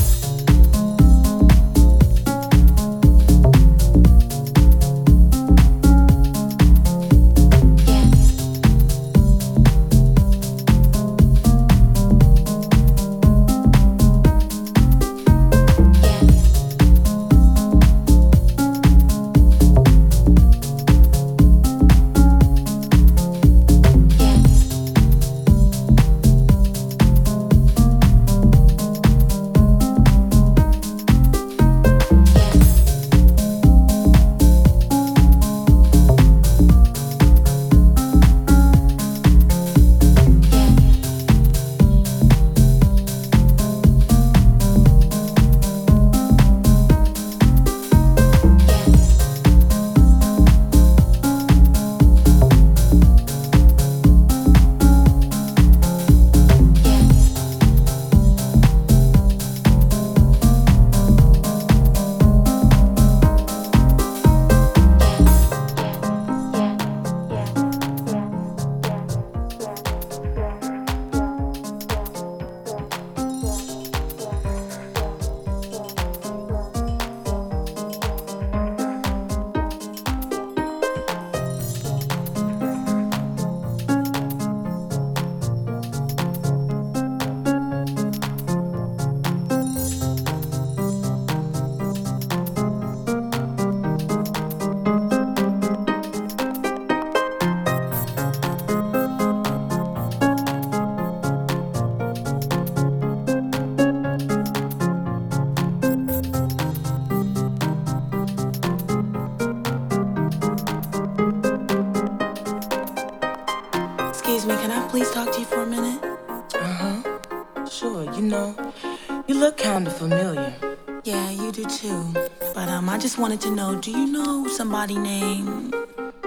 I 123.00 123.02
just 123.02 123.18
wanted 123.18 123.40
to 123.42 123.52
know, 123.52 123.80
do 123.80 123.92
you 123.92 124.06
know 124.08 124.46
somebody 124.50 124.98
named? 124.98 125.74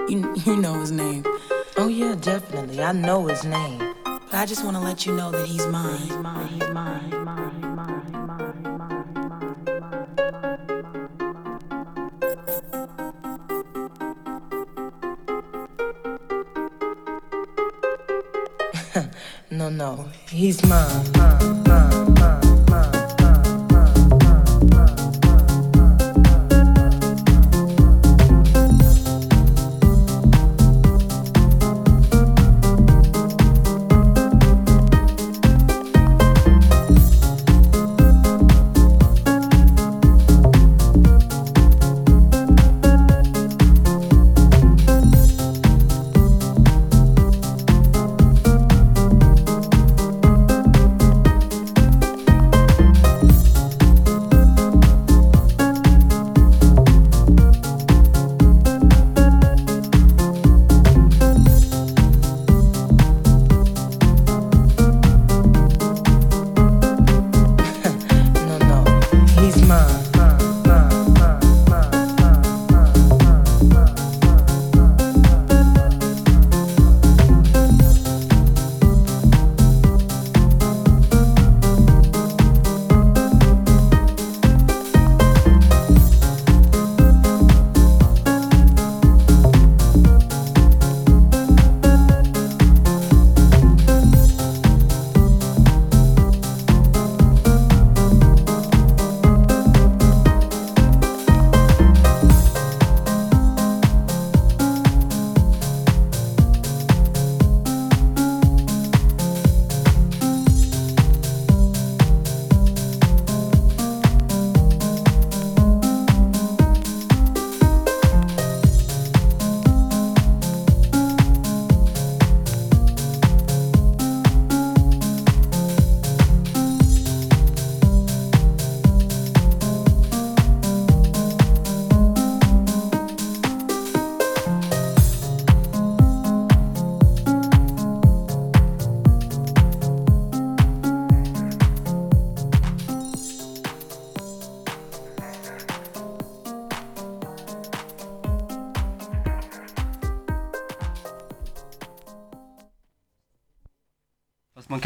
You, 0.09 0.33
you 0.43 0.55
know 0.55 0.73
his 0.79 0.89
name. 0.89 1.23
Oh 1.77 1.87
yeah, 1.87 2.15
definitely. 2.15 2.81
I 2.81 2.91
know 2.93 3.27
his 3.27 3.43
name. 3.43 3.93
But 4.03 4.33
I 4.33 4.47
just 4.47 4.63
want 4.63 4.75
to 4.77 4.81
let 4.81 5.05
you 5.05 5.13
know 5.13 5.29
that 5.29 5.45
he's 5.45 5.67
mine. 5.67 5.99
He's 5.99 6.17
mine. 6.17 6.32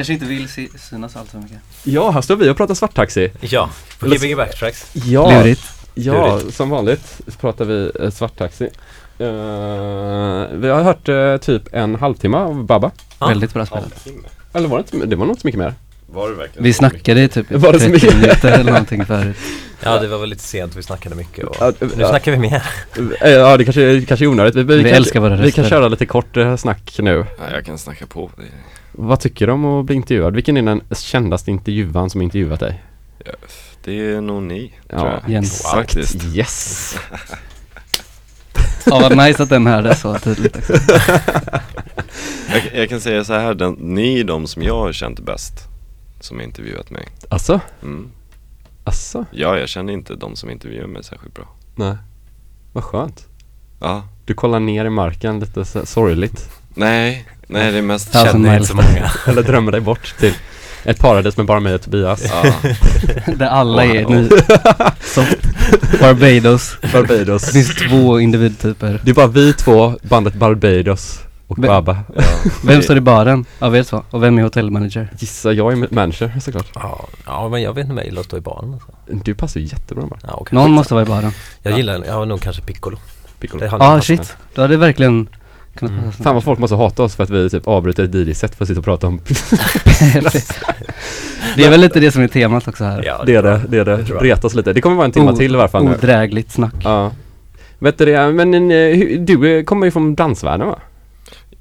Kanske 0.07 0.25
inte 0.25 0.25
vill 0.25 0.49
se, 0.49 0.67
synas 0.79 1.15
allt 1.15 1.29
för 1.29 1.37
mycket. 1.39 1.57
Ja, 1.83 2.11
här 2.11 2.21
står 2.21 2.35
vi 2.35 2.49
och 2.49 2.57
pratar 2.57 2.73
svarttaxi. 2.73 3.31
Ja, 3.41 3.69
på 3.99 4.05
Gbg 4.05 4.35
Backtracks. 4.37 4.91
Ja, 4.93 5.31
Lurigt. 5.31 5.61
ja 5.93 6.37
Lurigt. 6.37 6.55
som 6.55 6.69
vanligt 6.69 7.21
pratar 7.39 7.65
vi 7.65 7.91
eh, 7.99 8.09
svarttaxi. 8.09 8.63
Eh, 8.63 9.27
vi 10.57 10.69
har 10.69 10.81
hört 10.83 11.09
eh, 11.09 11.37
typ 11.37 11.73
en 11.73 11.95
halvtimme 11.95 12.37
av 12.37 12.63
Baba. 12.65 12.91
Ja. 13.19 13.27
Väldigt 13.27 13.53
bra 13.53 13.65
spelat. 13.65 14.07
Eller 14.53 14.67
var 14.67 14.77
det 14.77 14.93
inte, 14.93 15.07
det 15.07 15.15
var 15.15 15.25
nog 15.25 15.33
inte 15.33 15.41
så 15.41 15.47
mycket 15.47 15.59
mer. 15.59 15.73
Var 16.07 16.29
det 16.29 16.35
verkligen 16.35 16.63
Vi 16.63 16.73
snackade 16.73 17.21
i 17.23 17.27
typ 17.27 17.51
Var 17.51 17.73
det 17.73 17.79
så 17.79 17.85
30 17.89 17.91
mycket? 18.05 18.15
minuter 18.21 18.51
eller 18.51 18.71
någonting 18.71 19.05
förut. 19.05 19.37
Ja, 19.83 19.99
det 19.99 20.07
var 20.07 20.17
väl 20.17 20.29
lite 20.29 20.43
sent, 20.43 20.75
vi 20.75 20.83
snackade 20.83 21.15
mycket 21.15 21.45
och 21.45 21.55
Ja, 21.59 21.71
nu 21.79 21.89
ja. 21.97 22.09
snackar 22.09 22.31
vi 22.31 22.37
mer. 22.37 22.63
Eh, 23.21 23.31
Ja, 23.31 23.57
det 23.57 23.63
kanske, 23.63 24.01
kanske 24.07 24.25
är 24.25 24.27
onödigt. 24.27 24.55
Vi, 24.55 24.63
Vi 24.63 24.83
kan, 24.83 24.93
älskar 24.93 25.19
våra 25.19 25.35
Vi 25.35 25.51
kan 25.51 25.65
köra 25.65 25.87
lite 25.87 26.05
kort 26.05 26.37
eh, 26.37 26.55
snack 26.55 26.95
nu. 26.99 27.25
Ja, 27.37 27.43
jag 27.53 27.65
kan 27.65 27.77
snacka 27.77 28.05
på. 28.05 28.31
Vad 28.91 29.19
tycker 29.19 29.47
du 29.47 29.53
om 29.53 29.65
att 29.65 29.85
bli 29.85 29.95
intervjuad? 29.95 30.35
Vilken 30.35 30.57
är 30.57 30.61
den 30.61 30.81
kändaste 30.95 31.51
intervjuan 31.51 32.09
som 32.09 32.21
intervjuat 32.21 32.59
dig? 32.59 32.83
det 33.83 34.11
är 34.11 34.21
nog 34.21 34.43
ni, 34.43 34.73
Ja, 34.89 34.99
tror 34.99 35.11
jag. 35.11 35.29
Jens. 35.31 35.61
Faktiskt. 35.61 36.23
Yes! 36.35 36.95
Ja, 38.85 38.99
vad 38.99 39.17
nice 39.17 39.43
att 39.43 39.49
den 39.49 39.67
hörde 39.67 39.95
så 39.95 40.19
tydligt 40.19 40.55
också. 40.57 40.73
Jag, 42.49 42.61
jag 42.75 42.89
kan 42.89 43.01
säga 43.01 43.23
så 43.23 43.33
här, 43.33 43.53
den, 43.53 43.73
ni 43.73 44.19
är 44.19 44.23
de 44.23 44.47
som 44.47 44.63
jag 44.63 44.77
har 44.77 44.91
känt 44.93 45.19
bäst. 45.19 45.53
Som 46.27 46.37
har 46.37 46.43
intervjuat 46.43 46.89
mig. 46.89 47.07
Alltså? 47.29 47.59
Mm. 47.83 48.11
Alltså? 48.83 49.25
Ja, 49.31 49.57
jag 49.59 49.69
känner 49.69 49.93
inte 49.93 50.15
de 50.15 50.35
som 50.35 50.49
intervjuar 50.49 50.87
mig 50.87 51.03
särskilt 51.03 51.33
bra. 51.33 51.45
Nej. 51.75 51.95
Vad 52.73 52.83
skönt. 52.83 53.25
Ja. 53.79 54.07
Du 54.25 54.33
kollar 54.33 54.59
ner 54.59 54.85
i 54.85 54.89
marken 54.89 55.39
lite 55.39 55.65
så, 55.65 55.85
sorgligt. 55.85 56.49
Nej, 56.73 57.27
nej 57.47 57.71
det 57.71 57.77
är 57.77 57.81
mest 57.81 58.11
Thousand 58.11 58.31
Känner 58.31 58.49
inte 58.49 58.53
miles. 58.53 58.67
så 58.67 58.75
många. 58.75 59.11
Eller 59.27 59.43
drömmer 59.43 59.71
dig 59.71 59.81
bort 59.81 60.15
till 60.19 60.33
ett 60.83 60.99
paradis 60.99 61.37
med 61.37 61.45
bara 61.45 61.59
mig 61.59 61.73
och 61.73 61.81
Tobias. 61.81 62.23
Ja, 62.23 62.43
Där 63.35 63.47
alla 63.47 63.85
är 63.85 64.03
Wow. 64.03 64.11
nu. 64.11 64.29
Som 65.01 65.25
Barbados. 66.01 66.77
Barbados. 66.93 67.45
Det 67.45 67.51
finns 67.51 67.75
två 67.75 68.19
individtyper. 68.19 69.01
Det 69.03 69.11
är 69.11 69.15
bara 69.15 69.27
vi 69.27 69.53
två, 69.53 69.99
bandet 70.01 70.33
Barbados 70.33 71.19
och 71.47 71.59
Men- 71.59 71.67
Baba. 71.67 71.97
ja. 72.15 72.21
Vem 72.63 72.81
står 72.81 72.97
i 72.97 73.01
baren 73.01 73.45
av 73.59 73.75
er 73.75 73.83
två? 73.83 74.01
Och 74.11 74.23
vem 74.23 74.37
är 74.37 74.43
hotellmanager? 74.43 75.09
Gissa, 75.19 75.51
jag 75.53 75.71
är 75.73 75.87
manager 75.95 76.31
såklart. 76.41 76.67
Ja, 76.75 77.07
ja, 77.25 77.49
men 77.49 77.61
jag 77.61 77.73
vet 77.73 77.81
inte 77.81 77.91
om 77.91 77.97
jag 77.97 78.05
gillar 78.05 78.19
att 78.19 78.25
stå 78.25 78.37
i 78.37 78.41
baren 78.41 78.73
alltså. 78.73 78.91
Du 79.23 79.35
passar 79.35 79.59
ju 79.59 79.65
jättebra 79.65 80.05
bara. 80.07 80.19
Ja, 80.23 80.33
okej. 80.41 80.55
Någon 80.55 80.71
måste 80.71 80.93
vara 80.93 81.03
i 81.03 81.07
baren. 81.07 81.31
Jag 81.63 81.77
gillar, 81.77 82.03
jag 82.07 82.13
har 82.13 82.25
nog 82.25 82.41
kanske 82.41 82.61
Piccolo. 82.61 82.97
Piccolo. 83.39 83.65
Ja, 83.65 83.77
ah, 83.79 84.01
shit. 84.01 84.35
Då 84.55 84.61
hade 84.61 84.73
det 84.73 84.77
verkligen 84.77 85.29
kunnat 85.75 85.91
Mm. 85.91 86.05
passa. 86.05 86.23
Fan 86.23 86.33
vad 86.33 86.43
folk 86.43 86.59
måste 86.59 86.75
hata 86.75 87.03
oss 87.03 87.15
för 87.15 87.23
att 87.23 87.29
vi 87.29 87.49
typ 87.49 87.67
avbryter 87.67 88.03
ett 88.03 88.15
DJ-set 88.15 88.55
för 88.55 88.63
att 88.63 88.67
sitta 88.67 88.79
och 88.79 88.85
prata 88.85 89.07
om 89.07 89.19
det 91.55 91.65
är 91.65 91.69
väl 91.69 91.81
lite 91.81 91.99
det 91.99 92.11
som 92.11 92.21
är 92.23 92.27
temat 92.27 92.67
också 92.67 92.83
här. 92.83 93.03
Ja, 93.05 93.23
Det 93.25 93.35
är 93.35 93.43
det, 93.43 93.61
det 93.69 93.77
är 93.77 93.85
det. 93.85 93.97
Det 93.97 94.05
tror 94.05 94.17
jag. 94.17 94.25
Reta 94.25 94.47
oss 94.47 94.53
lite. 94.55 94.73
Det 94.73 94.81
kommer 94.81 94.95
vara 94.95 95.05
en 95.05 95.11
timme 95.11 95.31
O- 95.31 95.35
till 95.35 95.53
i 95.53 95.57
varje 95.57 95.67
fall 95.69 95.83
nu. 95.85 95.91
Odrägligt 95.95 96.51
snack. 96.51 96.73
Ja. 96.83 97.11
Vet 97.79 97.97
du 97.97 98.05
det, 98.05 98.31
men 98.31 98.53
eh, 98.71 99.19
du 99.19 99.57
eh, 99.57 99.63
kommer 99.63 99.85
ju 99.87 99.91
från 99.91 100.15
dansvärlden 100.15 100.67
va? 100.67 100.79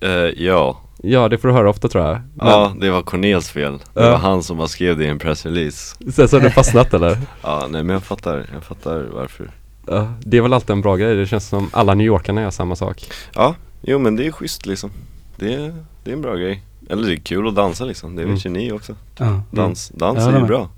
Eh, 0.01 0.11
ja. 0.45 0.81
Ja, 1.03 1.29
det 1.29 1.39
får 1.39 1.49
du 1.49 1.55
höra 1.55 1.71
ofta 1.71 1.89
tror 1.89 2.05
jag. 2.05 2.21
Men, 2.35 2.47
ja, 2.49 2.75
det 2.81 2.91
var 2.91 3.03
Cornels 3.03 3.51
fel. 3.51 3.79
Det 3.95 4.11
var 4.11 4.17
han 4.17 4.43
som 4.43 4.59
har 4.59 4.67
skrev 4.67 4.99
det 4.99 5.05
i 5.05 5.09
en 5.09 5.19
pressrelease. 5.19 5.97
Sen 6.13 6.29
så 6.29 6.37
har 6.37 6.43
du 6.43 6.51
fastnat 6.51 6.95
eller? 6.95 7.19
Ja, 7.43 7.67
nej 7.71 7.83
men 7.83 7.95
jag 7.95 8.03
fattar, 8.03 8.47
jag 8.55 8.65
fattar 8.65 9.07
varför. 9.15 9.51
Ja, 9.87 10.09
det 10.21 10.37
är 10.37 10.41
väl 10.41 10.53
alltid 10.53 10.71
en 10.71 10.81
bra 10.81 10.97
grej. 10.97 11.15
Det 11.17 11.27
känns 11.27 11.49
som 11.49 11.71
alla 11.73 11.95
New 11.95 12.07
Yorkarna 12.07 12.41
gör 12.43 12.51
samma 12.51 12.77
sak. 12.77 13.09
Ja, 13.35 13.55
jo 13.83 13.99
men 13.99 14.17
det 14.17 14.27
är 14.27 14.33
schysst 14.33 14.67
liksom. 14.67 14.91
Det 15.37 15.55
är, 15.55 15.75
det 16.05 16.11
är 16.11 16.15
en 16.15 16.23
bra 16.23 16.35
grej. 16.35 16.63
Eller 16.91 17.07
det 17.07 17.15
är 17.15 17.17
kul 17.17 17.49
att 17.49 17.55
dansa 17.55 17.85
liksom, 17.85 18.17
det 18.17 18.23
Mm. 18.23 18.35
vet 18.35 18.47
ju 18.47 18.51
ni 18.51 18.73
också. 18.73 18.95
Ja, 19.19 19.43
Dans, 19.51 19.89
dans 19.89 20.19
Jag 20.25 20.35
är 20.35 20.39
ju 20.41 20.45
bra. 20.47 20.69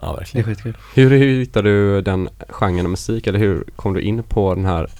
Ja, 0.00 0.06
det 0.06 0.12
är 0.12 0.16
verkligen. 0.16 0.44
skitkul. 0.46 0.76
Hur, 0.94 1.10
hur 1.10 1.38
hittade 1.40 1.68
du 1.70 2.00
den 2.02 2.28
genren 2.48 2.86
av 2.86 2.90
musik? 2.90 3.26
Eller 3.26 3.38
hur 3.38 3.64
kom 3.76 3.92
du 3.94 4.00
in 4.00 4.22
på 4.22 4.54
den 4.54 4.64
här 4.64 4.90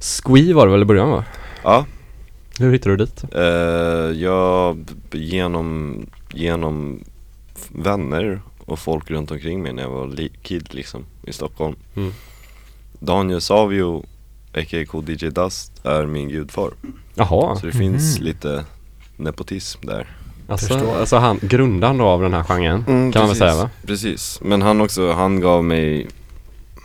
Squee 0.00 0.52
var 0.52 0.66
det 0.66 0.72
väl 0.72 0.82
i 0.82 0.84
början 0.84 1.10
va? 1.10 1.24
Ja, 1.64 1.84
Hur 2.60 2.72
hittade 2.72 2.96
du 2.96 3.04
dit? 3.04 3.24
eh, 3.34 3.42
jag 4.22 4.84
genom, 5.12 5.96
genom 6.32 7.04
vänner 7.68 8.40
och 8.64 8.78
folk 8.78 9.10
runt 9.10 9.30
omkring 9.30 9.62
mig 9.62 9.72
när 9.72 9.82
jag 9.82 9.90
var 9.90 10.06
li- 10.06 10.32
kid 10.42 10.74
liksom 10.74 11.04
i 11.22 11.32
Stockholm. 11.32 11.76
Mm. 11.94 12.12
Daniel 12.98 13.40
Savio, 13.40 14.04
a.k.a. 14.54 15.02
DJ 15.06 15.28
Dust, 15.30 15.72
är 15.86 16.06
min 16.06 16.28
gudfar. 16.28 16.70
Jaha, 17.14 17.56
Så 17.56 17.66
det 17.66 17.72
finns 17.72 18.18
Mhm. 18.18 18.24
lite 18.26 18.64
nepotism 19.16 19.86
där. 19.86 20.06
alltså, 20.48 20.90
alltså 20.98 21.16
han, 21.16 21.38
grundaren 21.42 21.98
då 21.98 22.04
av 22.04 22.22
den 22.22 22.34
här 22.34 22.44
genren 22.44 22.84
Mm, 22.88 23.12
kan 23.12 23.20
man 23.22 23.28
väl 23.28 23.38
precis. 23.38 23.38
säga 23.38 23.54
va? 23.54 23.70
Precis, 23.86 24.38
men 24.42 24.62
han 24.62 24.80
också, 24.80 25.12
han 25.12 25.40
gav 25.40 25.64
mig 25.64 26.08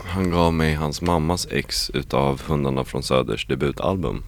Han 0.05 0.29
gav 0.31 0.53
mig 0.53 0.73
hans 0.73 1.01
mammas 1.01 1.47
ex 1.51 1.89
utav 1.89 2.41
Hundarna 2.47 2.83
från 2.83 3.03
Söders 3.03 3.45
debutalbum 3.47 4.23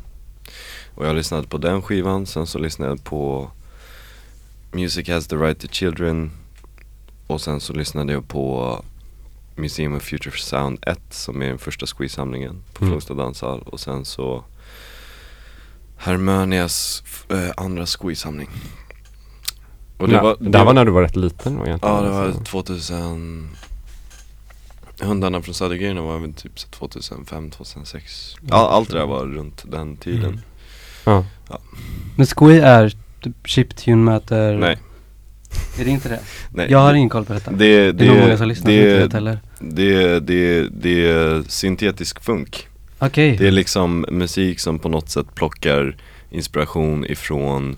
Och 0.95 1.05
jag 1.07 1.15
lyssnade 1.15 1.47
på 1.47 1.57
den 1.57 1.81
skivan, 1.81 2.25
sen 2.25 2.47
så 2.47 2.59
lyssnade 2.59 2.91
jag 2.91 3.03
på 3.03 3.51
Music 4.71 5.09
has 5.09 5.27
the 5.27 5.35
right 5.35 5.59
to 5.59 5.67
children 5.71 6.31
Och 7.27 7.41
sen 7.41 7.59
så 7.59 7.73
lyssnade 7.73 8.13
jag 8.13 8.27
på 8.27 8.81
Museum 9.55 9.95
of 9.95 10.03
Future 10.03 10.37
Sound 10.37 10.79
1 10.87 10.99
som 11.09 11.41
är 11.41 11.47
den 11.47 11.57
första 11.57 11.85
squeeze-samlingen 11.85 12.55
på 12.73 12.83
Mm. 12.83 12.91
Flogsta 12.93 13.13
danshall 13.13 13.61
och 13.61 13.79
sen 13.79 14.05
så 14.05 14.43
Harmonias 15.97 17.03
eh, 17.29 17.51
andra 17.57 17.85
squeeze-samling 17.85 18.49
Och 19.97 20.07
det 20.07 20.13
Ja, 20.15 20.23
var, 20.23 20.37
det 20.39 20.57
här 20.57 20.65
var 20.65 20.73
när 20.73 20.85
du 20.85 20.91
var 20.91 21.01
rätt 21.01 21.15
liten 21.15 21.53
egentligen? 21.53 21.95
Ja 21.95 22.01
det 22.01 22.09
var 22.09 22.25
alltså. 22.25 22.43
2000 22.43 23.49
Hundarna 25.01 25.41
från 25.41 25.53
Södergrejerna 25.53 26.01
var 26.01 26.19
väl 26.19 26.33
typ 26.33 26.59
så 26.59 26.67
2005, 26.67 27.51
2006 27.51 28.35
All, 28.49 28.65
Allt 28.67 28.89
det 28.89 28.97
där 28.97 29.05
var 29.05 29.25
runt 29.25 29.63
den 29.71 29.97
tiden 29.97 30.23
Mm. 30.29 30.39
Ja. 31.03 31.25
Men 32.15 32.25
Squee 32.25 32.59
är 32.61 32.93
typ 33.21 33.35
chiptune 33.45 33.95
möter... 34.03 34.57
Nej, 34.57 34.77
Är 35.79 35.85
det 35.85 35.91
inte 35.91 36.09
det? 36.09 36.19
nej 36.51 36.67
Jag 36.71 36.79
har 36.79 36.93
ingen 36.93 37.09
koll 37.09 37.25
på 37.25 37.33
detta. 37.33 37.51
det, 37.51 37.91
det 37.91 38.05
är 38.05 38.09
nog 38.09 38.19
många 38.19 38.37
som 38.37 38.47
lyssnar 38.47 38.71
som 38.71 38.79
inte 38.79 38.93
det, 38.93 38.99
vet 38.99 39.13
heller. 39.13 39.39
det, 39.59 40.19
det, 40.19 40.69
det 40.69 41.09
är 41.09 41.43
syntetisk 41.47 42.23
funk 42.23 42.67
Okej. 42.99 43.37
Det 43.37 43.47
är 43.47 43.51
liksom 43.51 44.05
musik 44.11 44.59
som 44.59 44.79
på 44.79 44.89
något 44.89 45.09
sätt 45.09 45.35
plockar 45.35 45.95
inspiration 46.29 47.05
ifrån 47.05 47.77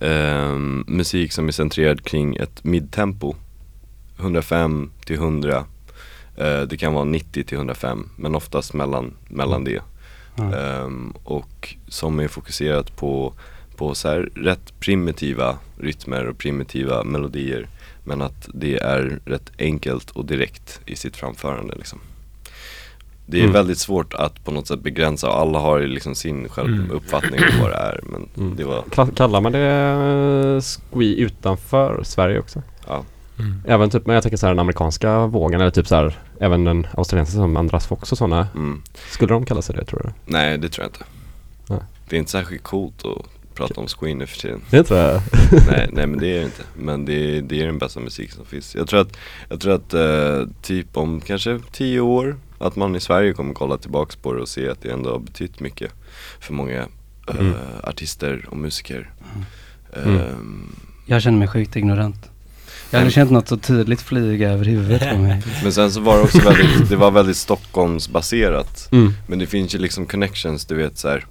ehm, 0.00 0.84
musik 0.88 1.32
som 1.32 1.48
är 1.48 1.52
centrerad 1.52 2.04
kring 2.04 2.36
ett 2.36 2.64
midtempo 2.64 3.34
105 4.18 4.90
till 5.04 5.16
100 5.16 5.64
Eh, 6.40 6.60
Det 6.62 6.76
kan 6.76 6.92
vara 6.92 7.04
90 7.04 7.44
till 7.44 7.56
105 7.58 8.08
men 8.16 8.34
oftast 8.34 8.74
mellan, 8.74 9.14
mellan 9.28 9.64
det 9.64 9.80
Ehm, 10.38 11.12
Och 11.24 11.76
som 11.88 12.20
är 12.20 12.28
fokuserat 12.28 12.96
på, 12.96 13.32
på 13.76 13.94
så 13.94 14.08
här 14.08 14.30
rätt 14.34 14.80
primitiva 14.80 15.58
rytmer 15.78 16.26
och 16.28 16.38
primitiva 16.38 17.04
melodier 17.04 17.66
Men 18.04 18.22
att 18.22 18.48
det 18.54 18.76
är 18.78 19.20
rätt 19.24 19.50
enkelt 19.58 20.10
och 20.10 20.24
direkt 20.24 20.80
i 20.86 20.96
sitt 20.96 21.16
framförande 21.16 21.74
liksom 21.74 21.98
Det 23.26 23.36
är 23.38 23.42
Mm. 23.42 23.52
väldigt 23.52 23.78
svårt 23.78 24.14
att 24.14 24.44
på 24.44 24.50
något 24.50 24.66
sätt 24.66 24.80
begränsa 24.80 25.28
och 25.28 25.38
alla 25.40 25.58
har 25.58 25.78
ju 25.78 25.86
liksom 25.86 26.14
sin 26.14 26.48
själv 26.48 26.74
Mm. 26.74 26.90
uppfattning 26.90 27.40
om 27.52 27.60
vad 27.60 27.70
det 27.70 27.76
är 27.76 28.00
men 28.02 28.28
Mm. 28.36 28.56
det 28.56 28.64
var, 28.64 28.84
Kallar 29.16 29.40
man 29.40 29.52
det 29.52 29.60
eh, 29.60 30.60
Squee 30.92 31.14
utanför 31.16 32.00
Sverige 32.04 32.38
också? 32.38 32.62
ja 32.86 33.04
Mm. 33.38 33.62
Även 33.66 33.90
typ, 33.90 34.06
men 34.06 34.14
jag 34.14 34.22
tänker 34.22 34.36
så 34.36 34.46
här 34.46 34.52
den 34.54 34.58
amerikanska 34.60 35.26
vågen 35.26 35.60
eller 35.60 35.70
typ 35.70 35.86
så 35.86 35.94
här 35.94 36.18
Även 36.40 36.64
den 36.64 36.86
australiensiska 36.96 37.38
som 37.40 37.56
Andras 37.56 37.86
Fox 37.86 38.12
och 38.12 38.18
sådana 38.18 38.48
mm. 38.54 38.82
Skulle 39.10 39.32
de 39.34 39.46
kalla 39.46 39.62
sig 39.62 39.76
det 39.76 39.84
tror 39.84 40.00
du? 40.04 40.32
Nej 40.32 40.58
det 40.58 40.68
tror 40.68 40.84
jag 40.84 40.88
inte 40.90 41.04
Nej. 41.68 41.80
Det 42.08 42.16
är 42.16 42.18
inte 42.18 42.30
särskilt 42.30 42.62
coolt 42.62 43.04
att 43.04 43.54
prata 43.54 43.80
om 43.80 43.86
Squeen 43.86 44.18
nu 44.18 44.26
för 44.26 44.38
tiden 44.38 44.60
Det 44.70 44.82
tror 44.84 45.00
jag 45.00 45.22
nej, 45.66 45.88
nej 45.92 46.06
men 46.06 46.18
det 46.18 46.26
är 46.26 46.38
det 46.38 46.44
inte. 46.44 46.62
Men 46.76 47.04
det 47.04 47.12
är, 47.36 47.42
det 47.42 47.62
är 47.62 47.66
den 47.66 47.78
bästa 47.78 48.00
musik 48.00 48.32
som 48.32 48.44
finns. 48.46 48.74
Jag 48.74 48.88
tror 48.88 49.00
att, 49.00 49.16
jag 49.48 49.60
tror 49.60 49.72
att 49.74 49.94
eh, 49.94 50.48
typ 50.62 50.96
om 50.96 51.20
kanske 51.20 51.60
tio 51.72 52.00
år 52.00 52.36
att 52.58 52.76
man 52.76 52.96
i 52.96 53.00
Sverige 53.00 53.32
kommer 53.32 53.54
kolla 53.54 53.76
tillbaks 53.78 54.16
på 54.16 54.32
det 54.32 54.40
och 54.40 54.48
se 54.48 54.68
att 54.68 54.82
det 54.82 54.90
ändå 54.90 55.10
har 55.10 55.18
betytt 55.18 55.60
mycket 55.60 55.92
för 56.40 56.52
många 56.54 56.78
eh, 56.78 56.86
Mm. 57.38 57.54
artister 57.82 58.46
och 58.50 58.56
musiker. 58.56 59.10
Mm. 60.04 60.18
Ehm, 60.20 60.76
Jag 61.06 61.22
känner 61.22 61.38
mig 61.38 61.48
sjukt 61.48 61.76
ignorant. 61.76 62.30
Jag 62.90 62.98
aldrig 62.98 63.14
känt 63.14 63.30
något 63.30 63.48
så 63.48 63.56
tydligt 63.56 64.00
flyga 64.02 64.50
över 64.52 64.64
huvudet 64.64 65.10
på 65.10 65.18
mig. 65.18 65.42
men 65.62 65.72
sen 65.72 65.92
så 65.92 66.00
var 66.00 66.16
det 66.16 66.22
också 66.22 66.38
väldigt, 66.38 66.88
det 66.88 66.96
var 66.96 67.10
väldigt 67.10 67.36
Stockholmsbaserat. 67.36 68.88
mm. 68.92 69.12
Men 69.26 69.38
det 69.38 69.46
finns 69.46 69.74
ju 69.74 69.78
liksom 69.78 70.06
connections, 70.06 70.66
du 70.66 70.74
vet 70.74 70.98
så 70.98 71.08
här, 71.08 71.26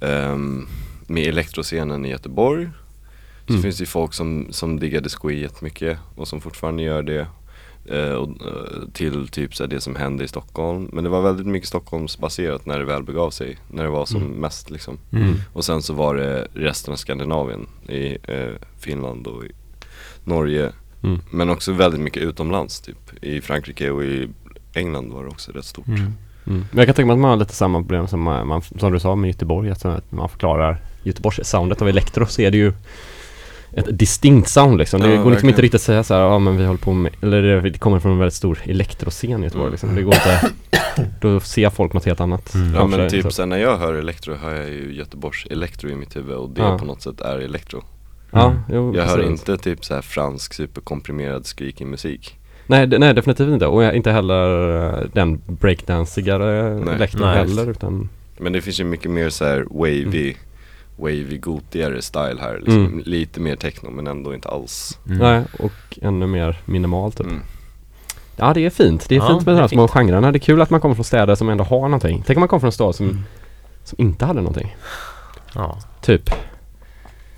ehm, 0.00 0.66
med 1.06 1.26
elektroscenen 1.28 2.06
i 2.06 2.10
Göteborg. 2.10 2.68
Så 3.46 3.52
Mm. 3.52 3.62
finns 3.62 3.76
det 3.78 3.82
ju 3.82 3.86
folk 3.86 4.12
som, 4.14 4.46
som 4.50 4.80
diggade 4.80 5.08
Squee 5.08 5.40
jättemycket 5.40 5.98
och 6.16 6.28
som 6.28 6.40
fortfarande 6.40 6.82
gör 6.82 7.02
det. 7.02 7.26
Och, 8.16 8.28
eh, 8.46 8.88
till 8.92 9.28
typ 9.28 9.56
så 9.56 9.62
här, 9.62 9.68
det 9.70 9.80
som 9.80 9.96
hände 9.96 10.24
i 10.24 10.28
Stockholm. 10.28 10.90
Men 10.92 11.04
det 11.04 11.10
var 11.10 11.22
väldigt 11.22 11.46
mycket 11.46 11.68
Stockholmsbaserat 11.68 12.66
när 12.66 12.78
det 12.78 12.84
väl 12.84 13.02
begav 13.02 13.30
sig. 13.30 13.58
När 13.70 13.82
det 13.84 13.90
var 13.90 14.06
som 14.06 14.22
Mm. 14.22 14.32
mest 14.32 14.70
liksom. 14.70 14.98
Mm. 15.12 15.34
Och 15.52 15.64
sen 15.64 15.82
så 15.82 15.92
var 15.94 16.14
det 16.14 16.48
resten 16.54 16.92
av 16.92 16.96
Skandinavien 16.96 17.66
i 17.88 18.18
eh, 18.22 18.52
Finland 18.80 19.26
och 19.26 19.44
i 19.44 19.50
Norge. 20.30 20.70
Mm. 21.02 21.18
Men 21.30 21.50
också 21.50 21.72
väldigt 21.72 22.00
mycket 22.00 22.22
utomlands 22.22 22.80
typ. 22.80 23.24
I 23.24 23.40
Frankrike 23.40 23.90
och 23.90 24.04
i 24.04 24.28
England 24.74 25.12
var 25.12 25.22
det 25.22 25.28
också 25.28 25.52
rätt 25.52 25.64
stort. 25.64 25.86
Mm. 25.86 26.00
Mm. 26.46 26.64
Men 26.70 26.78
jag 26.78 26.86
kan 26.86 26.94
tänka 26.94 27.06
mig 27.06 27.14
att 27.14 27.20
man 27.20 27.30
har 27.30 27.36
lite 27.36 27.54
samma 27.54 27.78
problem 27.78 28.06
som, 28.08 28.20
man, 28.22 28.46
man, 28.46 28.62
som 28.62 28.92
du 28.92 29.00
sa 29.00 29.14
med 29.16 29.28
Göteborg, 29.28 29.70
att 29.70 29.84
att 29.84 30.12
man 30.12 30.28
förklarar 30.28 30.78
Göteborgs 31.02 31.40
soundet 31.48 31.82
av 31.82 31.88
elektro 31.88 32.26
så 32.26 32.42
är 32.42 32.50
det 32.50 32.56
ju 32.58 32.72
ett 33.72 33.98
distinkt 33.98 34.48
sound 34.48 34.78
liksom. 34.78 35.00
Det 35.00 35.14
Ja, 35.14 35.22
går 35.22 35.30
liksom 35.30 35.48
inte 35.48 35.62
riktigt 35.62 35.78
att 35.80 35.82
säga 35.82 36.02
så 36.04 36.14
här, 36.14 36.20
ja 36.20 36.38
men 36.38 36.56
vi 36.56 36.64
håller 36.64 36.78
på 36.78 36.92
med, 36.92 37.12
eller 37.22 37.42
det- 37.42 37.60
det 37.70 37.78
kommer 37.78 37.98
från 38.00 38.12
en 38.12 38.18
väldigt 38.18 38.34
stor 38.34 38.58
elektroscen 38.64 39.40
i 39.40 39.44
Göteborg 39.44 39.62
Mm. 39.66 39.70
liksom. 39.72 39.94
Det 39.94 40.02
går 40.02 40.14
inte, 40.14 40.50
då 41.20 41.40
ser 41.40 41.70
folk 41.70 41.92
något 41.92 42.04
helt 42.04 42.20
annat. 42.20 42.54
Mm. 42.54 42.74
Ja 42.74 42.86
men 42.86 43.10
typ 43.10 43.22
så. 43.22 43.30
sen 43.30 43.48
när 43.48 43.58
jag 43.58 43.78
hör 43.78 43.94
elektro 43.94 44.34
hör 44.34 44.54
jag 44.54 44.68
ju 44.68 44.94
Göteborgs 44.94 45.46
elektro 45.50 45.90
i 45.90 45.94
mitt 45.94 46.16
huvud 46.16 46.34
och 46.36 46.50
det 46.50 46.62
Ja. 46.62 46.78
på 46.78 46.84
något 46.84 47.02
sätt 47.02 47.20
är 47.20 47.38
elektro. 47.38 47.84
Ja, 48.32 48.54
jo, 48.68 48.96
Jag 48.96 49.04
hör 49.04 49.16
precis. 49.16 49.30
inte 49.30 49.56
typ 49.56 49.84
så 49.84 49.94
här 49.94 50.02
fransk 50.02 50.54
superkomprimerad 50.54 51.46
skrikig 51.46 51.86
musik. 51.86 52.36
Nej, 52.66 52.86
nej 52.86 53.14
definitivt 53.14 53.48
inte. 53.48 53.66
Och 53.66 53.82
jag, 53.84 53.94
inte 53.94 54.10
heller 54.12 54.76
eh, 54.98 55.04
den 55.12 55.40
breakdansigare 55.46 56.74
Nej. 56.84 56.94
elektro 56.94 57.20
Nej, 57.24 57.36
heller 57.36 57.70
utan 57.70 58.08
Men 58.38 58.52
det 58.52 58.60
finns 58.60 58.80
ju 58.80 58.84
mycket 58.84 59.10
mer 59.10 59.30
så 59.30 59.44
här 59.44 59.66
wavy, 59.70 60.34
wavy 60.96 61.38
gotigare 61.38 62.02
style 62.02 62.36
här 62.40 62.54
liksom. 62.58 62.86
Mm. 62.86 63.02
Lite 63.04 63.40
mer 63.40 63.56
techno 63.56 63.90
men 63.90 64.06
ändå 64.06 64.34
inte 64.34 64.48
alls. 64.48 64.98
Mm. 65.06 65.18
Nej, 65.18 65.42
och 65.58 65.98
ännu 66.02 66.26
mer 66.26 66.60
minimalt 66.64 67.16
typ. 67.16 67.26
Mm. 67.26 67.40
Ja 68.36 68.54
det 68.54 68.66
är 68.66 68.70
fint. 68.70 69.08
Det 69.08 69.14
är 69.14 69.18
Ja, 69.20 69.28
fint 69.28 69.46
med 69.46 69.54
det 69.54 69.56
de 69.56 69.56
är 69.58 69.60
här 69.60 69.68
små 69.68 69.88
genrerna. 69.88 70.32
Det 70.32 70.36
är 70.36 70.40
kul 70.40 70.62
att 70.62 70.70
man 70.70 70.80
kommer 70.80 70.94
från 70.94 71.04
städer 71.04 71.34
som 71.34 71.48
ändå 71.48 71.64
har 71.64 71.80
någonting. 71.80 72.22
Tänk 72.26 72.36
om 72.36 72.40
man 72.40 72.48
kommer 72.48 72.60
från 72.60 72.68
en 72.68 72.72
stad 72.72 72.94
som, 72.94 73.06
Mm. 73.06 73.22
som 73.84 74.00
inte 74.00 74.24
hade 74.24 74.40
någonting. 74.40 74.76
Ja. 75.54 75.78
Typ. 76.00 76.30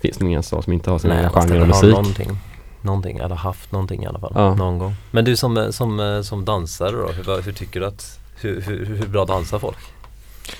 Finns 0.03 0.17
det 0.17 0.25
ingen 0.25 0.43
stad 0.43 0.63
som 0.63 0.73
inte 0.73 0.89
har 0.89 0.93
man 0.93 1.29
ska 1.29 1.41
genrer 1.41 1.61
och 1.61 1.67
musik? 1.67 1.89
någonting. 1.89 2.37
Någonting, 2.81 3.17
eller 3.17 3.35
haft 3.35 3.71
någonting 3.71 4.03
i 4.03 4.05
alla 4.05 4.19
fall. 4.19 4.31
Ja. 4.35 4.55
Någon 4.55 4.77
gång. 4.77 4.95
Men 5.11 5.25
du 5.25 5.35
som, 5.35 5.57
eh, 5.57 5.69
som, 5.69 5.99
eh, 5.99 6.21
som 6.21 6.45
dansare 6.45 6.91
då, 6.91 7.07
hur, 7.07 7.41
hur 7.41 7.51
tycker 7.51 7.79
du 7.79 7.85
att, 7.85 8.19
hur, 8.35 8.61
hur, 8.61 8.85
hur 8.85 9.07
bra 9.07 9.25
dansar 9.25 9.59
folk? 9.59 9.77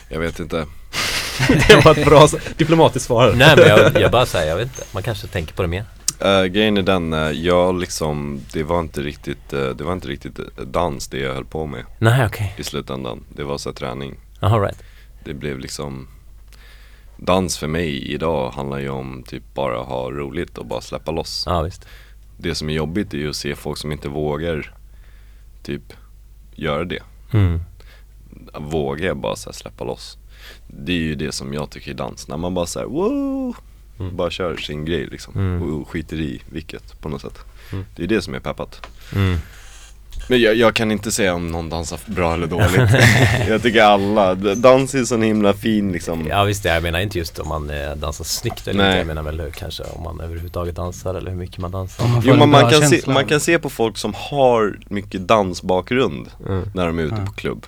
Jag 0.10 0.20
vet 0.20 0.39
inte. 0.39 0.66
det 1.68 1.86
var 1.86 1.91
ett 1.91 2.06
bra 2.06 2.28
diplomatiskt 2.58 3.06
svar. 3.06 3.34
Nej 3.36 3.56
men 3.58 3.68
jag, 3.68 4.02
jag 4.02 4.12
bara 4.12 4.26
säger, 4.26 4.50
jag 4.50 4.58
vet 4.58 4.68
inte. 4.68 4.84
Man 4.91 5.04
kanske 5.04 5.28
tänker 5.28 5.54
på 5.54 5.62
det 5.62 5.68
mer. 5.68 5.86
Uh, 6.26 6.46
grejen 6.46 6.78
är 6.78 6.82
den, 6.82 7.14
uh, 7.14 7.32
jag 7.32 7.80
liksom, 7.80 8.41
det 8.54 8.64
var 8.64 8.80
inte 8.80 9.02
riktigt, 9.02 9.54
eh, 9.54 9.70
det 9.70 9.84
var 9.84 9.94
inte 9.94 10.08
riktigt 10.08 10.39
dans 10.66 11.08
det 11.08 11.20
jag 11.20 11.34
höll 11.34 11.46
på 11.46 11.66
med 11.66 11.84
Nej 12.00 12.26
okej. 12.26 12.54
i 12.58 12.64
slutändan. 12.64 13.24
Det 13.30 13.44
var 13.44 13.58
så 13.58 13.70
här 13.70 13.76
träning. 13.76 14.16
All 14.39 14.62
right. 14.62 14.78
Det 15.24 15.34
blev 15.34 15.60
liksom 15.60 16.08
Dans 17.26 17.57
för 17.57 17.67
mig 17.67 18.11
idag 18.13 18.51
handlar 18.51 18.80
ju 18.80 18.89
om 18.89 19.24
typ 19.28 19.43
bara 19.53 19.84
ha 19.84 20.11
roligt 20.11 20.57
och 20.57 20.65
bara 20.65 20.82
släppa 20.82 21.11
loss. 21.11 21.43
Ja 21.45 21.61
visst. 21.61 21.88
Det 22.38 22.55
som 22.55 22.69
är 22.69 22.74
jobbigt 22.74 23.13
är 23.13 23.17
ju 23.17 23.30
att 23.30 23.36
se 23.36 23.55
folk 23.55 23.78
som 23.78 23.91
inte 23.91 24.09
vågar 24.09 24.76
typ 25.63 25.93
göra 26.55 26.84
det. 26.84 27.03
Mm. 27.32 27.59
Våga 28.59 29.15
bara 29.15 29.36
så 29.36 29.53
släppa 29.53 29.84
loss. 29.84 30.17
Det 30.67 30.91
är 30.91 30.97
ju 30.97 31.15
det 31.15 31.32
som 31.32 31.53
jag 31.53 31.69
tycker 31.69 31.91
är 31.91 31.95
dans. 31.95 32.28
När 32.28 32.38
man 32.38 32.53
bara 32.53 32.65
såhär 32.65 32.88
wow 32.88 33.55
Mm. 33.99 34.15
Bara 34.15 34.32
kör 34.32 34.57
sin 34.57 34.86
grej 34.86 35.05
liksom. 35.05 35.34
Mm. 35.36 35.61
Och 35.61 35.89
skiter 35.89 36.17
i 36.17 36.41
vilket 36.49 37.01
på 37.01 37.09
något 37.09 37.21
sätt. 37.21 37.39
Mm. 37.71 37.86
Det 37.95 38.03
är 38.03 38.07
det 38.07 38.21
som 38.21 38.34
är 38.34 38.39
peppat. 38.39 38.88
Men 40.28 40.41
jag, 40.41 40.55
jag 40.55 40.74
kan 40.76 40.91
inte 40.91 41.11
säga 41.11 41.34
om 41.34 41.51
någon 41.51 41.69
dansar 41.69 41.99
bra 42.05 42.34
eller 42.34 42.47
dåligt. 42.47 42.91
jag 43.47 43.61
tycker 43.61 43.84
alla, 43.84 44.36
dans 44.36 44.95
är 44.95 45.03
så 45.03 45.17
himla 45.17 45.53
fin 45.53 45.91
liksom. 45.91 46.26
Ja 46.30 46.43
visst, 46.43 46.65
jag 46.65 46.84
menar 46.84 46.99
inte 46.99 47.17
just 47.17 47.39
om 47.39 47.47
man 47.47 47.69
eh, 47.69 47.91
dansar 47.95 48.24
snyggt 48.26 48.67
eller 48.67 48.80
Nej. 48.84 48.88
inte. 48.89 48.97
Jag 48.97 49.07
menar 49.07 49.24
väl 49.24 49.39
hur, 49.39 49.51
kanske 49.51 49.84
om 49.84 50.03
man 50.03 50.19
överhuvudtaget 50.21 50.76
dansar 50.76 51.15
eller 51.15 51.32
hur 51.32 51.38
mycket 51.38 51.57
man 51.57 51.71
dansar. 51.71 52.07
Man 52.07 52.21
Jo 52.26 52.34
en 52.34 52.39
men 52.39 52.49
man 52.49 52.69
kan, 52.69 52.82
se, 52.89 53.01
man 53.07 53.26
kan 53.26 53.39
se 53.39 53.59
på 53.59 53.69
folk 53.69 53.97
som 53.97 54.13
har 54.17 54.80
mycket 54.89 55.28
dansbakgrund 55.28 56.28
Mm. 56.47 56.63
när 56.74 56.88
de 56.88 56.99
är 56.99 57.03
ute 57.03 57.15
Ja. 57.19 57.26
på 57.26 57.32
klubb. 57.32 57.65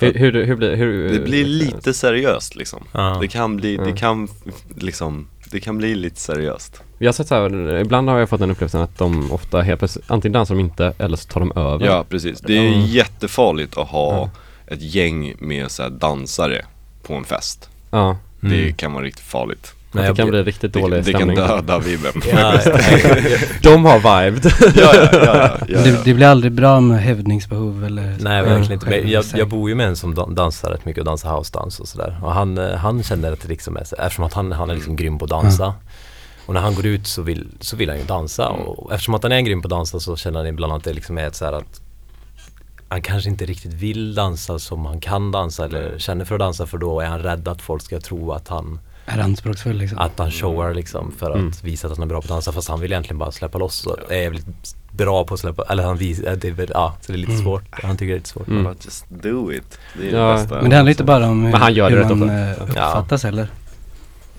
Hur, 0.00 0.14
hur, 0.14 0.44
hur 0.44 0.56
blir 0.56 0.76
hur, 0.76 1.08
det 1.12 1.18
blir 1.18 1.44
lite 1.44 1.94
seriöst 1.94 2.56
liksom. 2.56 2.84
Ja. 2.92 3.18
Det 3.20 3.28
kan 3.28 3.56
bli, 3.56 3.76
det 3.76 3.82
Mm. 3.82 3.96
kan 3.96 4.28
liksom, 4.76 5.28
det 5.50 5.60
kan 5.60 5.78
bli 5.78 5.94
lite 5.94 6.20
seriöst. 6.20 6.82
Jag 6.98 7.08
har 7.08 7.12
sett 7.12 7.28
så 7.28 7.34
här, 7.34 7.76
ibland 7.80 8.08
har 8.08 8.18
jag 8.18 8.28
fått 8.28 8.40
den 8.40 8.50
upplevelsen 8.50 8.80
att 8.80 8.98
de 8.98 9.32
ofta 9.32 9.60
helt 9.60 9.78
plötsligt, 9.78 10.04
antingen 10.10 10.32
dansar 10.32 10.54
de 10.54 10.60
inte 10.60 10.92
eller 10.98 11.16
så 11.16 11.28
tar 11.28 11.40
de 11.40 11.52
över. 11.56 11.86
Ja 11.86 12.04
precis, 12.08 12.40
det 12.40 12.56
är 12.58 12.68
Mm. 12.68 12.80
jättefarligt 12.86 13.76
att 13.78 13.88
ha 13.88 14.12
Ja. 14.16 14.30
ett 14.74 14.82
gäng 14.82 15.34
med 15.38 15.70
så 15.70 15.88
dansare 15.88 16.64
på 17.02 17.14
en 17.14 17.24
fest. 17.24 17.68
Ja, 17.90 18.16
Det 18.40 18.46
Mm. 18.62 18.74
kan 18.74 18.92
vara 18.92 19.04
riktigt 19.04 19.24
farligt. 19.24 19.72
Nej, 19.92 20.02
det 20.02 20.08
jag 20.08 20.16
kan 20.16 20.28
blir- 20.30 20.42
bli 20.42 20.50
riktigt 20.52 20.72
Det, 20.72 20.80
dålig 20.80 21.04
det 21.04 21.12
kan 21.12 21.18
stämning. 21.20 21.36
döda 21.36 21.78
vibben. 21.78 22.12
Ja, 22.32 22.52
De 23.62 23.84
har 23.84 23.98
vibed. 24.30 24.52
ja, 24.76 24.90
ja, 24.94 25.08
ja, 25.12 25.20
ja, 25.24 25.58
ja, 25.68 25.80
Det, 25.84 26.04
det 26.04 26.14
blir 26.14 26.26
aldrig 26.26 26.52
bra 26.52 26.80
med 26.80 27.02
hävdningsbehov 27.02 27.84
eller 27.84 28.16
Nej 28.20 28.42
verkligen 28.42 28.72
inte. 28.72 28.86
Men 28.86 29.10
jag, 29.10 29.24
jag 29.34 29.48
bor 29.48 29.68
ju 29.68 29.74
med 29.74 29.86
en 29.88 29.96
som 29.96 30.14
dan- 30.14 30.34
dansar 30.34 30.70
rätt 30.70 30.84
mycket 30.84 31.00
och 31.00 31.04
dansar 31.06 31.36
house-dans 31.36 31.80
och 31.80 31.88
sådär. 31.88 32.18
Och 32.22 32.32
han, 32.32 32.58
eh, 32.58 32.74
han 32.76 33.02
känner 33.02 33.32
att 33.32 33.40
det 33.40 33.48
liksom 33.48 33.76
är 33.76 33.84
så, 33.84 33.96
eftersom 33.96 34.24
att 34.24 34.32
han, 34.32 34.52
han 34.52 34.70
är 34.70 34.74
liksom 34.74 34.96
grym 34.96 35.18
på 35.18 35.24
att 35.24 35.30
dansa. 35.30 35.74
Och 36.46 36.54
när 36.54 36.60
han 36.60 36.74
går 36.74 36.86
ut 36.86 37.06
så 37.06 37.22
vill, 37.22 37.46
så 37.60 37.76
vill 37.76 37.88
han 37.88 37.98
ju 37.98 38.04
dansa 38.04 38.46
Mm. 38.48 38.60
och 38.60 38.92
eftersom 38.92 39.14
att 39.14 39.22
han 39.22 39.32
är 39.32 39.40
grym 39.40 39.62
på 39.62 39.66
att 39.66 39.70
dansa 39.70 40.00
så 40.00 40.16
känner 40.16 40.38
han 40.38 40.46
ibland 40.46 40.72
att 40.72 40.84
det 40.84 40.92
liksom 40.92 41.18
är 41.18 41.26
ett 41.26 41.36
så 41.36 41.44
här 41.44 41.52
att 41.52 41.80
han 42.88 43.02
kanske 43.02 43.30
inte 43.30 43.44
riktigt 43.46 43.72
vill 43.72 44.14
dansa 44.14 44.58
som 44.58 44.86
han 44.86 45.00
kan 45.00 45.32
dansa 45.32 45.64
eller 45.64 45.98
känner 45.98 46.24
för 46.24 46.34
att 46.34 46.38
dansa 46.38 46.66
för 46.66 46.78
då 46.78 47.00
är 47.00 47.06
han 47.06 47.18
rädd 47.22 47.48
att 47.48 47.62
folk 47.62 47.82
ska 47.82 48.00
tro 48.00 48.32
att 48.32 48.48
han, 48.48 48.80
Är 49.08 49.18
anspråksfull 49.18 49.76
liksom. 49.76 49.98
att 49.98 50.18
han 50.18 50.30
showar 50.30 50.74
liksom 50.74 51.12
för 51.18 51.30
att 51.30 51.36
Mm. 51.36 51.52
visa 51.62 51.86
att 51.86 51.92
han 51.96 52.02
är 52.02 52.06
bra 52.06 52.20
på 52.20 52.24
att 52.24 52.28
dansa 52.28 52.52
fast 52.52 52.68
han 52.68 52.80
vill 52.80 52.92
egentligen 52.92 53.18
bara 53.18 53.32
släppa 53.32 53.58
loss 53.58 53.86
och 53.86 54.12
är 54.12 54.16
jävligt 54.22 54.46
bra 54.92 55.24
på 55.24 55.34
att 55.34 55.40
släppa, 55.40 55.62
eller 55.68 55.82
han 55.82 55.96
visar, 55.96 56.36
det 56.36 56.48
är 56.48 56.52
väl, 56.52 56.70
ja, 56.74 56.94
så 57.00 57.12
det 57.12 57.16
är 57.16 57.18
lite 57.18 57.32
Mm. 57.32 57.44
svårt. 57.44 57.62
Han 57.82 57.96
tycker 57.96 58.06
det 58.06 58.12
är 58.12 58.18
lite 58.18 58.28
svårt. 58.28 58.48
Mm. 58.48 58.74
Just 58.84 59.04
do 59.08 59.52
it. 59.52 59.78
Det 60.00 60.08
är 60.10 60.16
Ja, 60.18 60.28
det 60.28 60.34
bästa. 60.34 60.54
Men 60.60 60.70
det 60.70 60.76
handlar 60.76 60.90
inte 60.90 61.04
bara 61.04 61.26
om 61.28 61.44
hur, 61.44 61.52
han 61.52 61.74
gör 61.74 61.90
det 61.90 61.96
hur 61.96 62.02
rätt 62.04 62.16
man 62.18 62.30
eh, 62.30 62.62
uppfattas 62.62 63.22
heller. 63.24 63.48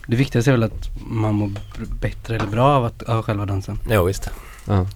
Det 0.07 0.15
viktigaste 0.15 0.51
är 0.51 0.53
väl 0.53 0.63
att 0.63 0.89
man 1.07 1.35
mår 1.35 1.51
bättre 2.01 2.35
eller 2.35 2.47
bra 2.47 2.67
av 2.75 2.85
att 2.85 3.03
ha 3.07 3.21
själva 3.23 3.45
dansen. 3.45 3.79
Jo 3.91 4.03
visst. 4.03 4.29
Ja. 4.65 4.73
Man 4.75 4.87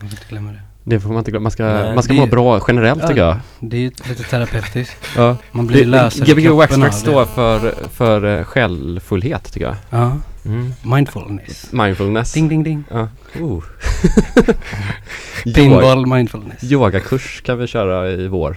får 0.00 0.10
inte 0.10 0.26
glömma 0.28 0.52
det. 0.52 0.60
Det 0.88 1.00
får 1.00 1.08
man 1.08 1.18
inte 1.18 1.30
glömma. 1.30 1.42
Man 1.42 1.50
ska, 1.52 1.64
Nej, 1.64 1.94
man 1.94 2.02
ska 2.02 2.12
det- 2.12 2.18
må 2.20 2.26
bra 2.26 2.64
generellt 2.68 3.02
Ja. 3.02 3.08
tycker 3.08 3.20
jag. 3.22 3.36
Det 3.60 3.76
är 3.76 4.08
lite 4.08 4.22
terapeutiskt. 4.22 4.96
Ja. 5.16 5.36
Man 5.52 5.66
blir 5.66 5.84
lösare 5.84 6.28
i 6.30 6.32
Gbg 6.32 6.48
av 6.48 6.92
står 6.92 7.20
det. 7.20 7.26
för, 7.26 7.74
för 7.94 8.38
eh, 8.38 8.44
själfullhet 8.44 9.52
tycker 9.52 9.66
jag. 9.66 9.76
Ja, 9.90 10.16
Mm. 10.44 10.72
mindfulness. 10.82 11.72
Mindfulness. 11.72 12.32
Ding 12.32 12.48
ding 12.48 12.62
ding. 12.62 12.84
Ja. 12.90 13.08
Oh. 13.40 13.62
Pinball 15.54 16.06
mindfulness. 16.06 16.64
Yogakurs 16.64 17.42
kan 17.42 17.58
vi 17.58 17.66
köra 17.66 18.10
i 18.10 18.28
vår. 18.28 18.56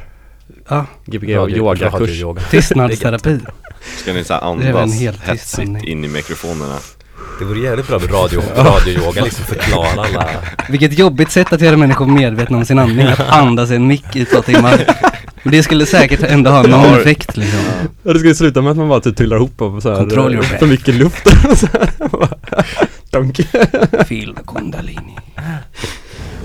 Ja, 0.70 0.86
Gbg 1.06 1.30
yogakurs. 1.30 2.24
tystnadsterapi. 2.52 3.40
Ska 3.98 4.14
ni 4.14 4.24
Det 4.60 4.68
en 4.68 4.76
andas 4.76 5.02
hetsigt 5.28 5.84
in 5.84 6.06
i 6.06 6.08
mikrofonerna? 6.08 6.76
Det 7.40 7.46
vore 7.46 7.60
jävligt 7.60 7.88
bra 7.88 8.00
med 8.00 8.14
radio, 8.14 8.42
radioyoga, 8.56 9.24
liksom 9.24 9.46
förklara 9.46 10.02
alla 10.02 10.30
Vilket 10.70 11.00
jobbigt 11.00 11.32
sätt 11.32 11.54
att 11.54 11.62
göra 11.62 11.78
människor 11.78 12.06
medvetna 12.06 12.58
om 12.58 12.66
sin 12.66 12.80
andning. 12.80 13.08
Att 13.08 13.20
andas 13.30 13.72
i 13.72 13.76
en 13.76 13.88
mick 13.88 14.16
i 14.16 14.26
två 14.26 14.42
timmar. 14.42 14.86
Men 15.44 15.52
det 15.52 15.64
skulle 15.64 15.86
säkert 15.86 16.24
ändå 16.24 16.52
ha 16.52 16.62
någon 16.62 16.80
har- 16.80 17.00
effekt 17.00 17.38
liksom. 17.38 17.60
Ja 18.04 18.14
det 18.14 18.20
skulle 18.20 18.36
sluta 18.36 18.62
med 18.62 18.72
att 18.72 18.78
man 18.78 18.90
bara 18.90 19.00
typ 19.02 19.18
trillar 19.18 19.38
ihop 19.38 19.62
av 19.62 19.80
så 19.80 19.90
här, 19.90 20.00
eh, 20.00 20.06
breath. 20.06 20.58
för 20.60 20.68
mycket 20.68 20.96
luft. 20.96 21.28
Så 21.60 21.68
här. 21.68 21.90
Donk. 23.12 23.36
Feel 24.08 24.36
the 24.36 24.44
kundalini. 24.48 25.16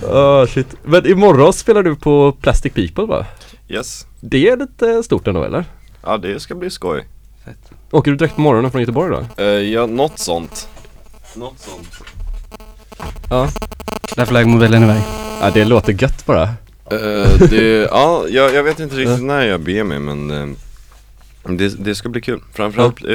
Oh, 0.03 0.47
shit. 0.47 0.67
Men 0.85 1.07
imorgon 1.07 1.53
spelar 1.53 1.83
du 1.83 1.97
på 1.97 2.33
Plastic 2.41 2.73
People 2.73 3.05
va? 3.05 3.27
Yes. 3.69 4.07
Det 4.21 4.49
är 4.49 4.57
lite 4.57 5.03
stort 5.03 5.27
ändå 5.27 5.45
eller? 5.45 5.65
Ja 6.03 6.19
det 6.19 6.41
ska 6.41 6.55
bli 6.55 6.71
skoj. 6.71 7.05
Åker 7.95 8.11
du 8.11 8.17
direkt 8.17 8.35
på 8.35 8.41
morgonen 8.41 8.71
från 8.71 8.81
Göteborg 8.81 9.11
då? 9.11 9.43
Uh, 9.43 9.49
ja, 9.49 9.87
något 9.87 10.19
sånt. 10.19 10.69
Något 11.37 11.59
sånt. 11.59 11.89
Ja. 13.31 13.49
Där 14.17 14.25
flög 14.25 14.47
mobilen 14.47 14.83
iväg. 14.83 15.03
Ja 15.41 15.51
det 15.55 15.65
låter 15.65 16.03
gött 16.03 16.27
bara. 16.27 16.43
Eh, 16.43 17.49
det, 17.51 17.89
ja, 17.91 18.25
jag, 18.29 18.55
jag 18.55 18.63
vet 18.63 18.81
inte 18.81 18.97
riktigt 18.97 19.23
när 19.23 19.43
jag 19.43 19.61
beger 19.61 19.85
mig 19.85 19.99
men 19.99 20.31
eh, 20.31 20.47
det, 21.57 21.85
det 21.85 21.95
ska 21.95 22.09
bli 22.09 22.21
kul. 22.21 22.41
Framförallt, 22.53 23.05
eh, 23.05 23.09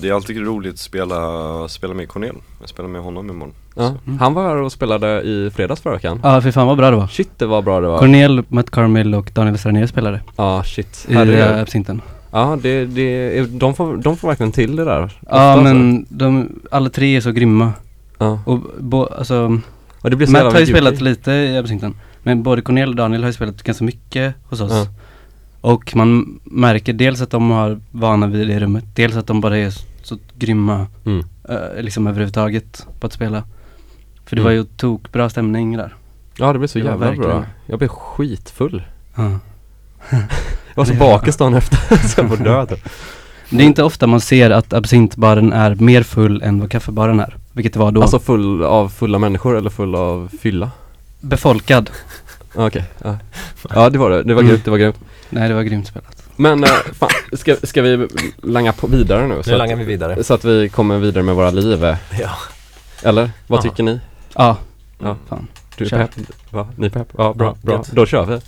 det 0.00 0.08
är 0.08 0.12
alltid 0.12 0.46
roligt 0.46 0.72
att 0.72 0.78
spela, 0.78 1.68
spela 1.68 1.94
med 1.94 2.08
Cornel. 2.08 2.36
Jag 2.60 2.68
spelar 2.68 2.88
med 2.88 3.02
honom 3.02 3.30
imorgon. 3.30 3.54
Ja. 3.76 3.94
Han 4.20 4.34
var 4.34 4.48
här 4.48 4.56
och 4.56 4.72
spelade 4.72 5.22
i 5.22 5.50
fredags 5.54 5.80
förra 5.80 5.94
veckan. 5.94 6.20
Ja, 6.22 6.40
för 6.40 6.50
fan 6.50 6.66
vad 6.66 6.76
bra 6.76 6.90
det 6.90 6.96
var. 6.96 7.06
Shit 7.06 7.30
det 7.36 7.46
var 7.46 7.62
bra 7.62 7.80
det 7.80 7.88
var. 7.88 7.98
Cornel, 7.98 8.42
Matt 8.48 8.70
Carmel 8.70 9.14
och 9.14 9.30
Daniel 9.34 9.58
Stranier 9.58 9.86
spelade 9.86 10.20
Ja 10.36 10.62
shit. 10.64 11.06
i 11.08 11.14
uh, 11.14 11.60
absinten. 11.60 12.02
Ja 12.30 12.58
det, 12.62 12.84
det, 12.84 13.40
de 13.58 13.74
får, 13.74 13.96
de 13.96 14.16
får 14.16 14.28
verkligen 14.28 14.52
till 14.52 14.76
det 14.76 14.84
där. 14.84 15.02
Ofta, 15.04 15.18
Ja 15.36 15.60
men 15.62 16.06
de, 16.08 16.48
alla 16.70 16.90
tre 16.90 17.16
är 17.16 17.20
så 17.20 17.32
grymma. 17.32 17.72
Ja. 18.18 18.40
Och 18.46 18.60
bo, 18.78 19.06
alltså, 19.06 19.60
Och 20.02 20.10
det 20.10 20.16
blir 20.16 20.26
så 20.26 20.32
Matt 20.32 20.52
har 20.52 20.60
ju 20.60 20.66
spelat 20.66 21.00
lite 21.00 21.32
i 21.32 21.56
absinten. 21.58 21.94
Men 22.22 22.42
både 22.42 22.62
Cornel 22.62 22.88
och 22.88 22.96
Daniel 22.96 23.22
har 23.22 23.28
ju 23.28 23.32
spelat 23.32 23.62
ganska 23.62 23.84
mycket 23.84 24.34
hos 24.44 24.60
oss. 24.60 24.72
Ja. 24.72 24.86
Och 25.60 25.96
man 25.96 26.40
märker 26.44 26.92
dels 26.92 27.20
att 27.22 27.30
de 27.30 27.50
har 27.50 27.80
vana 27.90 28.26
vid 28.26 28.48
det 28.48 28.54
i 28.54 28.60
rummet, 28.60 28.84
dels 28.94 29.16
att 29.16 29.26
de 29.26 29.40
bara 29.40 29.58
är 29.58 29.70
så, 29.70 29.84
så 30.02 30.18
grymma 30.38 30.86
Mm. 31.06 31.24
eh, 31.48 31.82
liksom 31.82 32.06
överhuvudtaget 32.06 32.86
på 33.00 33.06
att 33.06 33.12
spela. 33.12 33.42
För 34.24 34.36
det 34.36 34.42
Mm. 34.42 34.44
var 34.44 34.50
ju 34.52 34.64
tokbra 34.64 35.28
stämning 35.30 35.76
där. 35.76 35.94
Ja 36.38 36.52
det 36.52 36.58
blev 36.58 36.68
så 36.68 36.78
Det 36.78 36.84
jävla 36.84 37.12
bra. 37.12 37.44
Jag 37.66 37.78
blev 37.78 37.88
skitfull. 37.88 38.82
Ja. 39.14 39.38
Jag 40.78 40.84
var 40.84 40.84
så 40.86 40.92
Det- 40.92 40.98
bakis 40.98 41.36
dagen 41.36 41.54
efter, 41.54 41.96
så 42.08 42.20
jag 42.20 42.28
får 42.28 42.36
dö 42.44 42.66
typ. 42.66 42.88
Det 43.50 43.62
är 43.62 43.66
inte 43.66 43.82
ofta 43.82 44.06
man 44.06 44.20
ser 44.20 44.50
att 44.50 44.72
absintbaren 44.72 45.52
är 45.52 45.74
mer 45.74 46.02
full 46.02 46.42
än 46.42 46.60
vad 46.60 46.70
kaffebaren 46.70 47.20
är. 47.20 47.36
Vilket 47.52 47.72
det 47.72 47.78
var 47.78 47.90
då. 47.92 48.02
Alltså 48.02 48.18
full 48.18 48.62
av 48.64 48.88
fulla 48.88 49.18
människor 49.18 49.56
eller 49.58 49.70
full 49.70 49.94
av 49.94 50.30
fylla? 50.42 50.70
Befolkad. 51.20 51.90
Ah, 52.56 52.66
Okej, 52.66 52.84
ja. 53.04 53.16
ja 53.74 53.90
det 53.90 53.98
var 53.98 54.10
det. 54.10 54.22
Det 54.22 54.34
var 54.34 54.40
Mm. 54.42 54.50
grymt, 54.50 54.64
det 54.64 54.70
var 54.70 54.78
grymt. 54.78 54.96
Nej, 55.30 55.48
det 55.48 55.54
var 55.54 55.62
grymt 55.62 55.86
spelat. 55.86 56.22
Men 56.36 56.64
eh, 56.64 56.70
fan, 56.98 57.08
ska, 57.32 57.56
ska 57.62 57.82
vi 57.82 58.08
langa 58.42 58.72
på 58.72 58.86
vidare 58.86 59.26
nu? 59.26 59.42
Så 59.42 59.50
Nu 59.50 59.54
att, 59.54 59.58
langar 59.58 59.76
vi 59.76 59.84
vidare. 59.84 60.24
så 60.24 60.34
att 60.34 60.44
vi 60.44 60.68
kommer 60.68 60.98
vidare 60.98 61.22
med 61.24 61.34
våra 61.34 61.50
liv. 61.50 61.84
eh. 61.84 61.96
Ja. 62.20 62.30
Eller? 63.02 63.30
Vad 63.46 63.58
Ja. 63.58 63.62
tycker 63.62 63.82
ni? 63.82 64.00
Ja, 64.34 64.56
Ja. 65.02 65.16
fan. 65.28 65.46
Du 65.76 65.84
är 65.84 65.88
pepp? 65.88 66.10
Va? 66.50 66.68
Ni 66.76 66.86
är 66.86 66.90
pepp? 66.90 67.08
Ja, 67.18 67.32
bra, 67.34 67.56
bra. 67.62 67.74
gött. 67.76 67.90
Då 67.92 68.06
kör 68.06 68.24
vi. 68.26 68.40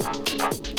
Thank 0.00 0.68
you. 0.68 0.73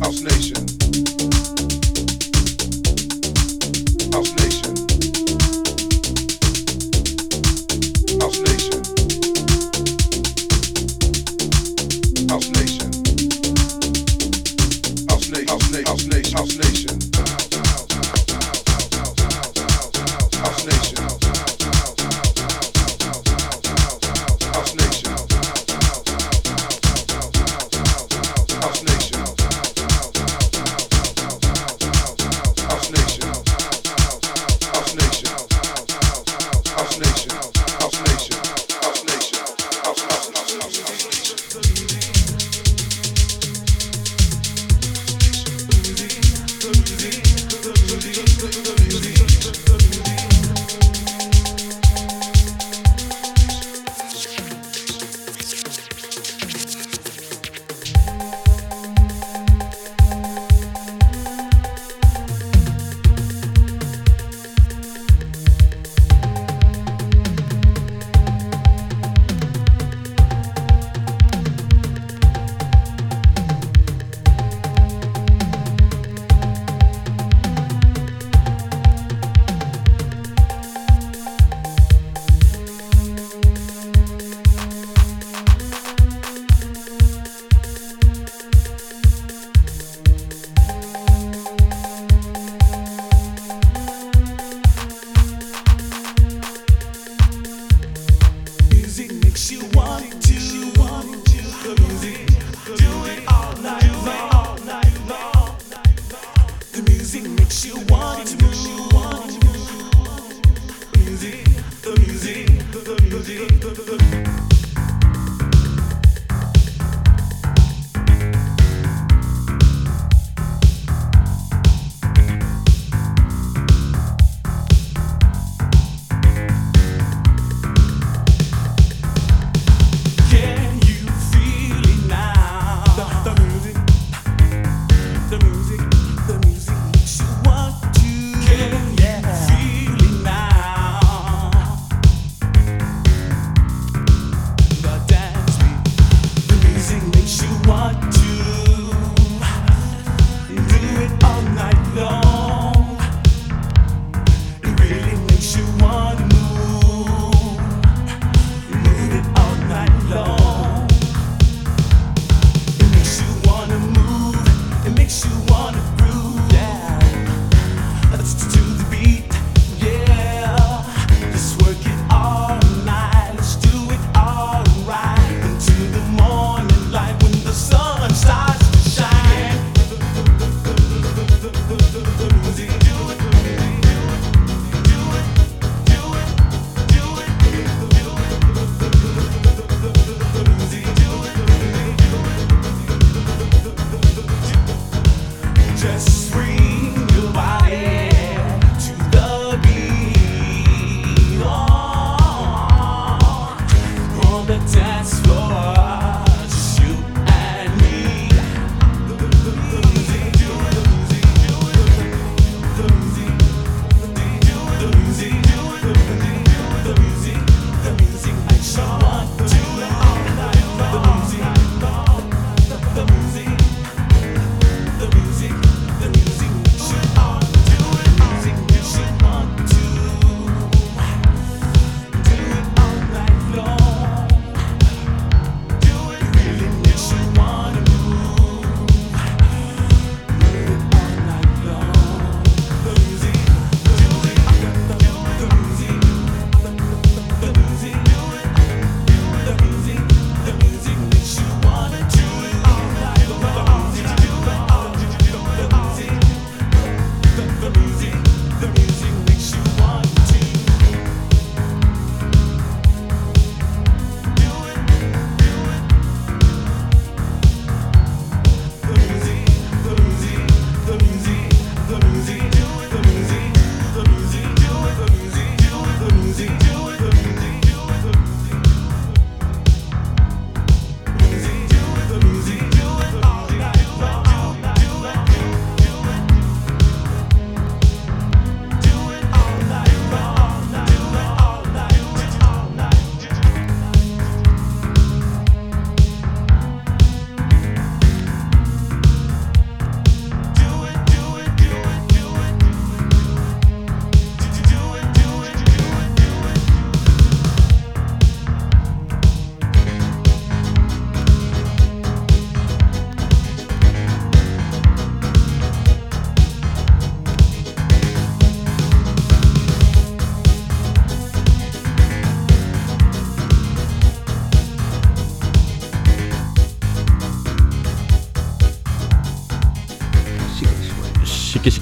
House 0.00 0.22
Nation. 0.22 0.79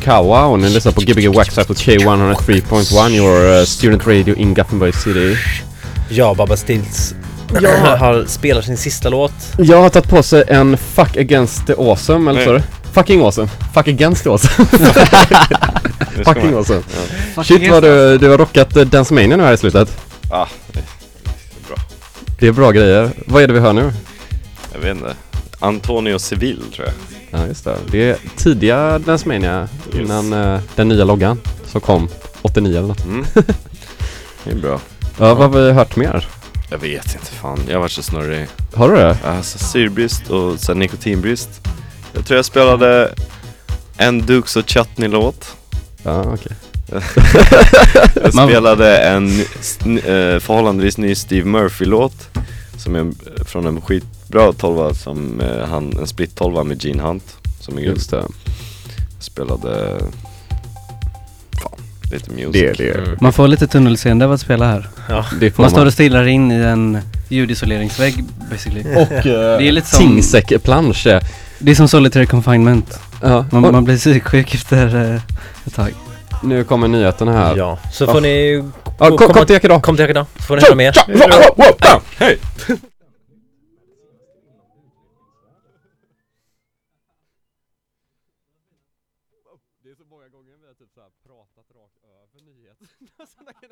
Ishikawa 0.09 0.47
och 0.47 0.59
ni 0.59 0.69
lyssnar 0.69 0.93
på 0.93 1.01
Gbg 1.01 1.29
Waxxed 1.29 1.67
på 1.67 1.75
K103.1 1.75 3.11
your 3.11 3.59
uh, 3.59 3.65
student 3.65 4.07
radio 4.07 4.35
in 4.35 4.55
Gothenburg 4.55 4.95
City. 4.95 5.37
Ja, 6.09 6.35
Baba 6.35 6.57
Stills 6.57 7.15
Ja. 7.63 7.97
har, 7.97 8.25
spelar 8.27 8.63
sin 8.63 8.77
sista 8.77 9.09
låt. 9.09 9.33
Jag 9.59 9.83
har 9.83 9.89
tagit 9.89 10.09
på 10.09 10.23
sig 10.23 10.45
en 10.49 10.77
Fuck 10.77 11.17
Against 11.17 11.67
the 11.67 11.73
Awesome, 11.73 12.31
eller 12.31 12.59
så? 12.59 12.65
Fucking 12.93 13.21
Awesome. 13.21 13.49
Fuck 13.75 13.89
Against 13.89 14.25
the 14.25 14.31
Awesome. 14.31 14.67
Fucking 16.25 16.55
Awesome. 16.55 16.83
Ja. 17.37 17.45
Shit 17.45 17.71
vad 17.71 17.83
du, 17.83 18.19
du 18.19 18.29
har 18.29 18.39
rockat 18.39 18.77
uh, 18.77 18.85
Dance 18.85 19.15
Mania 19.15 19.37
nu 19.37 19.43
här 19.43 19.53
i 19.53 19.57
slutet. 19.57 19.97
Ah, 20.31 20.47
det 20.73 20.79
är 20.79 20.85
bra. 21.69 21.77
Det 22.39 22.47
är 22.47 22.53
bra 22.53 22.71
grejer. 22.71 23.11
Vad 23.27 23.43
är 23.43 23.47
det 23.47 23.53
vi 23.53 23.61
hör 23.61 23.73
nu? 23.73 23.93
Jag 24.73 24.81
vet 24.81 24.97
inte. 24.97 25.15
Antonio 25.61 26.19
Seville 26.19 26.63
tror 26.75 26.87
jag. 26.87 27.18
Ja 27.49 27.51
just 27.51 27.65
det. 27.65 27.77
Det 27.91 28.11
är 28.11 28.17
tidiga 28.37 28.99
Dance 28.99 29.29
Mania 29.29 29.69
innan 29.93 30.33
uh, 30.33 30.61
den 30.77 30.89
nya 30.89 31.05
loggan 31.05 31.41
som 31.67 31.81
kom 31.81 32.09
89 32.43 32.79
eller 32.79 32.89
något. 32.89 33.05
Mm. 33.05 33.25
Det 34.45 34.51
är 34.51 34.55
bra. 34.55 34.81
Ja, 35.19 35.35
vad 35.35 35.51
har 35.53 35.61
vi 35.61 35.73
hört 35.73 35.97
mer? 35.97 36.29
Jag 36.71 36.79
vet 36.79 37.15
inte 37.15 37.27
fan. 37.27 37.59
Jag 37.69 37.75
har 37.75 37.81
varit 37.81 37.93
så 37.93 38.03
snurrig. 38.03 38.47
Har 38.75 38.89
du 38.89 38.97
det? 38.97 39.17
Alltså 39.25 39.59
syrbrist 39.59 40.31
och 40.31 40.61
sen 40.61 40.79
nikotinbrist. 40.79 41.49
Jag 42.15 42.27
tror 42.27 42.37
jag 42.37 42.45
spelade 42.45 43.15
en 43.97 44.27
Dukes 44.27 44.57
och 44.57 44.69
Chutney-låt. 44.71 45.57
Ja, 46.03 46.21
okej. 46.35 46.53
jag 48.15 48.35
Man- 48.35 48.49
spelade 48.49 48.99
en 48.99 49.29
sn- 49.61 49.97
eh, 50.35 50.41
förhållandevis 50.41 50.99
ny 50.99 51.15
Steve 51.15 51.47
Murphy-låt. 51.47 52.29
Som 52.77 52.95
är 52.95 53.01
eh, 53.01 53.45
från 53.45 53.67
en 53.67 53.81
skitbra 54.29 54.53
tolva 54.53 54.95
som 54.95 55.41
eh, 55.41 55.69
han, 55.69 55.93
en 56.01 56.07
split 56.07 56.35
tolva 56.37 56.65
med 56.65 56.85
Gene 56.85 57.03
Hunt. 57.03 57.37
Som 57.61 57.77
är 57.79 57.83
grym. 57.83 57.95
Just 57.95 58.11
det. 58.11 58.25
Spelade, 59.21 59.99
fan, 61.63 61.79
lite 62.13 62.31
music. 62.31 62.53
Det 62.53 62.73
det. 62.73 62.99
Mm. 62.99 63.17
Man 63.21 63.33
får 63.33 63.49
lite 63.49 63.67
tunnelseende 63.67 64.25
av 64.25 64.33
att 64.33 64.41
spela 64.41 64.67
här. 64.67 64.89
Det 65.41 65.51
får 65.51 65.63
Man 65.63 65.71
står 65.71 65.87
och 65.87 65.93
stirrar 65.93 66.27
in 66.27 66.51
i 66.53 66.55
en 66.55 66.99
ljudisoleringsvägg 67.29 68.25
basically. 68.51 68.81
Och 68.97 69.13
uh, 69.13 69.33
Det 69.59 69.69
är 69.69 69.73
lite 69.73 69.87
som- 69.89 69.99
Tingsek-plansch. 69.99 71.07
Det 71.59 71.71
är 71.71 71.75
som 71.75 71.89
solitary 71.89 72.27
confinement. 72.27 72.99
Ja. 73.23 73.45
Man, 73.53 73.65
och 73.65 73.73
man 73.73 73.85
blir 73.85 73.97
psyksjuk 73.97 74.55
efter 74.55 75.15
eh, 75.15 75.21
ett 75.67 75.75
tag. 75.75 75.95
nu 76.43 76.65
kommer 76.65 76.89
nyheterna 76.89 77.33
här. 77.33 77.57
Ja, 77.57 77.79
så 77.93 78.05
Ja. 78.05 78.13
får 78.13 78.21
ni 78.21 78.65
Ja, 78.99 79.17
kom, 79.17 79.29
kom 79.29 79.47
till 79.47 79.57
Ekedal. 79.57 79.81
kom 79.81 79.97
till 79.97 80.05
Ekedal, 80.05 80.25
så 80.37 80.43
får 80.43 80.57
ni 80.57 80.63
höra 80.63 80.75
mer. 80.75 80.95
Hej! 82.19 82.39